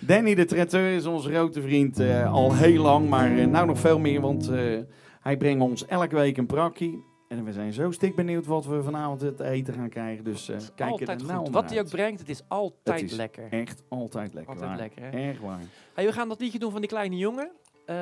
Danny 0.00 0.34
de 0.34 0.44
Traiteur 0.44 0.94
is 0.94 1.06
onze 1.06 1.28
grote 1.28 1.62
vriend 1.62 1.98
eh, 1.98 2.32
al 2.32 2.54
heel 2.54 2.82
lang, 2.82 3.08
maar 3.08 3.38
eh, 3.38 3.46
nou 3.46 3.66
nog 3.66 3.78
veel 3.78 3.98
meer, 3.98 4.20
want 4.20 4.48
eh, 4.48 4.78
hij 5.20 5.36
brengt 5.36 5.62
ons 5.62 5.86
elke 5.86 6.14
week 6.14 6.36
een 6.36 6.46
prakkie. 6.46 7.04
En 7.28 7.44
we 7.44 7.52
zijn 7.52 7.72
zo 7.72 7.90
stik 7.90 8.16
benieuwd 8.16 8.46
wat 8.46 8.66
we 8.66 8.82
vanavond 8.82 9.20
te 9.20 9.44
eten 9.44 9.74
gaan 9.74 9.88
krijgen, 9.88 10.24
dus 10.24 10.48
eh 10.48 10.56
kijk 10.74 10.90
altijd 10.90 11.08
er 11.08 11.26
goed. 11.26 11.28
nou 11.28 11.50
Wat 11.50 11.70
hij 11.70 11.80
ook 11.80 11.88
brengt, 11.88 12.20
het 12.20 12.28
is 12.28 12.42
altijd 12.48 13.00
Het 13.00 13.10
is 13.10 13.16
lekker. 13.16 13.46
Echt 13.50 13.82
altijd 13.88 14.34
lekker. 14.34 14.52
Altijd 14.52 14.70
waar. 14.70 14.78
lekker, 14.78 15.02
hè? 15.02 15.28
Erg 15.28 15.40
waar. 15.40 15.62
Hey, 15.94 16.06
we 16.06 16.12
gaan 16.12 16.28
dat 16.28 16.40
liedje 16.40 16.58
doen 16.58 16.70
van 16.70 16.80
die 16.80 16.90
kleine 16.90 17.16
jongen. 17.16 17.50
Eh, 17.88 17.96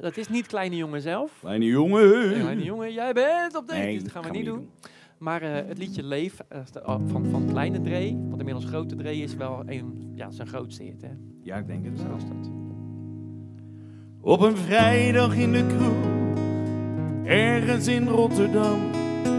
dat 0.00 0.16
is 0.16 0.28
niet 0.28 0.46
kleine 0.46 0.76
jongen 0.76 1.00
zelf. 1.00 1.32
Kleine 1.40 1.64
jongen. 1.64 2.28
Nee, 2.28 2.40
kleine 2.40 2.62
jongen, 2.64 2.92
jij 2.92 3.12
bent 3.12 3.56
op 3.56 3.68
de 3.68 3.74
Nee, 3.74 3.94
dus 3.94 4.02
dat 4.02 4.12
gaan 4.12 4.22
we 4.22 4.30
niet 4.30 4.44
doen. 4.44 4.68
Maar 5.18 5.42
eh, 5.42 5.68
het 5.68 5.78
liedje 5.78 6.02
Leef 6.02 6.38
eh, 6.48 6.58
oh, 6.86 7.00
van, 7.06 7.26
van 7.30 7.46
Kleine 7.46 7.80
Dree, 7.80 8.16
want 8.28 8.38
inmiddels 8.38 8.64
Grote 8.64 8.96
Dree 8.96 9.22
is 9.22 9.34
wel 9.36 9.62
een, 9.66 10.12
ja, 10.14 10.30
zijn 10.30 10.48
grootste 10.48 10.82
hit. 10.82 11.02
Hè? 11.02 11.08
Ja, 11.42 11.56
ik 11.56 11.66
denk 11.66 11.84
het 11.84 11.98
Zo 11.98 12.04
wel. 12.06 12.16
dat. 12.16 12.50
Op 14.20 14.40
een 14.40 14.56
vrijdag 14.56 15.34
in 15.34 15.52
de 15.52 15.66
kroeg, 15.66 16.04
ergens 17.26 17.86
in 17.86 18.08
Rotterdam, 18.08 18.80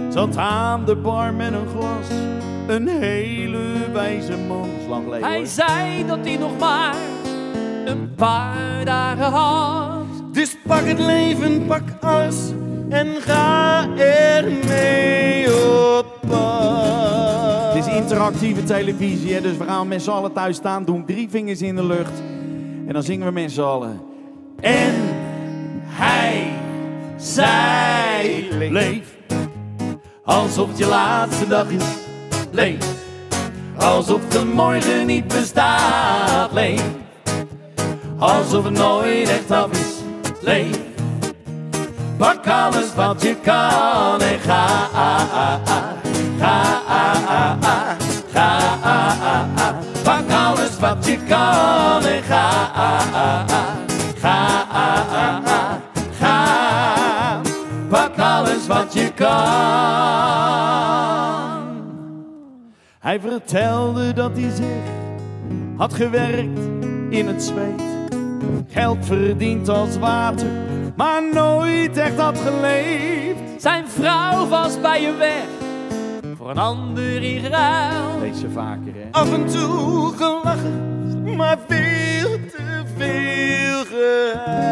zat 0.09 0.37
aan 0.37 0.85
de 0.85 0.95
bar 0.95 1.33
met 1.33 1.53
een 1.53 1.67
glas 1.67 2.09
een 2.67 2.87
hele 2.87 3.91
wijze 3.91 4.37
man. 4.37 4.69
Lang 4.89 5.03
geleden, 5.03 5.27
Hij 5.27 5.37
hoor. 5.37 5.47
zei 5.47 6.05
dat 6.05 6.25
hij 6.25 6.37
nog 6.37 6.57
maar 6.59 6.95
een 7.85 8.15
paar 8.15 8.85
dagen 8.85 9.31
had. 9.31 9.92
Dus 10.33 10.57
pak 10.67 10.85
het 10.85 10.99
leven, 10.99 11.65
pak 11.65 11.81
alles 12.01 12.35
en 12.89 13.07
ga 13.21 13.87
ermee 13.97 15.45
op 15.97 16.17
pad. 16.27 17.73
Het 17.73 17.85
is 17.85 17.93
interactieve 17.93 18.63
televisie, 18.63 19.33
hè, 19.33 19.41
dus 19.41 19.57
we 19.57 19.63
gaan 19.63 19.87
met 19.87 20.01
z'n 20.01 20.09
allen 20.09 20.33
thuis 20.33 20.55
staan, 20.55 20.85
doen 20.85 21.05
drie 21.05 21.29
vingers 21.29 21.61
in 21.61 21.75
de 21.75 21.85
lucht 21.85 22.21
en 22.87 22.93
dan 22.93 23.03
zingen 23.03 23.25
we 23.25 23.33
met 23.33 23.51
z'n 23.51 23.61
allen. 23.61 24.01
En 24.59 24.93
hij, 25.85 26.51
zij, 27.17 28.47
leef, 28.69 29.15
alsof 30.23 30.67
het 30.67 30.77
je 30.77 30.85
laatste 30.85 31.47
dag 31.47 31.69
is. 31.69 31.85
Leef, 32.51 32.85
alsof 33.77 34.27
de 34.27 34.45
morgen 34.45 35.05
niet 35.05 35.27
bestaat. 35.27 36.51
Leef, 36.53 36.83
alsof 38.17 38.63
het 38.63 38.73
nooit 38.73 39.29
echt 39.29 39.51
af 39.51 39.71
is. 39.71 39.92
Pak 42.17 42.47
alles 42.47 42.95
wat 42.95 43.21
je 43.21 43.35
kan 43.35 44.21
en 44.21 44.39
ga. 44.39 44.67
Ga, 46.39 46.81
ga, 48.33 48.57
pak 50.03 50.31
alles 50.31 50.79
wat 50.79 51.05
je 51.05 51.17
kan 51.27 52.05
en 52.05 52.23
ga. 52.23 52.69
Ga, 54.19 54.47
ga, 56.19 57.41
pak 57.89 58.17
alles 58.19 58.67
wat 58.67 58.93
je 58.93 59.11
kan. 59.13 59.31
Hij 62.99 63.19
vertelde 63.19 64.13
dat 64.13 64.31
hij 64.33 64.49
zich 64.49 64.91
had 65.77 65.93
gewerkt 65.93 66.59
in 67.09 67.27
het 67.27 67.43
zweet. 67.43 67.92
Geld 68.67 69.05
verdiend 69.05 69.69
als 69.69 69.97
water, 69.97 70.47
maar 70.95 71.23
nooit 71.33 71.97
echt 71.97 72.17
had 72.19 72.37
geleefd. 72.37 73.61
Zijn 73.61 73.87
vrouw 73.87 74.47
was 74.47 74.81
bij 74.81 75.01
je 75.01 75.15
weg, 75.15 75.45
voor 76.37 76.49
een 76.49 76.57
ander 76.57 77.23
in 77.23 77.45
ruil. 77.45 78.19
Deze 78.19 78.49
vaker, 78.49 78.93
hè? 78.93 79.07
Af 79.11 79.33
en 79.33 79.47
toe 79.47 80.13
gelachen, 80.15 81.35
maar 81.35 81.57
veel 81.67 82.29
te 82.29 82.83
veel 82.97 83.85
gehuild. 83.85 84.63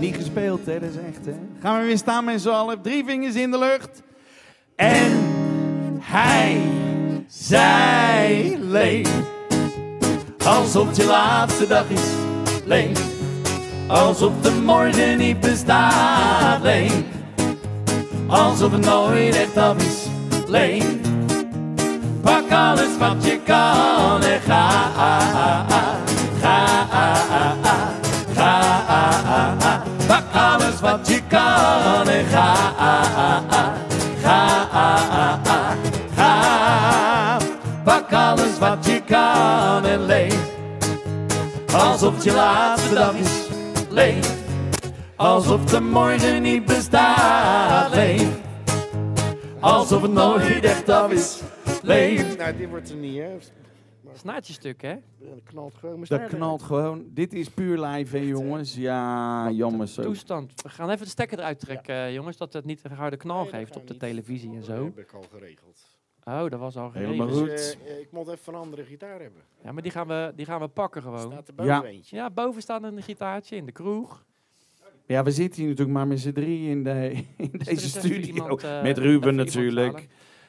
Niet 0.00 0.14
gespeeld, 0.14 0.66
hè? 0.66 0.80
Dat 0.80 0.88
is 0.88 0.96
echt, 0.96 1.26
hè? 1.26 1.34
Gaan 1.62 1.80
we 1.80 1.86
weer 1.86 1.96
staan 1.98 2.24
met 2.24 2.40
z'n 2.40 2.48
allen. 2.48 2.82
Drie 2.82 3.04
vingers 3.04 3.34
in 3.34 3.50
de 3.50 3.58
lucht. 3.58 4.02
En 4.76 5.12
hij, 6.00 6.60
zij, 7.26 8.58
leeft. 8.60 9.36
Alsof 10.48 10.96
je 10.96 11.04
laatste 11.04 11.66
dag 11.66 11.84
is. 11.88 12.00
Leef. 12.64 13.00
Alsof 13.86 14.32
de 14.42 14.50
morgen 14.50 15.18
niet 15.18 15.40
bestaat. 15.40 16.62
Leef. 16.62 17.02
Alsof 18.26 18.72
het 18.72 18.84
nooit 18.84 19.36
echt 19.36 19.56
af 19.56 19.76
is. 19.76 20.06
Leef. 20.46 20.84
Pak 22.22 22.50
alles 22.50 22.98
wat 22.98 23.24
je 23.24 23.40
kan 23.44 24.22
en. 24.22 24.40
Ga. 24.40 25.77
Alsof 42.08 42.24
het 42.24 42.32
je 42.32 42.38
laatste 42.38 42.94
dag 42.94 43.14
is. 43.14 43.48
Leef. 43.90 44.44
Alsof 45.16 45.64
de 45.64 45.80
morgen 45.80 46.42
niet 46.42 46.64
bestaat. 46.64 47.94
Leef. 47.94 48.40
Alsof 49.60 50.02
het 50.02 50.10
nooit 50.12 50.64
echt 50.64 50.88
af 50.88 51.12
is. 51.12 51.40
Leef. 51.82 52.36
Nou, 52.36 52.56
dit 52.56 52.68
wordt 52.68 52.90
er 52.90 52.96
niet, 52.96 53.16
hè? 53.18 53.36
Snaartjestuk, 54.14 54.82
hè? 54.82 54.94
Dat 55.18 55.42
knalt 55.44 55.74
gewoon 55.74 56.04
Dat 56.08 56.26
knalt 56.26 56.62
gewoon. 56.62 57.04
Dit 57.10 57.32
is 57.32 57.48
puur 57.48 57.78
live, 57.80 58.16
hè, 58.16 58.22
jongens. 58.22 58.74
Ja, 58.74 59.50
jammer 59.50 59.88
zo. 59.88 60.02
Toestand. 60.02 60.62
We 60.62 60.68
gaan 60.68 60.90
even 60.90 61.04
de 61.04 61.10
stekker 61.10 61.38
eruit 61.38 61.60
trekken, 61.60 61.94
eh, 61.94 62.14
jongens, 62.14 62.36
dat 62.36 62.52
het 62.52 62.64
niet 62.64 62.80
een 62.84 62.90
harde 62.92 63.16
knal 63.16 63.42
Nee, 63.42 63.50
dat 63.50 63.60
geeft 63.60 63.76
op 63.76 63.86
de 63.86 63.92
niet. 63.92 64.02
televisie 64.02 64.50
en 64.50 64.56
Dat 64.56 64.64
zo. 64.64 64.84
heb 64.84 64.98
ik 64.98 65.12
al 65.12 65.24
geregeld. 65.32 65.97
Oh, 66.28 66.48
dat 66.50 66.60
was 66.60 66.76
al 66.76 66.92
Helemaal 66.92 67.26
geregeld. 67.28 67.48
Dus 67.56 67.70
goed. 67.74 67.86
eh, 67.86 67.98
ik 68.00 68.08
moet 68.12 68.28
even 68.28 68.54
een 68.54 68.60
andere 68.60 68.84
gitaar 68.84 69.20
hebben. 69.20 69.42
Ja, 69.64 69.72
maar 69.72 69.82
die 69.82 69.92
gaan 69.92 70.06
we, 70.08 70.32
die 70.36 70.46
gaan 70.46 70.60
we 70.60 70.68
pakken 70.68 71.02
gewoon. 71.02 71.32
Staat 71.32 71.48
er 71.48 71.54
boven 71.54 71.72
Ja. 71.72 71.84
eentje. 71.84 72.16
Ja, 72.16 72.30
boven 72.30 72.62
staat 72.62 72.82
een 72.82 73.02
gitaartje 73.02 73.56
in 73.56 73.66
de 73.66 73.72
kroeg. 73.72 74.24
Ja, 75.06 75.22
we 75.22 75.30
zitten 75.30 75.60
hier 75.60 75.68
natuurlijk 75.70 75.96
maar 75.98 76.06
met 76.06 76.20
z'n 76.20 76.32
drie 76.32 76.68
in, 76.70 76.84
de, 76.84 77.10
in 77.36 77.48
Dus 77.52 77.66
deze 77.66 77.70
even 77.70 77.88
studio. 78.00 78.34
iemand, 78.34 78.62
eh, 78.64 78.82
met 78.82 78.90
even 78.98 79.02
Ruben 79.02 79.28
iemand 79.30 79.36
natuurlijk. 79.36 79.92
halen. 79.92 80.08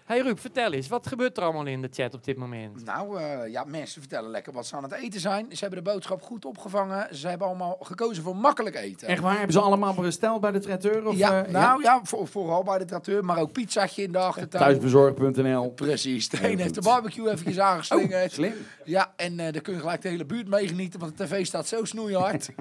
Hey 0.09 0.19
Ruud, 0.19 0.39
vertel 0.39 0.71
eens, 0.73 0.87
wat 0.87 1.07
gebeurt 1.07 1.37
er 1.37 1.43
allemaal 1.43 1.65
in 1.65 1.81
de 1.81 1.89
chat 1.91 2.13
op 2.13 2.23
dit 2.23 2.37
moment? 2.37 2.85
Nou, 2.85 3.19
eh, 3.19 3.51
ja, 3.51 3.63
mensen 3.63 4.01
vertellen 4.01 4.29
lekker 4.29 4.53
wat 4.53 4.67
ze 4.67 4.75
aan 4.75 4.83
het 4.83 4.91
eten 4.91 5.19
zijn. 5.19 5.45
Ze 5.49 5.65
hebben 5.65 5.83
de 5.83 5.91
boodschap 5.91 6.21
goed 6.21 6.45
opgevangen. 6.45 7.15
Ze 7.15 7.27
hebben 7.27 7.47
allemaal 7.47 7.77
gekozen 7.81 8.23
voor 8.23 8.35
makkelijk 8.35 8.75
eten. 8.75 9.07
Echt 9.07 9.21
waar? 9.21 9.33
Hebben 9.33 9.51
ze 9.53 9.59
allemaal 9.59 9.93
besteld 9.93 10.41
bij 10.41 10.51
de 10.51 10.59
traiteur? 10.59 11.07
Of, 11.07 11.15
ja, 11.17 11.45
eh, 11.45 11.51
nou 11.51 11.81
ja, 11.81 11.99
voor, 12.03 12.27
vooral 12.27 12.63
bij 12.63 12.77
de 12.77 12.85
tracteur, 12.85 13.25
maar 13.25 13.37
ook 13.37 13.51
pizzaatje 13.51 14.03
in 14.03 14.11
de 14.11 14.17
achtertuin. 14.17 14.63
Thuisbezorg.nl. 14.63 15.71
Precies, 15.71 16.29
de 16.29 16.51
een 16.51 16.59
heeft 16.59 16.75
de 16.75 16.81
barbecue 16.81 17.29
eventjes 17.31 17.59
aangeslingerd. 17.69 18.31
Slim. 18.31 18.53
Ja, 18.85 19.13
en 19.15 19.39
eh 19.39 19.53
dan 19.53 19.61
kun 19.61 19.73
je 19.73 19.79
gelijk 19.79 20.01
de 20.01 20.09
hele 20.09 20.25
buurt 20.25 20.47
meegenieten, 20.47 20.99
want 20.99 21.17
de 21.17 21.23
tv 21.23 21.45
staat 21.45 21.67
zo 21.67 21.85
snoeihard. 21.85 22.49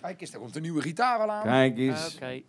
Kijk 0.00 0.20
eens, 0.20 0.30
daar 0.30 0.40
komt 0.40 0.56
een 0.56 0.62
nieuwe 0.62 0.82
gitaar 0.82 1.18
al 1.18 1.30
aan. 1.30 1.42
Kijk 1.42 1.72
Ah, 1.72 1.78
eens. 1.78 2.14
Oké. 2.14 2.42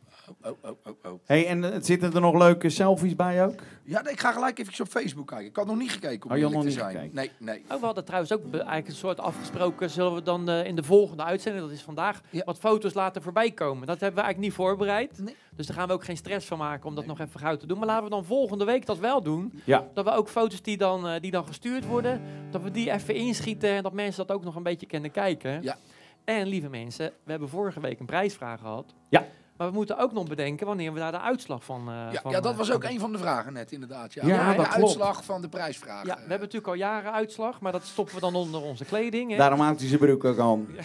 Oh, 0.43 0.51
oh, 0.61 0.71
oh, 0.85 0.93
oh. 1.11 1.19
Hey, 1.25 1.47
en 1.47 1.73
eh, 1.73 1.77
zitten 1.81 2.13
er 2.13 2.21
nog 2.21 2.35
leuke 2.37 2.69
selfies 2.69 3.15
bij 3.15 3.45
ook? 3.45 3.53
Ja, 3.83 4.01
nee, 4.01 4.11
ik 4.13 4.19
ga 4.19 4.31
gelijk 4.31 4.59
even 4.59 4.83
op 4.83 4.89
Facebook 4.91 5.27
kijken. 5.27 5.47
Ik 5.47 5.55
had 5.55 5.65
nog 5.65 5.77
niet 5.77 5.91
gekeken 5.91 6.29
om 6.29 6.35
Oh, 6.35 6.41
nog 6.41 6.51
te 6.51 6.57
niet 6.67 6.73
zijn. 6.77 6.91
gekeken. 6.91 7.15
Nee, 7.15 7.31
nee. 7.39 7.63
Oh, 7.71 7.79
we 7.79 7.85
hadden 7.85 8.05
trouwens 8.05 8.33
ook 8.33 8.41
eigenlijk 8.53 8.87
een 8.87 8.93
soort 8.95 9.19
afgesproken. 9.19 9.89
Zullen 9.89 10.13
we 10.13 10.21
dan 10.21 10.49
eh, 10.49 10.65
in 10.65 10.75
de 10.75 10.83
volgende 10.83 11.23
uitzending, 11.23 11.65
dat 11.65 11.73
is 11.73 11.81
vandaag, 11.81 12.21
Ja. 12.29 12.43
wat 12.45 12.57
foto's 12.59 12.93
laten 12.93 13.21
voorbij 13.21 13.51
komen? 13.51 13.87
Dat 13.87 13.99
hebben 13.99 14.19
we 14.19 14.25
eigenlijk 14.25 14.39
niet 14.39 14.65
voorbereid. 14.67 15.19
Nee. 15.19 15.35
Dus 15.55 15.65
daar 15.67 15.75
gaan 15.77 15.87
we 15.87 15.93
ook 15.93 16.03
geen 16.03 16.17
stress 16.17 16.47
van 16.47 16.57
maken 16.57 16.85
om 16.89 16.95
dat 16.95 17.05
nog 17.05 17.19
even 17.19 17.39
gauw 17.39 17.57
te 17.57 17.67
doen. 17.67 17.77
Maar 17.77 17.87
laten 17.87 18.03
we 18.03 18.09
dan 18.09 18.25
volgende 18.25 18.65
week 18.65 18.85
dat 18.85 18.97
wel 18.97 19.21
doen. 19.21 19.61
Ja. 19.65 19.87
Dat 19.93 20.05
we 20.05 20.11
ook 20.11 20.29
foto's 20.29 20.61
die 20.61 20.77
dan, 20.77 21.07
eh, 21.07 21.21
die 21.21 21.31
dan 21.31 21.45
gestuurd 21.45 21.85
worden, 21.85 22.21
dat 22.51 22.61
we 22.61 22.71
die 22.71 22.91
even 22.91 23.15
inschieten 23.15 23.69
en 23.69 23.83
dat 23.83 23.93
mensen 23.93 24.27
dat 24.27 24.35
ook 24.35 24.43
nog 24.43 24.55
een 24.55 24.63
beetje 24.63 24.85
kunnen 24.85 25.11
kijken. 25.11 25.61
Ja. 25.61 25.77
En 26.23 26.47
lieve 26.47 26.69
mensen, 26.69 27.11
we 27.23 27.31
hebben 27.31 27.49
vorige 27.49 27.79
week 27.79 27.99
een 27.99 28.05
prijsvraag 28.05 28.59
gehad. 28.59 28.93
Ja. 29.09 29.25
Maar 29.57 29.67
we 29.67 29.73
moeten 29.73 29.97
ook 29.97 30.11
nog 30.13 30.27
bedenken 30.27 30.67
wanneer 30.67 30.93
we 30.93 30.99
daar 30.99 31.11
de 31.11 31.19
uitslag 31.19 31.63
van. 31.63 31.79
eh, 31.89 31.93
Ja, 32.11 32.21
van, 32.21 32.31
ja, 32.31 32.39
dat 32.39 32.51
eh, 32.51 32.57
was 32.57 32.71
ook 32.71 32.83
een 32.83 32.99
van 32.99 33.11
de 33.11 33.17
vragen 33.17 33.53
net 33.53 33.71
inderdaad. 33.71 34.13
Ja, 34.13 34.27
Ja, 34.27 34.49
de 34.49 34.55
klopt. 34.55 34.73
uitslag 34.73 35.23
van 35.25 35.41
de 35.41 35.49
prijsvraag. 35.49 36.05
Ja, 36.05 36.13
we 36.13 36.19
hebben 36.19 36.39
natuurlijk 36.39 36.67
al 36.67 36.73
jaren 36.73 37.11
uitslag, 37.11 37.61
maar 37.61 37.71
dat 37.71 37.85
stoppen 37.85 38.15
we 38.15 38.21
dan 38.21 38.35
onder 38.35 38.61
onze 38.61 38.85
kleding. 38.85 39.31
Hè? 39.31 39.37
Daarom 39.37 39.59
houdt 39.59 39.79
hij 39.79 39.87
zijn 39.89 39.99
broek 40.01 40.23
ook 40.23 40.39
aan. 40.39 40.67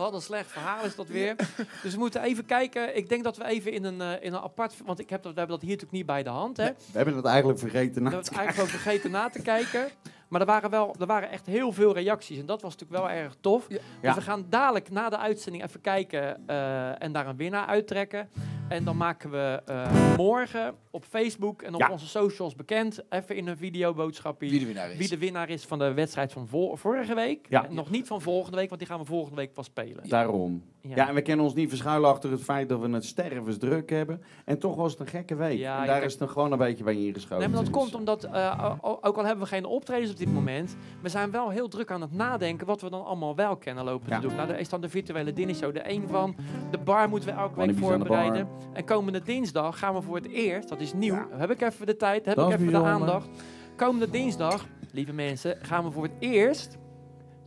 Wat 0.00 0.14
een 0.14 0.20
slecht 0.20 0.50
verhaal 0.50 0.84
is 0.84 0.94
dat 0.94 1.08
weer. 1.08 1.36
Dus 1.82 1.92
we 1.92 1.98
moeten 1.98 2.22
even 2.22 2.46
kijken. 2.46 2.96
Ik 2.96 3.08
denk 3.08 3.24
dat 3.24 3.36
we 3.36 3.44
even 3.44 3.72
in 3.72 3.84
een, 3.84 4.00
eh, 4.00 4.24
in 4.24 4.32
een 4.32 4.40
apart... 4.40 4.74
Want 4.84 4.98
ik 4.98 5.10
heb 5.10 5.22
dat, 5.22 5.32
we 5.32 5.38
hebben 5.38 5.58
dat 5.58 5.68
hier 5.68 5.76
natuurlijk 5.76 5.98
niet 5.98 6.06
bij 6.06 6.22
de 6.22 6.30
hand. 6.30 6.56
Hè? 6.56 6.64
We 6.64 6.96
hebben 6.96 7.16
het 7.16 7.24
eigenlijk 7.24 7.58
vergeten. 7.58 7.94
We 7.94 8.00
Na 8.00 8.10
hebben 8.10 8.28
het 8.28 8.36
eigenlijk 8.36 8.68
gewoon 8.68 8.80
vergeten 8.80 9.10
na 9.10 9.28
te 9.28 9.42
kijken. 9.42 9.88
Maar 10.28 10.40
er 10.40 10.46
waren, 10.46 10.70
wel, 10.70 10.94
er 11.00 11.06
waren 11.06 11.30
echt 11.30 11.46
heel 11.46 11.72
veel 11.72 11.94
reacties. 11.94 12.38
En 12.38 12.46
dat 12.46 12.62
was 12.62 12.72
natuurlijk 12.76 13.00
wel 13.00 13.10
erg 13.10 13.36
tof. 13.40 13.66
Ja. 13.68 13.78
Dus 14.00 14.14
we 14.14 14.20
gaan 14.20 14.46
dadelijk 14.48 14.90
na 14.90 15.08
de 15.08 15.18
uitzending 15.18 15.64
even 15.64 15.80
kijken 15.80 16.46
eh, 16.46 17.02
en 17.02 17.12
daar 17.12 17.26
een 17.26 17.36
winnaar 17.36 17.66
uittrekken. 17.66 18.28
En 18.70 18.84
dan 18.84 18.96
maken 18.96 19.30
we 19.30 19.62
eh, 19.66 20.16
morgen 20.16 20.74
op 20.90 21.04
Facebook 21.04 21.62
en 21.62 21.74
op 21.74 21.80
Ja. 21.80 21.90
onze 21.90 22.06
socials 22.08 22.54
bekend. 22.54 23.00
Even 23.08 23.36
in 23.36 23.46
een 23.46 23.56
videoboodschapje. 23.56 24.48
Wie 24.50 24.58
de 24.58 24.66
winnaar 24.66 24.90
is. 24.90 24.96
Wie 24.96 25.08
de 25.08 25.18
winnaar 25.18 25.48
is 25.48 25.64
van 25.64 25.78
de 25.78 25.92
wedstrijd 25.92 26.32
van 26.32 26.48
vorige 26.74 27.14
week. 27.14 27.46
Ja. 27.48 27.66
Nog 27.70 27.90
niet 27.90 28.06
van 28.06 28.20
volgende 28.20 28.56
week, 28.56 28.68
want 28.68 28.80
die 28.80 28.90
gaan 28.90 28.98
we 28.98 29.04
volgende 29.04 29.36
week 29.36 29.52
pas 29.52 29.64
spelen. 29.66 30.08
Daarom. 30.08 30.62
Ja. 30.82 30.96
Ja. 30.96 31.08
en 31.08 31.14
we 31.14 31.22
kunnen 31.22 31.44
ons 31.44 31.54
niet 31.54 31.68
verschuilen 31.68 32.08
achter 32.10 32.30
het 32.30 32.40
feit 32.42 32.68
dat 32.68 32.80
we 32.80 32.88
het 32.88 33.04
stervensdruk 33.04 33.90
hebben. 33.90 34.22
En 34.44 34.58
toch 34.58 34.76
was 34.76 34.90
het 34.90 35.00
een 35.00 35.06
gekke 35.06 35.34
week. 35.34 35.58
Ja, 35.58 35.80
en 35.80 35.86
daar 35.86 36.02
is 36.02 36.18
het 36.18 36.30
gewoon 36.30 36.52
een 36.52 36.58
beetje 36.58 36.84
bij 36.84 36.94
ingeschoten. 36.94 37.38
Nee, 37.38 37.48
maar 37.48 37.56
dat 37.64 37.66
Dus, 37.72 37.74
komt 37.82 37.94
omdat, 37.94 38.24
eh, 38.24 38.72
ook 39.00 39.16
al 39.16 39.24
hebben 39.24 39.44
we 39.44 39.50
geen 39.50 39.64
optredens 39.64 40.10
op 40.10 40.16
dit 40.16 40.32
moment, 40.32 40.76
we 41.02 41.08
zijn 41.08 41.30
wel 41.30 41.48
heel 41.50 41.68
druk 41.68 41.90
aan 41.90 42.00
het 42.00 42.12
nadenken 42.12 42.66
wat 42.66 42.80
we 42.80 42.90
dan 42.90 43.04
allemaal 43.04 43.34
wel 43.34 43.56
kennen 43.56 43.84
lopen 43.84 44.08
Ja. 44.08 44.14
te 44.20 44.26
doen. 44.26 44.36
Nou, 44.36 44.48
daar 44.48 44.58
is 44.60 44.68
dan 44.68 44.80
de 44.80 44.88
virtuele 44.88 45.32
dinnershow 45.32 45.74
de 45.74 45.80
één 45.80 46.08
van. 46.08 46.34
De 46.70 46.78
bar 46.78 47.08
moeten 47.08 47.28
we 47.28 47.34
elke 47.34 47.54
week 47.54 47.68
aan 47.68 47.74
de 47.74 47.80
voorbereiden. 47.80 48.48
En 48.72 48.84
komende 48.84 49.22
dinsdag 49.22 49.78
gaan 49.78 49.94
we 49.94 50.02
voor 50.02 50.16
het 50.16 50.28
eerst, 50.28 50.68
dat 50.68 50.80
is 50.80 50.92
nieuw, 50.92 51.26
heb 51.30 51.50
ik 51.50 51.60
even 51.60 51.86
de 51.86 51.96
tijd, 51.96 52.24
heb 52.24 52.36
Dat 52.36 52.52
ik 52.52 52.58
even 52.60 52.72
de 52.72 52.82
aandacht. 52.82 53.28
Komende 53.76 54.10
dinsdag, 54.10 54.66
lieve 54.92 55.12
mensen, 55.12 55.56
gaan 55.62 55.84
we 55.84 55.90
voor 55.90 56.02
het 56.02 56.12
eerst, 56.18 56.78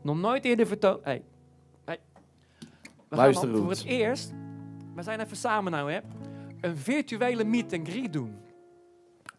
nog 0.02 0.18
nooit 0.18 0.46
eerder 0.46 0.68
vertoond... 0.68 1.04
Hey. 1.04 1.14
Hey. 1.14 1.24
We 3.14 3.20
Luister, 3.20 3.50
gaan 3.50 3.58
voor 3.58 3.70
het 3.70 3.84
eerst, 3.86 4.34
we 4.96 5.02
zijn 5.02 5.20
even 5.20 5.38
samen 5.38 5.72
nou 5.72 5.92
hè, 5.92 6.00
een 6.62 6.78
virtuele 6.78 7.44
meet 7.44 7.74
and 7.74 7.88
greet 7.88 8.14
doen. 8.14 8.36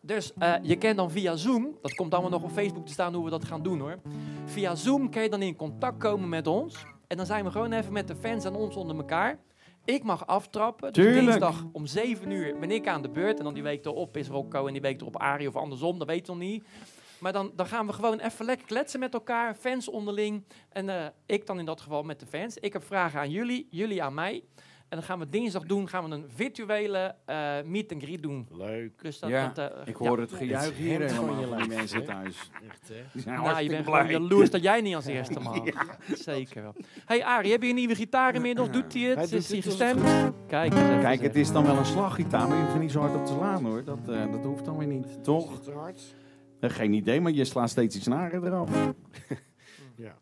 Dus 0.00 0.32
eh, 0.38 0.54
je 0.62 0.76
kan 0.76 0.96
dan 0.96 1.10
via 1.10 1.36
Zoom, 1.36 1.76
dat 1.82 1.94
komt 1.94 2.12
allemaal 2.12 2.30
nog 2.30 2.42
op 2.42 2.50
Facebook 2.50 2.86
te 2.86 2.92
staan 2.92 3.14
hoe 3.14 3.24
we 3.24 3.30
dat 3.30 3.44
gaan 3.44 3.62
doen 3.62 3.80
hoor. 3.80 3.98
Via 4.44 4.74
Zoom 4.74 5.10
kan 5.10 5.22
je 5.22 5.28
dan 5.28 5.42
in 5.42 5.56
contact 5.56 5.98
komen 5.98 6.28
met 6.28 6.46
ons. 6.46 6.86
En 7.06 7.16
dan 7.16 7.26
zijn 7.26 7.44
we 7.44 7.50
gewoon 7.50 7.72
even 7.72 7.92
met 7.92 8.08
de 8.08 8.16
fans 8.16 8.44
en 8.44 8.54
ons 8.54 8.76
onder 8.76 8.96
elkaar. 8.96 9.38
Ik 9.84 10.02
mag 10.02 10.26
aftrappen. 10.26 10.92
Dus 10.92 11.04
Tuurlijk. 11.04 11.26
dinsdag 11.26 11.64
om 11.72 11.86
7 11.86 12.30
uur 12.30 12.58
ben 12.58 12.70
ik 12.70 12.88
aan 12.88 13.02
de 13.02 13.08
beurt. 13.08 13.38
En 13.38 13.44
dan 13.44 13.54
die 13.54 13.62
week 13.62 13.84
erop 13.84 14.16
is 14.16 14.28
Rocco 14.28 14.66
en 14.66 14.72
die 14.72 14.82
week 14.82 15.00
erop 15.00 15.16
Arie 15.16 15.48
of 15.48 15.56
andersom. 15.56 15.98
Dat 15.98 16.08
weten 16.08 16.32
we 16.32 16.38
nog 16.38 16.48
niet. 16.50 16.64
Maar 17.18 17.32
dan, 17.32 17.52
dan 17.56 17.66
gaan 17.66 17.86
we 17.86 17.92
gewoon 17.92 18.18
even 18.18 18.44
lekker 18.44 18.66
kletsen 18.66 19.00
met 19.00 19.14
elkaar. 19.14 19.54
Fans 19.54 19.88
onderling. 19.88 20.44
En 20.68 20.88
eh, 20.88 21.06
ik 21.26 21.46
dan 21.46 21.58
in 21.58 21.64
dat 21.64 21.80
geval 21.80 22.02
met 22.02 22.20
de 22.20 22.26
fans. 22.26 22.56
Ik 22.56 22.72
heb 22.72 22.84
vragen 22.84 23.20
aan 23.20 23.30
jullie, 23.30 23.66
jullie 23.70 24.02
aan 24.02 24.14
mij. 24.14 24.44
En 24.88 25.00
dan 25.00 25.08
gaan 25.08 25.18
we 25.18 25.28
dinsdag 25.28 25.62
doen, 25.62 25.88
gaan 25.88 26.08
we 26.08 26.14
een 26.14 26.24
virtuele 26.34 27.14
eh, 27.24 27.54
meet 27.64 27.92
and 27.92 28.02
greet 28.02 28.22
doen. 28.22 28.48
Leuk. 28.52 29.02
Dus 29.02 29.18
dat, 29.18 29.30
Ja, 29.30 29.48
dat, 29.54 29.72
eh, 29.72 29.80
Ik 29.84 29.98
ja. 29.98 30.08
hoor 30.08 30.18
het 30.18 30.32
gejuich 30.32 30.76
hier 30.76 31.00
helemaal 31.00 31.40
je 31.40 31.46
van 31.46 31.58
die 31.58 31.68
mensen 31.68 32.04
thuis. 32.04 32.50
Echt, 32.70 32.88
hè? 32.88 32.94
Die 33.12 33.22
zijn 33.22 33.40
Nou, 33.40 33.60
je 33.62 33.68
bent 33.68 33.84
gewoon 33.84 34.00
blij. 34.06 34.12
jaloers 34.12 34.50
dat 34.50 34.62
jij 34.62 34.80
niet 34.80 34.94
als 34.94 35.06
eerste 35.06 35.40
mag. 35.40 35.58
Zeker 36.14 36.62
wel. 36.62 36.74
Hey 37.04 37.24
Arie, 37.24 37.52
heb 37.52 37.62
je 37.62 37.68
een 37.68 37.74
nieuwe 37.74 37.94
gitaar 37.94 38.34
inmiddels? 38.34 38.70
Doet 38.70 38.92
hij 38.92 39.02
het? 39.02 39.16
Hij 39.18 39.26
doet 39.26 39.34
is 39.38 39.48
hij 39.48 39.60
gestemd? 39.60 40.02
Kijk, 40.46 40.70
Kijk, 41.00 41.20
het 41.22 41.36
is 41.36 41.52
dan 41.52 41.64
wel 41.66 41.76
een 41.76 41.86
slaggitaar, 41.86 42.48
maar 42.48 42.56
je 42.56 42.62
hoeft 42.62 42.74
er 42.74 42.80
niet 42.80 42.92
zo 42.92 43.00
hard 43.00 43.14
op 43.14 43.26
te 43.26 43.32
slaan 43.32 43.64
hoor. 43.64 43.84
Dat, 43.84 44.08
eh, 44.08 44.32
dat 44.32 44.44
hoeft 44.44 44.64
dan 44.64 44.78
weer 44.78 44.86
niet, 44.88 45.24
toch? 45.24 45.44
Is 45.50 45.54
het 45.54 45.64
te 45.64 45.72
hard? 45.72 46.14
Eh, 46.64 46.70
geen 46.70 46.92
idee, 46.92 47.20
maar 47.20 47.32
je 47.32 47.44
slaat 47.44 47.70
steeds 47.70 47.94
die 47.94 48.02
snaren 48.02 48.44
eraf. 48.44 48.70
Ja. 49.96 50.14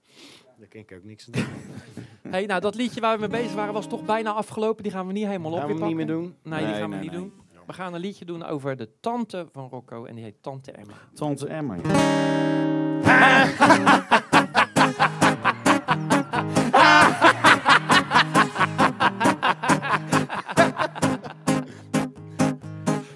Daar 0.59 0.69
ken 0.69 0.81
ik 0.81 0.93
ook 0.93 1.05
niks 1.05 1.29
aan. 1.33 1.45
Hey, 2.33 2.47
nou, 2.47 2.61
dat 2.61 2.75
liedje 2.75 3.01
waar 3.01 3.15
we 3.15 3.27
mee 3.27 3.41
bezig 3.41 3.55
waren 3.55 3.73
was 3.73 3.89
toch 3.89 4.05
bijna 4.05 4.33
afgelopen. 4.33 4.83
Die 4.83 4.93
gaan 4.93 5.07
we 5.07 5.13
niet 5.13 5.27
helemaal 5.27 5.53
op 5.53 5.59
Gaan 5.59 5.67
we 5.69 5.75
hem 5.75 5.87
niet 5.87 5.97
meer 5.97 6.07
doen? 6.07 6.35
Nee, 6.43 6.59
die 6.59 6.69
Nee, 6.69 6.81
gaan 6.81 6.91
we 6.91 6.97
niet 6.97 7.11
nee. 7.11 7.21
doen. 7.21 7.33
We 7.67 7.73
gaan 7.73 7.95
een 7.95 8.01
liedje 8.01 8.25
doen 8.25 8.45
over 8.45 8.77
de 8.77 8.89
tante 9.01 9.49
van 9.53 9.69
Rocco 9.69 10.05
en 10.05 10.15
die 10.15 10.25
heet 10.25 10.35
Tante 10.41 10.73
Emma. 10.73 10.95
Tante 11.15 11.47
Emma. 11.47 11.77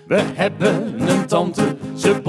We 0.07 0.23
hebben 0.35 1.09
een 1.09 1.27
tante, 1.27 1.77
ze 1.97 2.21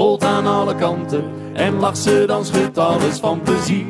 kanten. 0.75 1.23
En 1.53 1.79
lacht 1.79 1.97
ze, 1.97 2.23
dan 2.27 2.45
schudt 2.45 2.77
alles 2.77 3.19
van 3.19 3.41
plezier. 3.41 3.85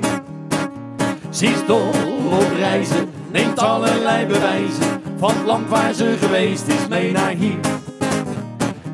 Ze 1.30 1.46
is 1.46 1.66
dol 1.66 1.90
op 2.32 2.52
reizen, 2.58 3.10
neemt 3.32 3.60
allerlei 3.60 4.26
bewijzen. 4.26 5.02
Van 5.18 5.30
het 5.30 5.46
land 5.46 5.70
waar 5.70 5.94
ze 5.94 6.16
geweest 6.20 6.68
is, 6.68 6.88
mee 6.90 7.12
naar 7.12 7.32
hier. 7.32 7.60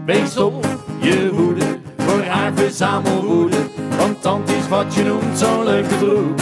Wees 0.05 0.37
op 0.37 0.65
je 0.99 1.29
hoede 1.33 1.79
voor 1.97 2.23
haar 2.23 2.53
verzamelwoede. 2.53 3.57
Want 3.97 4.21
tante 4.21 4.55
is 4.55 4.67
wat 4.67 4.93
je 4.93 5.03
noemt 5.03 5.37
zo'n 5.37 5.63
leuke 5.63 5.97
troep. 5.97 6.41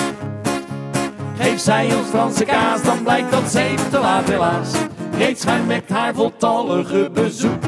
Geeft 1.37 1.61
zij 1.61 1.95
ons 1.95 2.07
Franse 2.07 2.45
kaas, 2.45 2.83
dan 2.83 3.03
blijkt 3.03 3.31
dat 3.31 3.51
ze 3.51 3.59
even 3.59 3.89
te 3.89 3.99
laat 3.99 4.29
helaas. 4.29 4.71
Reeds 5.17 5.41
schuim 5.41 5.65
met 5.65 5.89
haar 5.89 6.13
voltallige 6.13 7.09
bezoek. 7.13 7.63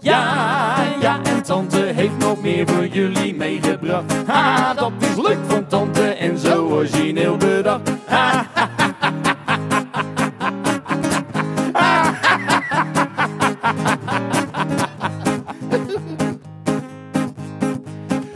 Ja, 0.00 0.79
en 1.40 1.46
tante 1.46 1.76
heeft 1.76 2.18
nog 2.18 2.42
meer 2.42 2.68
voor 2.68 2.86
jullie 2.86 3.34
meegebracht. 3.34 4.12
Ha, 4.26 4.74
dat 4.74 4.92
is 4.98 5.16
leuk 5.16 5.38
van 5.46 5.66
tante 5.66 6.02
en 6.02 6.38
zo 6.38 6.66
origineel 6.68 7.36
bedacht. 7.36 7.90
Ha, 8.06 8.46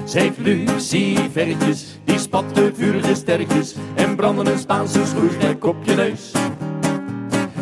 Ze 0.05 0.19
heeft 0.21 0.39
lucifertjes, 0.39 1.99
die 2.05 2.19
spatten 2.19 2.77
vurige 2.77 3.15
sterretjes 3.15 3.75
en 3.95 4.17
branden 4.17 4.47
een 4.47 4.59
Spaanse 4.59 5.07
schroefdek 5.07 5.65
op 5.65 5.77
je 5.83 5.95
neus. 5.95 6.33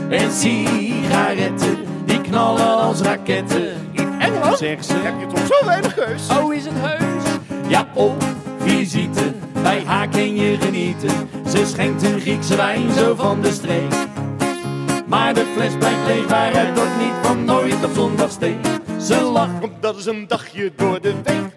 En 0.09 0.33
sigaretten, 0.33 1.77
die 2.05 2.21
knallen 2.21 2.79
als 2.79 3.01
raketten. 3.01 3.82
In 4.27 4.33
Engeland 4.33 4.59
Zegt 4.59 4.87
ze. 4.87 4.95
heb 4.95 5.15
je 5.21 5.27
toch 5.27 5.47
zo 5.59 5.67
weinig 5.67 5.95
keus? 5.95 6.29
Oh, 6.39 6.55
is 6.55 6.65
het 6.65 6.75
heus? 6.77 7.23
Ja, 7.69 7.87
op 7.95 8.23
visite, 8.59 9.33
bij 9.63 9.83
haar 9.87 10.09
kun 10.09 10.35
je 10.37 10.57
genieten. 10.61 11.11
Ze 11.49 11.67
schenkt 11.67 12.03
een 12.03 12.21
Griekse 12.21 12.57
wijn 12.57 12.93
zo 12.93 13.15
van 13.15 13.41
de 13.41 13.53
streek. 13.53 13.95
Maar 15.07 15.35
de 15.35 15.45
fles 15.55 15.73
blijft 15.79 16.07
leeg, 16.07 16.27
waaruit 16.29 16.77
dat 16.77 16.89
niet 16.99 17.13
van 17.23 17.45
nooit 17.45 17.85
op 17.85 17.91
zondag 17.95 18.31
steek. 18.31 18.57
Ze 19.01 19.21
lacht, 19.21 19.61
Want 19.61 19.73
dat 19.81 19.97
is 19.97 20.07
een 20.07 20.25
dagje 20.29 20.73
door 20.77 21.01
de 21.01 21.15
week. 21.25 21.51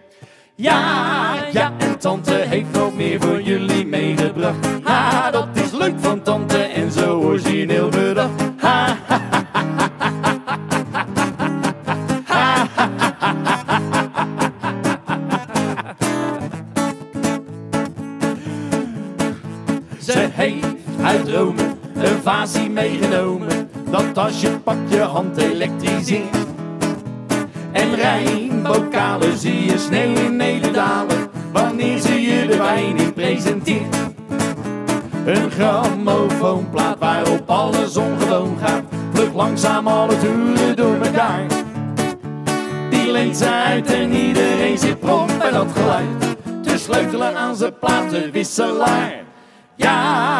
ja, 0.55 1.33
ja, 1.51 1.71
en 1.77 1.97
tante 1.99 2.33
heeft 2.33 2.71
nog 2.71 2.95
meer 2.95 3.21
voor 3.21 3.41
jullie 3.41 3.85
meegebracht. 3.85 4.67
Ha, 4.83 5.31
dat 5.31 5.47
is 5.53 5.71
leuk 5.71 5.93
van 5.99 6.21
tante 6.21 6.57
en 6.57 6.91
zo 6.91 7.19
origineel 7.21 7.74
meegenomen. 22.75 23.69
Dat 23.91 24.13
tasje 24.13 24.59
pakt 24.63 24.89
je 24.91 24.99
hand 24.99 25.37
elektrisch 25.37 26.11
in. 26.11 26.29
En 27.71 27.95
rijnbokalen 27.95 29.37
zie 29.37 29.65
je 29.65 29.77
sneeuw 29.77 30.15
in 30.15 30.35
Nederland 30.35 31.13
Wanneer 31.51 31.99
ze 31.99 32.21
je 32.21 32.47
de 32.47 32.57
wijn 32.57 32.97
in 32.97 33.13
presenteert. 33.13 33.95
Een 35.25 35.51
grammofoonplaat 35.51 36.99
waarop 36.99 37.49
alles 37.49 37.97
ongewoon 37.97 38.57
gaat. 38.61 38.83
Vlug 39.13 39.33
langzaam 39.33 39.87
alle 39.87 40.17
toeren 40.17 40.75
door 40.75 40.95
elkaar. 40.95 41.45
Die 42.89 43.11
leent 43.11 43.37
ze 43.37 43.49
uit 43.49 43.93
en 43.93 44.13
iedereen 44.13 44.77
zit 44.77 44.99
prompt 44.99 45.37
bij 45.37 45.51
dat 45.51 45.71
geluid. 45.71 46.35
Te 46.63 46.77
sleutelen 46.77 47.35
aan 47.35 47.55
zijn 47.55 47.79
platenwisselaar. 47.79 49.23
Ja, 49.75 50.01
ja, 50.01 50.34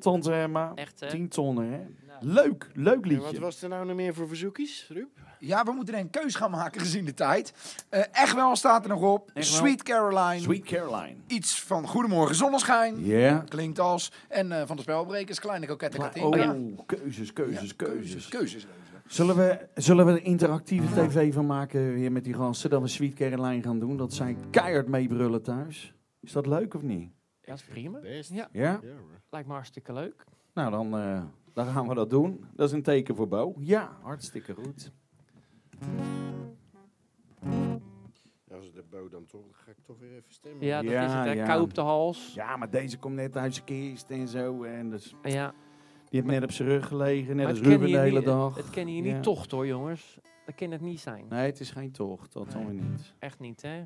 Tante 0.00 0.32
Emma. 0.32 0.72
Echt, 0.74 1.00
hè? 1.00 1.08
10 1.08 1.28
tonnen, 1.28 1.72
hè? 1.72 1.80
Leuk, 2.20 2.70
leuk 2.74 2.94
En 2.94 3.00
wat 3.00 3.24
liedje. 3.24 3.40
was 3.40 3.62
er 3.62 3.68
nou 3.68 3.86
nog 3.86 3.96
meer 3.96 4.14
voor 4.14 4.28
verzoekjes, 4.28 4.86
Ruud? 4.88 5.08
Ja, 5.38 5.64
we 5.64 5.72
moeten 5.72 5.94
er 5.94 6.00
een 6.00 6.10
keus 6.10 6.34
gaan 6.34 6.50
maken 6.50 6.80
gezien 6.80 7.04
de 7.04 7.14
tijd. 7.14 7.52
Eh, 7.88 8.02
echt 8.12 8.34
wel 8.34 8.56
staat 8.56 8.82
er 8.82 8.88
nog 8.88 9.02
op. 9.02 9.30
Echt 9.34 9.50
wel? 9.50 9.58
Sweet 9.58 9.82
Caroline. 9.82 10.40
Sweet 10.40 10.64
Caroline. 10.64 11.16
Iets 11.26 11.60
van 11.62 11.86
Goedemorgen 11.86 12.34
Zonneschijn. 12.34 13.04
Ja. 13.04 13.44
Klinkt 13.48 13.78
als. 13.78 14.12
En 14.28 14.52
eh, 14.52 14.66
van 14.66 14.76
de 14.76 14.82
spelbrekers, 14.82 15.40
Kleine 15.40 15.66
Kokette 15.66 15.98
Katin. 15.98 16.22
Oh, 16.22 16.36
ja. 16.36 16.56
keuzes, 16.86 17.32
keuzes, 17.32 17.76
keuzes. 17.76 18.28
Keuzes. 18.28 18.66
Zullen 19.06 19.36
we, 19.36 19.68
zullen 19.74 20.06
we 20.06 20.12
een 20.12 20.24
interactieve 20.24 21.06
tv 21.06 21.34
van 21.34 21.46
maken 21.46 21.94
weer 21.94 22.12
met 22.12 22.24
die 22.24 22.34
gasten? 22.34 22.70
Dat 22.70 22.82
we 22.82 22.88
Sweet 22.88 23.14
Caroline 23.14 23.62
gaan 23.62 23.78
doen? 23.78 23.96
Dat 23.96 24.12
zij 24.12 24.36
keihard 24.50 24.88
meebrullen 24.88 25.42
thuis. 25.42 25.94
Is 26.20 26.32
dat 26.32 26.46
leuk 26.46 26.74
of 26.74 26.82
niet? 26.82 27.10
Ja, 27.50 27.56
is 27.56 27.62
prima. 27.64 27.98
Best. 28.00 28.30
Ja, 28.32 28.48
Ja? 28.52 28.80
Lijkt 29.30 29.46
me 29.48 29.52
hartstikke 29.54 29.92
leuk. 29.92 30.24
Nou, 30.54 30.70
dan, 30.70 30.96
eh, 30.98 31.22
dan 31.52 31.66
gaan 31.66 31.88
we 31.88 31.94
dat 31.94 32.10
doen. 32.10 32.44
Dat 32.54 32.68
is 32.68 32.74
een 32.74 32.82
teken 32.82 33.16
voor 33.16 33.28
Bo. 33.28 33.54
Ja, 33.58 33.96
hartstikke 34.02 34.54
goed. 34.54 34.92
Als 38.52 38.72
de 38.72 38.84
Bo 38.90 39.08
dan 39.08 39.26
toch, 39.26 39.40
ga 39.64 39.70
ik 39.70 39.76
toch 39.82 39.98
weer 39.98 40.10
even 40.10 40.32
stemmen. 40.32 40.66
Ja, 40.66 40.82
dat 40.82 40.90
Ja, 40.90 41.04
is 41.04 41.12
het. 41.12 41.24
Hè. 41.24 41.30
ja. 41.32 41.44
Kou 41.46 41.62
op 41.62 41.74
de 41.74 41.80
hals. 41.80 42.34
Ja, 42.34 42.56
maar 42.56 42.70
deze 42.70 42.98
komt 42.98 43.14
net 43.14 43.36
uit 43.36 43.54
zijn 43.54 43.66
kist 43.66 44.10
en 44.10 44.28
zo. 44.28 44.62
En 44.62 44.90
dus, 44.90 45.14
Ja. 45.22 45.48
die 46.08 46.20
heeft 46.20 46.26
net 46.26 46.42
op 46.42 46.50
zijn 46.50 46.68
rug 46.68 46.86
gelegen, 46.86 47.26
net 47.26 47.36
Maar 47.36 47.46
als 47.46 47.58
het 47.58 47.68
kennen 47.68 47.78
Ruben 47.86 47.86
de 47.86 47.92
hier 47.92 48.02
hele 48.02 48.18
niet- 48.18 48.26
dag. 48.28 48.56
Het 48.56 48.70
kennen 48.70 48.94
hier 48.94 49.02
niet 49.14 49.22
tocht 49.22 49.50
hoor, 49.50 49.66
jongens. 49.66 50.18
Dat 50.46 50.54
kan 50.54 50.70
het 50.70 50.80
niet 50.80 51.00
zijn. 51.00 51.26
Nee, 51.28 51.46
het 51.46 51.60
is 51.60 51.70
geen 51.70 51.90
tocht. 51.92 52.32
Dat 52.32 52.54
weer 52.54 52.64
niet. 52.72 53.14
Echt 53.18 53.38
niet, 53.38 53.62
hè? 53.62 53.82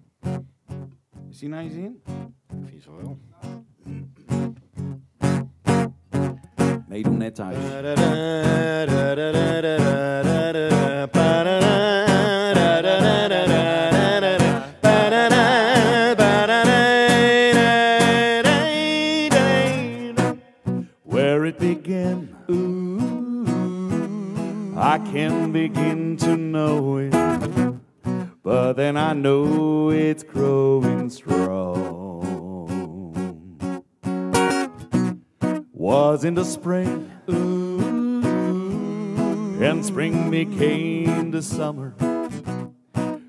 Is 1.34 1.40
die 1.40 1.48
naar 1.48 1.64
je 1.64 1.70
zin? 1.70 2.02
Het 2.64 2.86
wel. 2.86 3.18
Meedoen 6.88 7.16
net 7.16 7.34
thuis. 7.34 7.56
Then 28.76 28.96
I 28.96 29.12
know 29.12 29.90
it's 29.90 30.22
growing 30.22 31.10
strong. 31.10 32.22
Was 35.72 36.24
in 36.24 36.34
the 36.34 36.44
spring, 36.44 37.10
and 39.62 39.84
spring 39.84 40.30
became 40.30 41.30
the 41.30 41.42
summer. 41.42 41.94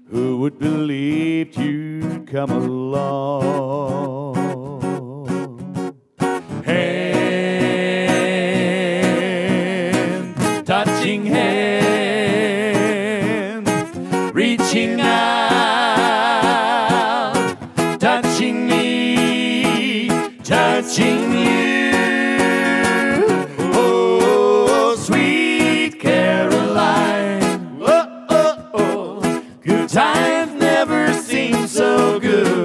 Who 0.09 0.37
would 0.39 0.57
believe 0.57 1.57
you'd 1.57 2.27
come 2.27 2.51
along? 2.51 4.54
Life 29.93 30.51
never 30.53 31.13
seemed 31.13 31.69
so 31.69 32.19
good. 32.19 32.64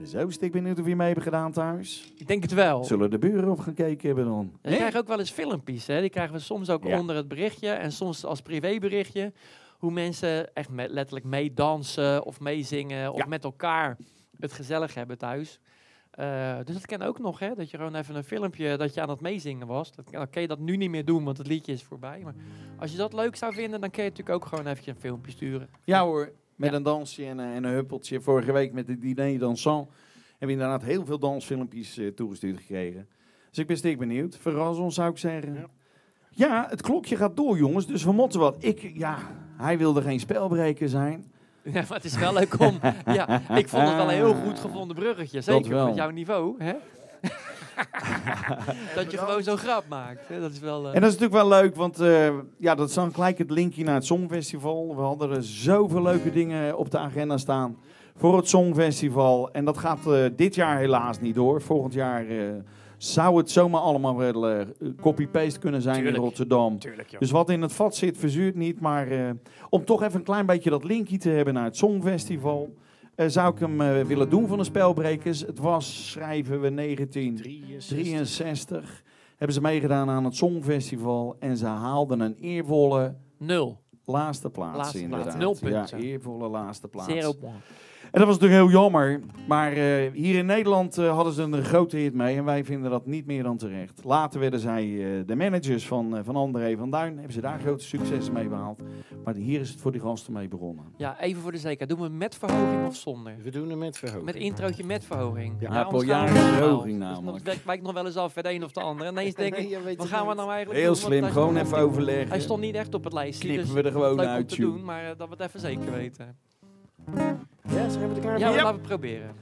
Ben 0.00 0.08
zo 0.08 0.30
stik 0.30 0.52
benieuwd 0.52 0.78
of 0.78 0.86
je 0.86 0.96
mee 0.96 1.06
hebben 1.06 1.24
gedaan 1.24 1.52
thuis. 1.52 2.12
Ik 2.16 2.26
denk 2.26 2.42
het 2.42 2.52
wel. 2.52 2.84
Zullen 2.84 3.10
de 3.10 3.18
buren 3.18 3.48
op 3.50 3.58
gekeken 3.58 4.06
hebben 4.06 4.24
dan? 4.24 4.50
Ja, 4.62 4.68
die 4.68 4.78
krijgen 4.78 5.00
ook 5.00 5.08
wel 5.08 5.18
eens 5.18 5.30
filmpjes. 5.30 5.86
Hè? 5.86 6.00
Die 6.00 6.10
krijgen 6.10 6.34
we 6.34 6.40
soms 6.40 6.70
ook 6.70 6.84
Ja. 6.84 6.98
onder 6.98 7.16
het 7.16 7.28
berichtje. 7.28 7.68
En 7.68 7.92
soms 7.92 8.24
als 8.24 8.42
privéberichtje. 8.42 9.32
Hoe 9.78 9.90
mensen 9.90 10.54
echt 10.54 10.70
met, 10.70 10.90
letterlijk 10.90 11.26
meedansen 11.26 12.24
of 12.24 12.40
meezingen. 12.40 13.12
Of 13.12 13.18
Ja. 13.18 13.26
met 13.26 13.44
elkaar 13.44 13.96
het 14.38 14.52
gezellig 14.52 14.94
hebben 14.94 15.18
thuis. 15.18 15.60
Eh, 16.10 16.56
dus 16.64 16.74
dat 16.74 16.86
ken 16.86 17.02
ook 17.02 17.18
nog, 17.18 17.38
hè? 17.38 17.54
Dat 17.54 17.70
je 17.70 17.76
gewoon 17.76 17.94
even 17.94 18.14
een 18.16 18.24
filmpje 18.24 18.76
dat 18.76 18.94
je 18.94 19.00
aan 19.00 19.08
het 19.08 19.20
meezingen 19.20 19.66
was. 19.66 19.92
Dat, 19.92 20.04
dan 20.10 20.30
kun 20.30 20.40
je 20.40 20.48
dat 20.48 20.58
nu 20.58 20.76
niet 20.76 20.90
meer 20.90 21.04
doen, 21.04 21.24
want 21.24 21.38
het 21.38 21.46
liedje 21.46 21.72
is 21.72 21.82
voorbij. 21.82 22.20
Maar 22.24 22.34
als 22.78 22.90
je 22.90 22.96
dat 22.96 23.12
leuk 23.12 23.36
zou 23.36 23.54
vinden, 23.54 23.80
dan 23.80 23.90
kun 23.90 24.02
je 24.02 24.08
natuurlijk 24.08 24.36
ook 24.36 24.46
gewoon 24.48 24.66
eventjes 24.66 24.94
een 24.94 25.00
filmpje 25.00 25.30
sturen. 25.32 25.68
Ja 25.84 26.04
hoor, 26.04 26.32
met 26.60 26.70
Ja. 26.70 26.76
een 26.76 26.82
dansje 26.82 27.24
en, 27.26 27.38
een- 27.38 27.52
en 27.54 27.64
een 27.64 27.72
huppeltje. 27.72 28.20
Vorige 28.20 28.52
week 28.52 28.72
met 28.72 28.88
het 28.88 29.00
diner 29.02 29.38
dansant 29.38 29.88
hebben 30.28 30.46
we 30.46 30.52
inderdaad 30.52 30.82
heel 30.82 31.04
veel 31.04 31.18
dansfilmpjes 31.18 31.98
eh, 31.98 32.06
toegestuurd 32.08 32.58
gekregen. 32.58 33.08
Dus 33.48 33.58
ik 33.58 33.66
ben 33.66 33.76
stik 33.76 33.98
benieuwd. 33.98 34.36
Verras 34.40 34.76
ons 34.78 34.94
zou 34.94 35.10
ik 35.10 35.18
zeggen. 35.18 35.54
Ja. 35.54 35.66
Ja. 36.30 36.66
het 36.70 36.82
klokje 36.82 37.16
gaat 37.16 37.36
door 37.36 37.56
jongens, 37.58 37.86
dus 37.86 38.04
we 38.04 38.12
moeten 38.12 38.40
wat. 38.40 38.56
Ik, 38.58 38.92
ja, 38.94 39.18
hij 39.56 39.78
wilde 39.78 40.02
geen 40.02 40.20
spelbreker 40.20 40.88
zijn. 40.88 41.24
Ja, 41.62 41.72
maar 41.88 41.96
het 41.96 42.04
is 42.04 42.16
wel 42.18 42.32
leuk 42.32 42.58
om... 42.60 42.78
ja, 43.18 43.56
ik 43.56 43.68
vond 43.68 43.82
het 43.86 43.94
wel 43.96 44.04
een 44.08 44.14
heel 44.14 44.34
goed 44.34 44.58
gevonden 44.58 44.96
bruggetje. 44.96 45.40
Zeker 45.40 45.84
met 45.84 45.94
jouw 45.94 46.10
niveau, 46.10 46.54
hè? 46.64 46.72
dat 48.94 49.10
je 49.10 49.18
gewoon 49.18 49.42
zo'n 49.42 49.56
grap 49.56 49.84
maakt. 49.88 50.28
Hè? 50.28 50.40
Dat 50.40 50.50
is 50.52 50.58
wel... 50.60 50.88
eh, 50.88 50.94
En 50.94 51.00
dat 51.00 51.10
is 51.12 51.18
natuurlijk 51.18 51.48
wel 51.48 51.60
leuk, 51.60 51.76
want 51.76 52.00
eh, 52.00 52.28
ja, 52.58 52.74
dat 52.74 52.88
is 52.88 52.94
dan 52.94 53.14
gelijk 53.14 53.38
het 53.38 53.50
linkje 53.50 53.84
naar 53.84 53.94
het 53.94 54.04
Songfestival. 54.04 54.96
We 54.96 55.02
hadden 55.02 55.30
er 55.30 55.42
zoveel 55.44 56.02
leuke 56.02 56.30
dingen 56.32 56.76
op 56.78 56.90
de 56.90 56.98
agenda 56.98 57.38
staan 57.38 57.76
voor 58.16 58.36
het 58.36 58.48
Songfestival. 58.48 59.50
En 59.52 59.64
dat 59.64 59.78
gaat 59.78 60.06
eh, 60.06 60.24
dit 60.36 60.54
jaar 60.54 60.78
helaas 60.78 61.20
niet 61.20 61.34
door. 61.34 61.62
Volgend 61.62 61.92
jaar 61.94 62.26
eh, 62.28 62.36
zou 62.96 63.36
het 63.36 63.50
zomaar 63.50 63.80
allemaal 63.80 64.16
wel 64.16 64.48
eh, 64.48 64.66
copy-paste 65.00 65.58
kunnen 65.58 65.82
zijn 65.82 65.94
Tuurlijk. 65.96 66.16
in 66.16 66.22
Rotterdam. 66.22 66.78
Tuurlijk. 66.78 67.16
Dus 67.18 67.30
wat 67.30 67.50
in 67.50 67.62
het 67.62 67.72
vat 67.72 67.94
zit, 67.96 68.16
verzuurt 68.18 68.54
niet. 68.54 68.80
Maar 68.80 69.08
eh, 69.10 69.30
om 69.68 69.84
toch 69.84 70.02
even 70.02 70.18
een 70.18 70.24
klein 70.24 70.46
beetje 70.46 70.70
dat 70.70 70.84
linkje 70.84 71.16
te 71.18 71.28
hebben 71.30 71.54
naar 71.54 71.64
het 71.64 71.76
Songfestival... 71.76 72.74
eh, 73.20 73.28
zou 73.28 73.52
ik 73.54 73.58
hem 73.60 73.80
eh, 73.80 74.00
willen 74.02 74.30
doen 74.30 74.46
van 74.46 74.58
de 74.58 74.64
Spelbrekers. 74.64 75.40
Het 75.40 75.58
was, 75.58 76.10
schrijven 76.10 76.60
we, 76.60 76.74
1963. 76.74 79.02
Hebben 79.36 79.54
ze 79.56 79.60
meegedaan 79.60 80.10
aan 80.10 80.24
het 80.24 80.34
Songfestival. 80.36 81.36
En 81.38 81.56
ze 81.56 81.66
haalden 81.66 82.20
een 82.20 82.36
eervolle 82.40 83.14
Nul. 83.38 83.78
laatste 84.04 84.50
plaats, 84.50 84.76
Laatste 84.76 84.98
plaats, 84.98 85.10
inderdaad. 85.24 85.38
nul 85.38 85.56
punten. 85.60 85.98
Ja, 85.98 86.04
eervolle 86.04 86.48
laatste 86.48 86.88
plaats. 86.88 87.12
Zero. 87.12 87.34
En 88.10 88.18
dat 88.18 88.28
was 88.28 88.38
natuurlijk 88.38 88.62
heel 88.62 88.80
jammer. 88.80 89.20
Maar 89.46 89.72
eh, 89.72 90.12
hier 90.12 90.34
in 90.34 90.46
Nederland 90.46 90.98
eh, 90.98 91.14
hadden 91.14 91.32
ze 91.32 91.42
een 91.42 91.64
grote 91.64 91.96
hit 91.96 92.14
mee. 92.14 92.36
En 92.36 92.44
wij 92.44 92.64
vinden 92.64 92.90
dat 92.90 93.06
niet 93.06 93.26
meer 93.26 93.42
dan 93.42 93.56
terecht. 93.56 94.00
Later 94.04 94.40
werden 94.40 94.60
zij 94.60 94.82
eh, 94.82 95.26
de 95.26 95.36
managers 95.36 95.86
van, 95.86 96.20
van 96.24 96.36
André 96.36 96.76
van 96.76 96.90
Duin. 96.90 97.14
Hebben 97.14 97.32
ze 97.32 97.40
daar 97.40 97.60
grote 97.60 97.84
successen 97.84 98.32
mee 98.32 98.48
behaald. 98.48 98.80
Maar 99.24 99.34
hier 99.34 99.60
is 99.60 99.70
het 99.70 99.80
voor 99.80 99.92
die 99.92 100.00
gasten 100.00 100.32
mee 100.32 100.48
begonnen. 100.48 100.84
Ja, 100.96 101.20
even 101.20 101.42
voor 101.42 101.52
de 101.52 101.58
zekerheid. 101.58 101.88
Doen 101.88 102.08
we 102.08 102.14
met 102.14 102.34
verhoging 102.34 102.86
of 102.86 102.96
zonder? 102.96 103.34
We 103.42 103.50
doen 103.50 103.68
hem 103.68 103.78
met 103.78 103.98
verhoging. 103.98 104.24
Met 104.24 104.34
introotje 104.34 104.84
met 104.84 105.04
verhoging. 105.04 105.54
Ja, 105.60 105.68
anders 105.68 105.84
Appel, 105.84 106.00
gaan 106.00 106.06
we 106.06 106.14
ja, 106.14 106.22
niet 106.24 106.34
normaal. 106.34 106.58
verhoging 106.58 106.98
Dus 106.98 107.08
namelijk. 107.08 107.44
Dat 107.44 107.64
wijkt 107.64 107.82
nog 107.82 107.92
wel 107.92 108.06
eens 108.06 108.16
af, 108.16 108.34
het 108.34 108.46
een 108.46 108.64
of 108.64 108.72
de 108.72 108.80
ander. 108.80 109.06
En 109.06 109.12
ineens 109.12 109.34
denk 109.34 109.54
ik, 109.54 109.78
wat 109.84 109.84
het 109.84 110.06
gaan 110.06 110.26
we 110.26 110.34
nou 110.34 110.50
eigenlijk 110.50 110.80
Heel 110.80 110.92
doen? 110.92 111.02
Slim, 111.02 111.24
gewoon 111.24 111.56
even 111.56 111.78
overleggen. 111.78 112.28
Hij 112.28 112.40
stond 112.40 112.60
niet 112.60 112.74
echt 112.74 112.94
op 112.94 113.04
het 113.04 113.12
lijstje, 113.12 113.48
Knippen 113.48 113.64
dus 113.66 113.74
we 113.74 113.82
er 113.82 113.92
gewoon 113.92 114.16
leuk 114.16 114.26
om 114.26 114.32
uit, 114.32 114.48
te 114.48 114.60
doen, 114.60 114.84
maar 114.84 115.16
dat 115.16 115.28
we 115.28 115.34
het 115.36 115.40
even 115.40 115.60
zeker 115.60 115.92
weten. 115.92 116.36
Ja, 118.38 118.50
klaar 118.50 118.62
laten 118.62 118.80
we 118.80 118.86
proberen. 118.88 119.34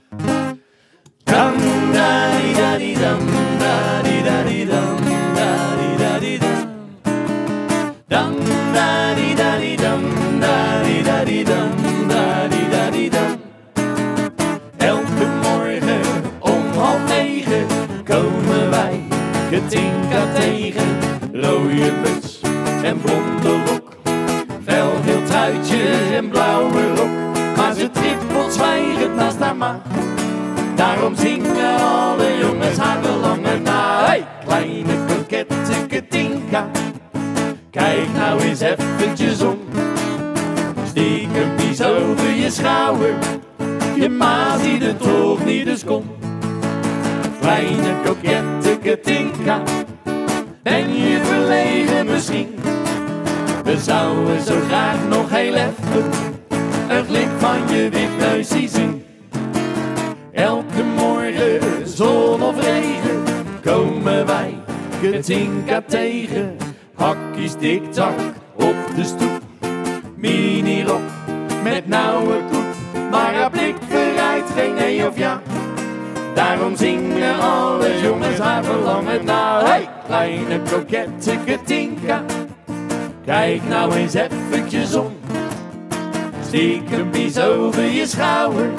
Dam, 1.24 1.54
da, 1.92 2.30
di, 2.36 2.54
da, 2.54 2.76
di, 2.78 2.94
dam, 2.94 3.18
da, 3.58 4.02
di, 4.02 4.22
da, 4.22 4.42
di, 4.42 4.64
dam, 4.64 4.96
da, 5.34 5.50
di, 5.78 5.96
da, 5.96 6.18
di, 6.18 6.38
dam. 6.38 6.68
Dam, 8.06 8.34
da, 8.72 9.14
di, 9.14 9.34
da, 9.34 9.58
di, 9.58 9.76
dam, 9.76 10.02
da, 10.40 10.82
di, 10.82 11.02
da, 11.02 11.24
di, 11.24 11.44
dam, 11.44 11.70
da, 12.08 12.48
di, 12.48 12.68
da, 12.70 12.90
di, 12.90 13.08
dam. 13.08 13.38
Elke 14.76 15.26
morgen 15.42 16.00
om 16.40 16.62
half 16.76 17.08
negen 17.08 17.66
komen 18.04 18.70
wij 18.70 19.02
Getinka 19.50 20.32
tegen. 20.34 20.98
Rode 21.32 21.92
muts 22.02 22.40
en 22.82 23.00
blonde 23.00 23.64
rok. 23.66 23.96
Felgeel 24.64 25.22
truitje 25.22 25.82
en 26.16 26.28
blauwe 26.28 26.94
rok. 26.94 27.17
Naast 29.18 29.40
haar 29.40 29.56
ma. 29.56 29.82
Daarom 30.76 31.14
zingen 31.16 31.76
alle 31.80 32.38
jongens 32.40 32.76
haar 32.76 33.02
verlangen 33.02 33.62
na. 33.62 34.04
Hey, 34.04 34.26
kleine 34.44 34.92
kokette 35.06 35.86
Katinka. 35.88 36.66
Kijk 37.70 38.08
nou 38.14 38.40
eens 38.40 38.60
eventjes 38.60 39.42
om. 39.42 39.58
Stiekem 40.88 41.54
pies 41.56 41.82
over 41.82 42.30
je 42.30 42.50
schouder. 42.50 43.14
Je 43.96 44.08
ma 44.08 44.58
ziet 44.58 44.82
het 44.82 45.00
toch 45.00 45.44
niet, 45.44 45.64
dus 45.64 45.84
kom. 45.84 46.04
Kleine 47.40 47.94
kokette 48.04 48.78
Katinka. 48.82 49.62
Ben 50.62 50.94
je 50.94 51.20
verlegen 51.24 52.06
misschien? 52.06 52.48
We 53.64 53.78
zouden 53.78 54.42
zo 54.42 54.54
graag 54.68 54.96
nog 55.08 55.30
heel 55.30 55.54
even 55.54 56.10
een 56.88 57.04
glik 57.04 57.28
van 57.38 57.68
je 57.68 57.88
wipneus 57.88 58.48
zien. 58.48 59.07
Elke 60.38 60.82
morgen, 60.82 61.88
zon 61.88 62.42
of 62.42 62.60
regen, 62.60 63.22
komen 63.62 64.26
wij 64.26 64.54
Katinka 65.02 65.82
tegen. 65.86 66.56
Hakjes 66.94 67.56
dik-tak 67.56 68.18
op 68.54 68.76
de 68.96 69.04
stoep, 69.04 69.40
minirok 70.16 71.00
met 71.62 71.86
nauwe 71.88 72.36
koep. 72.50 72.64
Maar 73.10 73.34
haar 73.34 73.50
blik 73.50 73.76
verrijdt 73.88 74.50
geen 74.56 74.74
nee 74.74 75.08
of 75.08 75.18
ja. 75.18 75.42
Daarom 76.34 76.76
zingen 76.76 77.38
alle 77.40 78.00
jongens 78.02 78.38
haar 78.38 78.64
verlangen 78.64 79.24
na. 79.24 79.64
Hey, 79.64 79.88
kleine 80.06 80.60
kokette 80.70 81.36
Katinka, 81.44 82.22
kijk 83.24 83.62
nou 83.68 83.92
eens 83.92 84.14
eventjes 84.14 84.94
om. 84.94 85.12
Stiekem 86.46 87.10
pies 87.10 87.38
over 87.38 87.84
je 87.84 88.06
schouder. 88.06 88.70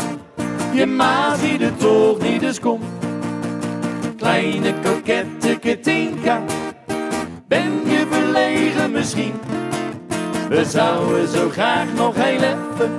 Je 0.74 0.86
ma 0.86 1.36
ziet 1.36 1.62
het 1.62 1.80
toch 1.80 2.20
niet, 2.20 2.40
dus 2.40 2.60
kom. 2.60 2.80
Kleine 4.18 4.74
kokette 4.84 5.60
Katinka, 5.60 6.42
ben 7.48 7.72
je 7.86 8.06
verlegen 8.10 8.92
misschien? 8.92 9.34
We 10.50 10.66
zouden 10.66 11.28
zo 11.28 11.50
graag 11.50 11.94
nog 11.96 12.16
heel 12.16 12.42
even 12.42 12.92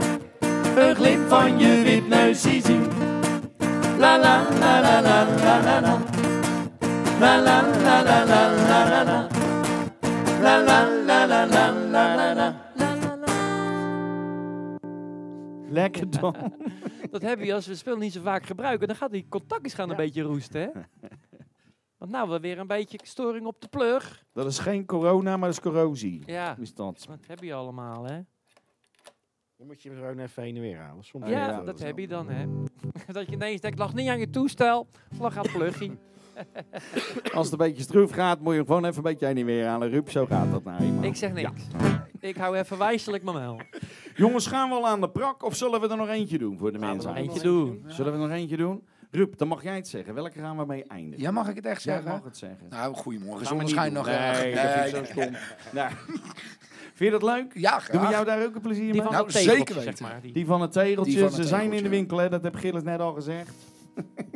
een 0.77 0.95
glimp 0.95 1.29
van 1.29 1.59
je 1.59 1.83
wipneusie 1.83 2.63
zien. 2.65 2.87
La 3.99 4.19
la 4.19 4.43
la 4.61 4.81
la. 4.81 5.01
La 5.01 5.01
la 5.01 5.81
la 5.81 5.99
la 7.21 7.37
la 7.37 8.03
la 8.03 8.03
la 8.03 8.25
la. 8.25 8.50
Lekker 15.71 16.11
dan. 16.21 16.35
Dat 17.11 17.23
heb 17.23 17.41
je 17.41 17.55
als 17.55 17.67
we 17.67 17.75
spul 17.75 17.97
niet 17.97 18.13
zo 18.13 18.21
vaak 18.23 18.47
gebruiken. 18.47 18.87
Dan 18.87 18.97
gaat 18.97 19.11
die 19.11 19.27
contactjes 19.29 19.75
gaan 19.75 19.91
een 19.91 19.97
beetje 19.97 20.23
roesten, 20.23 20.61
hè? 20.61 20.69
Want 21.99 22.13
nou, 22.13 22.31
we 22.31 22.41
weer 22.41 22.59
een 22.59 22.67
beetje 22.67 22.99
storing 23.03 23.47
op 23.47 23.61
de 23.61 23.69
plug. 23.69 24.25
Dat 24.33 24.47
is 24.47 24.59
geen 24.59 24.87
corona, 24.87 25.37
maar 25.37 25.49
dat 25.49 25.59
is 25.59 25.61
corrosie. 25.65 26.23
Ja, 26.27 26.57
Is 26.61 26.75
dat. 26.75 27.05
dat 27.09 27.27
heb 27.27 27.43
je 27.43 27.55
allemaal, 27.55 28.05
hè? 28.05 28.21
Dan 29.57 29.67
moet 29.67 29.83
je 29.83 29.89
hem 29.89 29.99
gewoon 29.99 30.19
even 30.19 30.43
heen 30.43 30.57
en 30.57 30.61
weer 30.63 30.79
halen. 30.79 31.05
Soms 31.05 31.29
Ja, 31.29 31.57
het 31.57 31.67
dat 31.67 31.79
heb 31.79 31.99
je 31.99 32.09
dan, 32.09 32.29
hè? 32.29 32.47
dat 33.13 33.27
je 33.27 33.33
ineens 33.33 33.61
denkt, 33.61 33.79
lag 33.79 33.95
niet 33.95 34.09
aan 34.09 34.19
je 34.19 34.31
toestel, 34.31 34.89
lag 35.19 35.37
aan 35.37 35.43
het 35.43 35.53
plugje. 35.53 35.97
Als 37.35 37.51
het 37.51 37.61
een 37.61 37.67
beetje 37.67 37.83
stroef 37.83 38.11
gaat, 38.11 38.41
moet 38.41 38.53
je 38.53 38.59
hem 38.59 38.67
gewoon 38.67 38.85
even 38.85 38.97
een 38.97 39.03
beetje 39.03 39.27
heen 39.27 39.37
en 39.39 39.45
weer 39.45 39.67
halen. 39.67 39.91
Rup, 39.91 40.11
zo 40.11 40.27
gaat 40.27 40.51
dat 40.51 40.65
nou 40.65 40.83
eenmaal. 40.83 41.05
Ik 41.05 41.17
zeg 41.17 41.33
niks. 41.33 41.63
Ik 42.21 42.37
hou 42.37 42.57
even 42.57 42.79
wijselijk 42.79 43.23
mijn 43.25 43.37
mel. 43.37 43.61
Jongens, 44.15 44.47
gaan 44.47 44.69
we 44.69 44.75
al 44.75 44.87
aan 44.89 45.01
de 45.01 45.11
prak 45.11 45.45
of 45.45 45.57
zullen 45.57 45.81
we 45.81 45.89
er 45.89 45.97
nog 45.97 46.09
eentje 46.09 46.39
doen 46.39 46.59
voor 46.59 46.73
de 46.73 46.79
Gaan 46.79 46.87
we 46.89 46.93
mensen? 46.95 47.11
er 47.11 47.17
eentje 47.17 47.41
doen. 47.43 47.85
Zullen 47.87 48.13
we 48.13 48.19
er 48.19 48.25
nog 48.29 48.37
eentje 48.37 48.57
doen? 48.57 48.87
Rup, 49.11 49.39
dan 49.39 49.49
mag 49.49 49.63
jij 49.63 49.75
het 49.77 49.89
zeggen. 49.89 50.15
Welke 50.15 50.39
gaan 50.39 50.57
we 50.57 50.65
mee 50.67 50.85
eindigen? 50.85 51.23
Ja, 51.25 51.31
mag 51.31 51.49
ik 51.49 51.57
het 51.57 51.67
echt 51.67 51.83
Jij 51.83 51.95
zeggen? 51.95 52.13
mag 52.13 52.25
het 52.25 52.37
zeggen. 52.37 52.67
Nou, 52.69 52.95
goedemorgen. 52.95 53.41
We 53.41 53.47
Zonneschijn 53.47 53.93
nog 53.93 54.09
erg. 54.09 54.43
Nee, 54.43 54.55
dat 54.55 54.63
vind 54.71 54.87
ik 55.09 55.15
zo 55.15 55.21
stom. 55.21 55.37
Nou, 55.73 55.91
vind 56.95 56.99
je 56.99 57.11
dat 57.11 57.23
leuk? 57.23 57.53
Ja, 57.55 57.71
Doen 57.79 57.87
we 57.87 57.97
graag. 57.99 58.11
jou 58.11 58.25
daar 58.25 58.45
ook 58.45 58.55
een 58.55 58.61
plezier 58.61 58.83
Die 58.85 58.93
mee? 58.93 59.03
van 59.03 59.13
Nou, 59.13 59.31
zeker 59.31 59.75
zeg 59.75 59.85
weten. 59.85 60.05
maar. 60.05 60.21
Die. 60.23 60.33
Die 60.33 60.47
van 60.47 60.61
het 60.61 60.73
tegeltje, 60.73 61.13
Die 61.13 61.21
van 61.21 61.27
het 61.33 61.37
ze 61.37 61.45
zijn 61.45 61.73
in 61.73 61.83
de 61.83 61.89
winkel, 61.89 62.19
hè? 62.19 62.29
dat 62.29 62.43
heb 62.43 62.55
Gilles 62.55 62.83
net 62.83 63.01
al 63.01 63.13
gezegd. 63.13 63.53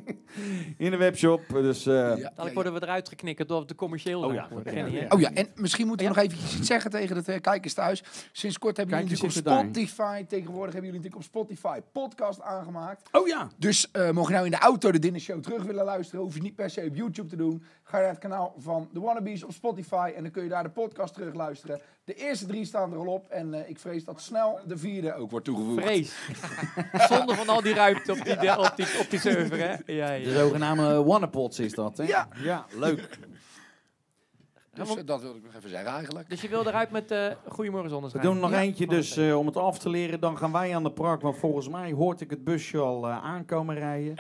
in 0.85 0.91
de 0.91 0.97
webshop, 0.97 1.43
dus... 1.49 1.87
eh, 1.87 1.95
Ja, 1.95 2.15
Dadelijk 2.15 2.47
ja. 2.47 2.53
worden 2.53 2.73
we 2.75 2.83
eruit 2.83 3.09
geknikkerd 3.09 3.49
door 3.49 3.67
de 3.67 3.75
commercieel 3.75 4.23
Oh 4.25 4.35
ja? 4.35 4.49
Oh 5.09 5.21
ja, 5.21 5.31
en 5.35 5.49
misschien 5.55 5.87
moeten 5.87 6.07
we 6.07 6.13
nog 6.15 6.23
eventjes 6.25 6.57
iets 6.57 6.67
zeggen 6.67 6.91
tegen 6.91 7.25
de 7.25 7.33
eh, 7.33 7.41
kijkers 7.41 7.75
thuis. 7.75 8.03
Sinds 8.33 8.59
kort 8.59 8.77
hebben 8.77 8.99
jullie 8.99 9.11
natuurlijk 9.13 9.47
op 9.47 9.53
Spotify, 9.63 10.25
tegenwoordig 10.25 10.73
hebben 10.75 10.91
jullie 10.93 11.11
natuurlijk 11.11 11.17
op 11.17 11.47
Spotify 11.49 11.79
podcast 11.93 12.41
aangemaakt. 12.41 13.09
Oh 13.13 13.27
ja, 13.27 13.49
Dus 13.57 13.91
eh 13.91 14.11
mocht 14.11 14.27
je 14.29 14.33
nou 14.35 14.45
in 14.45 14.51
de 14.51 14.59
auto 14.59 14.91
de 14.93 14.99
Dinner 14.99 15.21
Show 15.21 15.43
terug 15.43 15.63
willen 15.63 15.85
luisteren, 15.85 16.21
hoef 16.25 16.35
je 16.35 16.41
niet 16.43 16.55
per 16.55 16.71
se 16.71 16.85
op 16.89 16.95
YouTube 16.97 17.29
te 17.29 17.37
doen. 17.37 17.63
Ga 17.83 17.99
naar 17.99 18.09
het 18.09 18.19
kanaal 18.19 18.55
van 18.59 18.89
The 18.93 19.01
Wannabes 19.01 19.45
op 19.45 19.53
Spotify 19.53 20.13
en 20.17 20.23
dan 20.23 20.31
kun 20.33 20.43
je 20.43 20.49
daar 20.49 20.63
de 20.63 20.71
podcast 20.71 21.15
terug 21.15 21.35
luisteren. 21.35 21.81
De 22.05 22.15
eerste 22.15 22.47
drie 22.47 22.65
staan 22.65 22.93
er 22.93 22.99
al 22.99 23.07
op 23.07 23.29
en 23.29 23.55
eh, 23.55 23.69
ik 23.69 23.79
vrees 23.79 24.05
dat 24.05 24.21
snel 24.21 24.61
de 24.67 24.79
vierde 24.79 25.15
ook 25.15 25.31
wordt 25.31 25.45
toegevoegd. 25.47 25.83
Vrees. 25.83 26.15
Zonder 27.11 27.37
van 27.37 27.49
al 27.49 27.63
die 27.63 27.75
ruimte 27.75 28.13
op 28.13 28.25
die, 28.25 28.59
op 28.59 28.73
die, 28.77 28.87
op 29.01 29.07
die 29.11 29.19
server, 29.21 29.59
hè? 29.59 29.75
Ja, 29.95 30.07
de 30.09 30.21
ja. 30.21 30.39
zogenaamde 30.39 31.03
Wannapots 31.03 31.59
is 31.59 31.75
dat, 31.75 31.97
hè? 31.97 32.05
Ja. 32.05 32.29
Ja, 32.43 32.67
leuk. 32.79 33.09
Dus 34.75 34.97
eh, 34.97 35.07
dat 35.07 35.21
wilde 35.23 35.39
ik 35.39 35.45
nog 35.45 35.55
even 35.55 35.71
zeggen 35.71 35.91
eigenlijk. 35.91 36.29
Dus 36.31 36.41
je 36.41 36.49
wil 36.49 36.67
eruit 36.67 36.91
met 36.91 37.11
eh 37.11 37.31
Goedemorgen 37.49 37.89
We 37.89 37.95
Zonneschijn. 37.95 38.23
doen 38.25 38.39
nog 38.39 38.51
Ja. 38.51 38.61
eentje, 38.61 38.87
dus 38.87 39.17
eh, 39.17 39.39
om 39.39 39.47
het 39.47 39.57
af 39.57 39.79
te 39.79 39.89
leren, 39.89 40.21
dan 40.21 40.39
gaan 40.39 40.53
wij 40.53 40.75
aan 40.77 40.83
de 40.83 40.93
prak. 40.93 41.21
Want 41.21 41.37
volgens 41.37 41.69
mij 41.69 41.93
hoort 41.93 42.21
ik 42.21 42.31
het 42.31 42.45
busje 42.45 42.79
al 42.79 43.07
eh, 43.09 43.25
aankomen 43.25 43.75
rijden. 43.75 44.15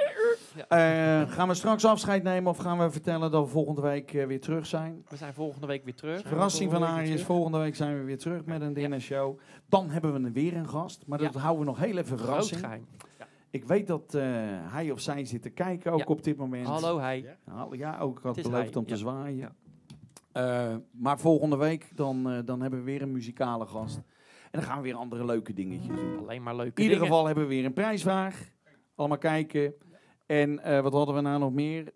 Eh, 0.68 1.31
gaan 1.31 1.49
we 1.49 1.55
straks 1.55 1.85
afscheid 1.85 2.22
nemen 2.22 2.51
of 2.51 2.57
gaan 2.59 2.79
we 2.79 2.91
vertellen 2.91 3.31
dat 3.31 3.45
we 3.45 3.51
volgende 3.51 3.81
week 3.81 4.14
eh, 4.14 4.27
weer 4.27 4.41
terug 4.41 4.66
zijn? 4.66 5.05
We 5.09 5.16
zijn 5.16 5.35
volgende 5.35 5.66
week 5.66 5.85
weer 5.85 5.95
terug. 5.95 6.22
Verrassing 6.27 6.70
van 6.70 6.97
weer 6.97 7.18
volgende 7.18 7.59
week 7.59 7.77
zijn 7.77 7.99
we 7.99 8.05
weer 8.05 8.18
terug 8.18 8.45
met 8.45 8.61
een 8.61 8.72
dinnershow. 8.72 9.39
Dan 9.68 9.91
hebben 9.91 10.22
we 10.22 10.31
weer 10.33 10.57
een 10.57 10.68
gast, 10.68 11.03
maar 11.07 11.18
dat 11.18 11.33
Ja. 11.33 11.41
houden 11.41 11.61
we 11.64 11.70
nog 11.70 11.79
heel 11.79 11.97
even 11.97 12.18
Groot 12.18 12.20
verrassing. 12.20 12.61
geheim. 12.61 12.87
Ik 13.55 13.64
weet 13.64 13.86
dat 13.86 14.14
eh, 14.14 14.22
hij 14.72 14.90
of 14.90 15.00
zij 15.00 15.24
zit 15.24 15.42
te 15.42 15.50
kijken, 15.50 15.92
ook 15.92 15.98
Ja. 15.98 16.05
op 16.05 16.22
dit 16.24 16.36
moment. 16.36 16.66
Hallo, 16.66 16.98
hij. 16.98 17.36
Ja. 17.72 17.98
Ook 17.98 18.20
had 18.22 18.36
Het 18.36 18.44
is 18.44 18.50
beloofd 18.50 18.68
hij, 18.68 18.78
om 18.78 18.84
te 18.86 18.92
ja. 18.92 18.98
zwaaien. 18.98 19.36
Ja. 19.36 19.55
Eh, 20.32 20.76
maar 20.90 21.18
volgende 21.18 21.57
week 21.57 21.90
dan, 21.94 22.30
eh, 22.30 22.38
dan 22.44 22.61
hebben 22.61 22.78
we 22.78 22.84
weer 22.84 23.02
een 23.02 23.12
muzikale 23.12 23.66
gast. 23.66 23.96
En 23.96 24.05
dan 24.61 24.62
gaan 24.62 24.76
we 24.76 24.82
weer 24.82 24.94
andere 24.94 25.24
leuke 25.24 25.52
dingetjes 25.52 25.96
doen. 25.96 26.18
Alleen 26.18 26.42
maar 26.42 26.57
leuke 26.57 26.70
In 26.74 26.82
ieder 26.82 26.96
dingen. 26.96 27.07
geval 27.12 27.26
hebben 27.26 27.44
we 27.44 27.55
weer 27.55 27.64
een 27.64 27.72
prijsvraag. 27.72 28.48
Allemaal 28.94 29.18
kijken. 29.18 29.74
En 30.26 30.59
eh, 30.62 30.80
wat 30.80 30.92
hadden 30.92 31.14
we 31.14 31.20
nou 31.20 31.38
nog 31.38 31.52
meer? 31.52 31.92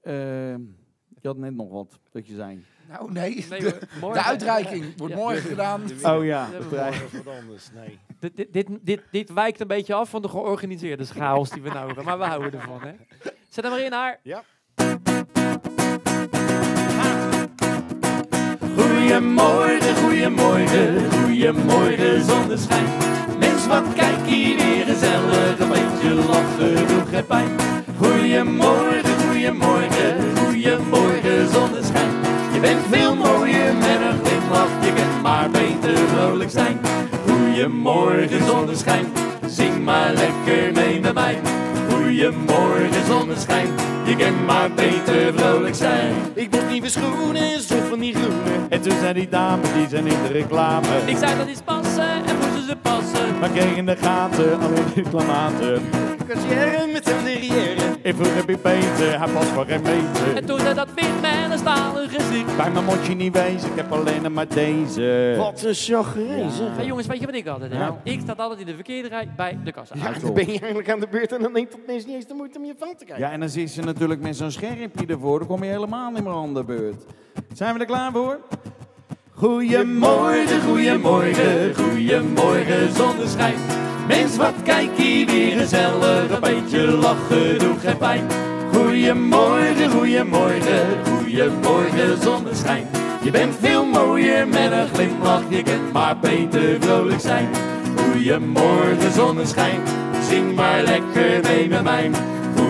Je 1.20 1.28
had 1.28 1.36
net 1.36 1.54
nog 1.54 1.70
wat 1.70 1.98
dat 2.10 2.26
je 2.26 2.34
zei. 2.34 2.64
Nou 2.88 3.12
nee, 3.12 3.46
Nee, 3.50 3.60
de, 3.60 3.78
de 4.00 4.22
uitreiking 4.24 4.96
wordt 4.96 5.14
Ja. 5.14 5.20
morgen 5.20 5.40
gedaan. 5.42 5.82
Oh 6.02 6.24
ja, 6.24 6.50
de 6.50 6.66
prijs. 6.68 7.00
Dat 7.00 7.12
is 7.12 7.22
wat 7.22 7.34
anders. 7.40 7.72
Nee. 7.72 7.98
Dit, 8.20 8.36
dit, 8.36 8.52
dit, 8.52 8.68
dit, 8.82 9.00
dit 9.10 9.32
wijkt 9.32 9.60
een 9.60 9.66
beetje 9.66 9.94
af 9.94 10.10
van 10.10 10.22
de 10.22 10.28
georganiseerde 10.28 11.04
chaos 11.04 11.50
die 11.50 11.62
we 11.62 11.68
nou 11.68 11.86
hebben. 11.86 12.04
Maar 12.04 12.18
we 12.18 12.24
houden 12.24 12.52
ervan, 12.52 12.80
hè. 12.80 12.92
Zet 13.48 13.64
hem 13.64 13.72
maar 13.72 13.82
in 13.82 13.92
haar. 13.92 14.20
Goedemorgen, 18.76 19.96
goedemorgen, 19.96 21.12
goedemorgen 21.12 22.24
zonneschijn. 22.24 22.86
Mens, 23.38 23.66
wat 23.66 23.94
kijk 23.94 24.26
hier 24.26 24.56
weer 24.56 24.84
gezellig, 24.84 25.58
een 25.58 25.68
beetje 25.68 26.14
lachen 26.14 26.86
doet 26.86 27.08
geen 27.08 27.26
pijn. 27.26 27.48
Goedemorgen, 27.98 29.20
goedemorgen, 29.26 30.36
goedemorgen 30.36 31.48
zonneschijn. 31.48 32.10
Je 32.52 32.60
bent 32.60 32.86
veel 32.90 33.14
mooier 33.14 33.74
met 33.74 34.00
een 34.00 34.24
glimlach, 34.24 34.84
je 34.84 34.92
kunt 34.92 35.22
maar 35.22 35.50
beter 35.50 35.96
vrolijk 35.96 36.50
zijn. 36.50 36.87
Goedemorgen 37.58 38.46
zonneschijn, 38.46 39.06
zing 39.46 39.84
maar 39.84 40.12
lekker 40.12 40.72
mee 40.72 41.00
met 41.00 41.14
mij. 41.14 41.38
Goedemorgen 41.90 43.06
zonneschijn, 43.06 43.68
je 44.08 44.16
kunt 44.16 44.46
maar 44.46 44.70
beter 44.72 45.34
vrolijk 45.34 45.74
zijn. 45.74 46.14
Ik 46.34 46.50
moest 46.50 46.68
nieuwe 46.70 46.88
schoenen, 46.88 47.60
zo 47.60 47.76
van 47.88 47.98
die 47.98 48.14
groene. 48.14 48.66
En 48.68 48.80
toen 48.80 48.98
zijn 49.00 49.14
die 49.14 49.28
dames, 49.28 49.72
die 49.72 49.88
zijn 49.88 50.06
in 50.06 50.22
de 50.22 50.32
reclame. 50.32 50.86
Ik 51.06 51.16
zei 51.16 51.36
dat 51.38 51.48
is 51.48 51.60
passen 51.64 52.24
en 52.26 52.36
moesten 52.36 52.62
ze 52.62 52.76
passen. 52.82 53.38
Maar 53.38 53.50
kreeg 53.50 53.76
in 53.76 53.86
de 53.86 53.96
gaten 53.96 54.60
alleen 54.60 54.84
reclamaten. 54.94 55.82
Kassière 56.26 56.86
met 56.92 57.04
zijn 57.04 57.24
derrière. 57.24 57.96
En 58.02 58.14
vroeg 58.14 58.34
heb 58.34 58.48
ik 58.48 58.62
beter, 58.62 59.18
hij 59.18 59.28
past 59.32 59.48
voor 59.48 59.64
geen 59.64 59.82
meter. 59.82 60.36
En 60.36 60.44
toen 60.44 60.60
zei 60.60 60.74
dat 60.74 60.88
wit 60.94 61.20
met 61.20 61.50
een 61.50 61.58
stalen 61.58 62.08
gezicht. 62.08 62.56
Bij 62.56 62.70
me 62.70 62.80
moet 62.80 63.06
je 63.06 63.14
niet 63.14 63.32
wezen, 63.32 63.70
ik 63.70 63.76
heb 63.76 63.92
alleen 63.92 64.32
maar 64.32 64.48
deze. 64.48 65.34
Wat 65.38 65.62
een 65.62 65.74
chagrijn 65.74 66.50
zeg. 66.50 66.66
Hey 66.76 66.86
jongens, 66.86 67.06
weet 67.06 67.20
je 67.20 67.26
wat 67.26 67.34
ik 67.34 67.46
altijd 67.46 67.70
heb? 67.70 67.80
Nou. 67.80 67.94
Ik 68.02 68.20
sta 68.20 68.34
altijd 68.36 68.60
in 68.60 68.66
de 68.66 68.74
verkeerde 68.74 69.08
rij 69.08 69.28
bij 69.36 69.58
de 69.64 69.72
kassa. 69.72 69.94
Ja, 69.96 70.12
dan 70.22 70.34
ben 70.34 70.44
je 70.44 70.58
eigenlijk 70.58 70.90
aan 70.90 71.00
de 71.00 71.08
beurt 71.10 71.32
en 71.32 71.42
dan 71.42 71.52
neemt 71.52 71.70
dat 71.70 71.80
mensen 71.86 72.06
niet 72.06 72.16
eens 72.16 72.26
de 72.26 72.34
moeite 72.34 72.58
om 72.58 72.64
je 72.64 72.74
van 72.78 72.94
te 72.98 73.04
kijken. 73.04 73.26
Ja, 73.26 73.32
en 73.32 73.40
dan 73.40 73.48
zit 73.48 73.70
ze 73.70 73.82
natuurlijk 73.98 74.28
met 74.28 74.36
zo'n 74.36 74.50
schermpje 74.50 75.06
ervoor. 75.06 75.38
Dan 75.38 75.48
kom 75.48 75.64
je 75.64 75.70
helemaal 75.70 76.10
niet 76.10 76.24
meer 76.24 76.32
aan 76.32 76.54
de 76.54 76.64
beurt. 76.64 77.02
Zijn 77.52 77.74
we 77.74 77.80
er 77.80 77.86
klaar 77.86 78.12
voor? 78.12 78.38
Goedemorgen, 79.30 80.62
goedemorgen, 80.62 81.74
goedemorgen 81.74 82.92
zonneschijn. 82.94 83.54
Mens, 84.08 84.36
wat 84.36 84.54
kijk 84.62 84.96
hier 84.96 85.26
weer 85.26 85.58
gezellig, 85.58 86.30
een 86.30 86.40
beetje 86.40 86.86
lachen 86.86 87.58
doet 87.58 87.78
geen 87.80 87.96
pijn. 87.96 88.26
Goedemorgen, 88.72 89.90
goedemorgen, 89.90 90.86
goedemorgen 91.04 92.22
zonneschijn. 92.22 92.86
Je 93.22 93.30
bent 93.30 93.54
veel 93.54 93.84
mooier 93.84 94.48
met 94.48 94.72
een 94.72 94.88
glimlach, 94.88 95.42
je 95.48 95.62
kunt 95.62 95.92
maar 95.92 96.18
beter 96.18 96.80
vrolijk 96.80 97.20
zijn. 97.20 97.48
Goedemorgen 97.96 99.12
zonneschijn, 99.12 99.80
zing 100.28 100.54
maar 100.54 100.82
lekker 100.82 101.40
mee 101.42 101.68
met 101.68 101.82
mij. 101.82 102.10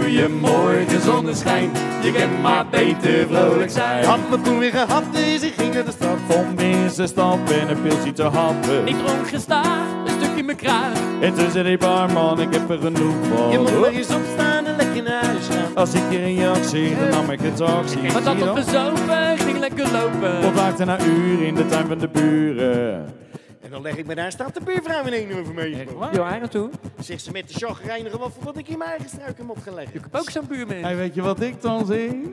Goedemorgen 0.09 1.01
zonneschijn, 1.01 1.71
je 2.03 2.13
kunt 2.13 2.43
maar 2.43 2.67
beter 2.71 3.27
vrolijk 3.31 3.71
zijn. 3.71 4.05
Had 4.05 4.19
me 4.31 4.41
toen 4.41 4.59
weer 4.59 4.71
gehad, 4.71 5.03
dus 5.13 5.43
ik 5.43 5.53
ging 5.57 5.75
naar 5.75 5.85
de 5.85 5.91
stad. 5.91 6.37
Om 6.37 6.57
weer 6.57 6.91
zijn 6.91 7.09
stap 7.09 7.51
en 7.51 7.69
een 7.69 7.83
pilsje 7.83 8.13
te 8.13 8.23
happen. 8.23 8.87
Ik 8.87 8.97
dronk 9.05 9.29
gestaag, 9.29 9.87
een 10.07 10.21
stukje 10.21 10.43
mijn 10.43 10.57
kraag. 10.57 10.93
En 11.21 11.35
toen 11.35 11.51
zei 11.51 11.65
die 11.65 11.79
barman, 11.79 12.41
ik 12.41 12.53
heb 12.53 12.71
er 12.71 12.79
genoeg 12.79 13.15
van. 13.35 13.51
Je 13.51 13.59
moet 13.59 13.81
maar 13.81 13.91
eens 13.91 14.15
opstaan 14.15 14.67
en 14.67 14.77
lekker 14.77 15.03
naar 15.03 15.25
huis 15.25 15.47
gaan. 15.51 15.75
Als 15.75 15.95
ik 15.95 16.03
je 16.11 16.53
zie, 16.63 16.97
dan 16.97 17.09
nam 17.09 17.31
ik 17.31 17.41
een 17.41 17.55
taxi. 17.55 18.01
Maar 18.13 18.23
dat 18.23 18.49
op 18.49 18.55
bezopen, 18.55 19.39
ging 19.39 19.59
lekker 19.59 19.87
lopen. 19.93 20.41
Tot 20.41 20.87
na 20.87 21.01
uur 21.01 21.43
in 21.43 21.55
de 21.55 21.67
tuin 21.67 21.87
van 21.87 21.99
de 21.99 22.09
buren. 22.09 23.28
En 23.69 23.75
dan 23.75 23.83
leg 23.83 23.97
ik 23.97 24.07
me 24.07 24.15
daar, 24.15 24.33
staat 24.33 24.55
de 24.55 24.61
buurvrouw 24.61 25.05
in 25.05 25.13
één 25.13 25.39
over 25.39 25.55
me. 25.55 25.87
Jo, 26.13 26.25
hij 26.25 26.39
naartoe. 26.39 26.71
Zegt 27.01 27.23
ze 27.23 27.31
met 27.31 27.49
de 27.49 27.55
chagrijnige 27.55 28.19
waffel 28.19 28.43
dat 28.45 28.57
ik 28.57 28.69
in 28.69 28.79
mijn 28.79 28.91
eigen 28.91 29.09
struiken 29.09 29.47
moet 29.47 29.59
gaan 29.63 29.75
leggen. 29.75 29.95
Ik 29.95 30.01
heb 30.01 30.21
ook 30.21 30.31
zo'n 30.31 30.47
buurman. 30.49 30.77
Hey, 30.77 30.97
weet 30.97 31.15
je 31.15 31.23
wat 31.23 31.41
ik 31.41 31.63
dan 31.63 31.87
zie? 31.87 32.33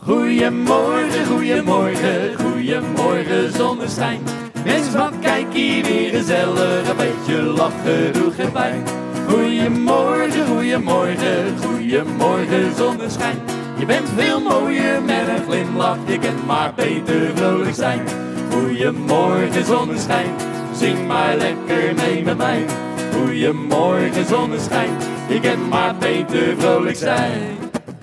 Goedemorgen, 0.00 1.26
goedemorgen, 1.26 2.34
goedemorgen 2.34 3.52
zonneschijn. 3.52 4.20
Mens, 4.64 4.94
wat 4.94 5.12
kijk 5.20 5.52
hier 5.52 5.84
weer 5.84 6.10
gezellig, 6.10 6.88
een 6.88 6.96
beetje 6.96 7.42
lachen 7.42 8.12
doet 8.12 8.34
geen 8.34 8.52
pijn. 8.52 8.84
Goedemorgen, 9.28 10.46
goedemorgen, 10.46 11.58
goedemorgen 11.58 12.74
zonneschijn. 12.76 13.38
Je 13.78 13.86
bent 13.86 14.08
veel 14.08 14.40
mooier 14.40 15.02
met 15.02 15.28
een 15.28 15.44
glimlach, 15.44 15.98
je 16.06 16.18
kunt 16.18 16.46
maar 16.46 16.74
beter 16.74 17.36
vrolijk 17.36 17.74
zijn. 17.74 18.31
Goedemorgen 18.52 19.64
zonneschijn, 19.64 20.30
zing 20.74 21.06
maar 21.06 21.36
lekker 21.36 21.94
mee 21.94 22.24
met 22.24 22.36
mij. 22.36 22.64
Goedemorgen 23.12 24.26
zonneschijn, 24.26 24.90
je 25.28 25.40
kunt 25.40 25.68
maar 25.68 25.94
beter 25.96 26.56
vrolijk 26.58 26.96
zijn. 26.96 27.56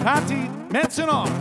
Gaat 0.04 0.30
ie 0.30 0.50
met 0.72 0.94
z'n 0.94 1.02
allen. 1.02 1.32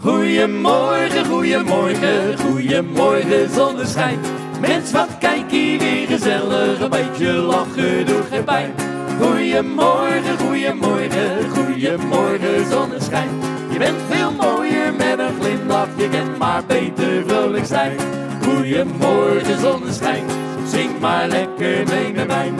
Goedemorgen, 0.00 1.24
goedemorgen, 1.24 2.38
goedemorgen 2.38 3.50
zonneschijn. 3.50 4.18
Mens, 4.60 4.92
wat 4.92 5.08
kijk 5.18 5.50
hier 5.50 5.78
weer 5.78 6.06
gezellig, 6.06 6.80
een 6.80 6.90
beetje 6.90 7.32
lachen 7.32 8.06
doet 8.06 8.26
geen 8.30 8.44
pijn. 8.44 8.72
Goeiemorgen, 9.20 10.38
goeiemorgen, 10.38 11.50
goeiemorgen 11.50 12.66
zonneschijn. 12.70 13.47
Je 13.70 13.78
bent 13.78 13.96
veel 14.08 14.32
mooier 14.32 14.94
met 14.94 15.18
een 15.18 15.40
glimlach, 15.40 15.88
je 15.96 16.08
kent 16.08 16.38
maar 16.38 16.62
beter 16.66 17.22
vrolijk 17.26 17.66
zijn. 17.66 17.96
Goeiemorgen 18.42 19.60
zonneschijn, 19.60 20.24
zing 20.66 21.00
maar 21.00 21.28
lekker 21.28 21.86
mee 21.88 22.12
met 22.12 22.26
mij. 22.26 22.52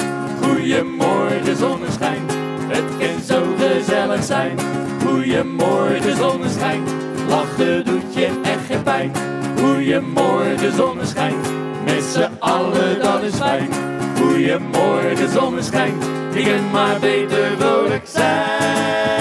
Goeiemorgen 0.42 1.56
zonneschijn, 1.56 2.22
het 2.68 2.84
kan 2.98 3.20
zo 3.26 3.42
gezellig 3.59 4.24
zijn. 4.24 4.59
Goeiemorgen 5.06 6.16
zonneschijn, 6.16 6.82
lachen 7.28 7.84
doet 7.84 8.14
je 8.14 8.40
echt 8.42 8.66
geen 8.66 8.82
pijn. 8.82 9.12
Goeiemorgen 9.59 10.72
zonneschijn, 10.72 11.34
met 11.84 12.04
z'n 12.04 12.30
allen 12.38 13.00
dat 13.02 13.22
is 13.22 13.34
fijn. 13.34 13.68
Goeiemorgen 14.20 15.28
zonneschijn, 15.32 15.94
je 16.34 16.42
kan 16.42 16.70
maar 16.70 16.98
beter 17.00 17.46
vrolijk 17.59 18.06
zijn. 18.06 19.17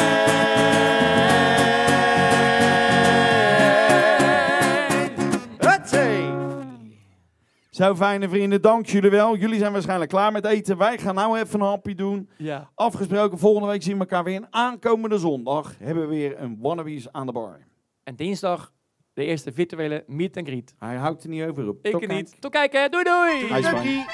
Zo, 7.78 7.96
fijne 7.96 8.30
vrienden, 8.30 8.62
dank 8.62 8.86
jullie 8.86 9.10
wel. 9.10 9.38
Jullie 9.38 9.60
zijn 9.60 9.72
waarschijnlijk 9.72 10.10
klaar 10.10 10.32
met 10.32 10.46
eten. 10.46 10.78
Wij 10.78 10.98
gaan 10.98 11.16
nou 11.16 11.40
even 11.40 11.60
een 11.60 11.68
hapje 11.68 11.96
doen. 11.96 12.30
Ja. 12.38 12.70
Afgesproken, 12.76 13.38
volgende 13.38 13.68
week 13.68 13.84
zien 13.84 13.94
we 13.94 14.00
elkaar 14.00 14.24
weer. 14.24 14.36
En 14.36 14.48
aankomende 14.50 15.18
zondag 15.18 15.76
hebben 15.80 16.04
we 16.10 16.16
weer 16.16 16.42
een 16.42 16.58
Wannabes 16.60 17.12
aan 17.12 17.26
de 17.26 17.32
bar. 17.32 17.60
En 18.04 18.16
dinsdag 18.16 18.72
de 19.14 19.24
eerste 19.26 19.52
virtuele 19.54 20.04
meet 20.08 20.38
and 20.38 20.48
greet. 20.48 20.76
Hij 20.80 20.96
houdt 20.96 21.24
er 21.24 21.30
niet 21.30 21.44
over 21.44 21.68
op. 21.68 21.78
Ik 21.82 21.92
Tot 21.92 22.02
er 22.02 22.08
kijk. 22.08 22.20
niet. 22.20 22.42
Tot 22.42 22.52
kijken. 22.52 22.92
Doei 22.92 23.04
doei. 23.04 24.06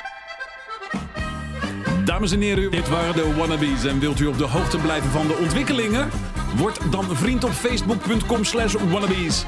Dames 2.05 2.31
en 2.31 2.41
heren, 2.41 2.71
dit 2.71 2.89
waren 2.89 3.15
de 3.15 3.35
Wannabes. 3.37 3.85
En 3.85 3.99
wilt 3.99 4.19
u 4.19 4.25
op 4.25 4.37
de 4.37 4.47
hoogte 4.47 4.77
blijven 4.77 5.09
van 5.09 5.27
de 5.27 5.37
ontwikkelingen? 5.41 6.09
Word 6.57 6.91
dan 6.91 7.03
vriend 7.03 7.43
op 7.43 7.51
facebook.com 7.51 8.43
slash 8.43 8.73
wannabes. 8.73 9.45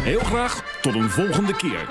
Heel 0.00 0.20
graag 0.20 0.80
tot 0.80 0.94
een 0.94 1.10
volgende 1.10 1.56
keer. 1.56 1.88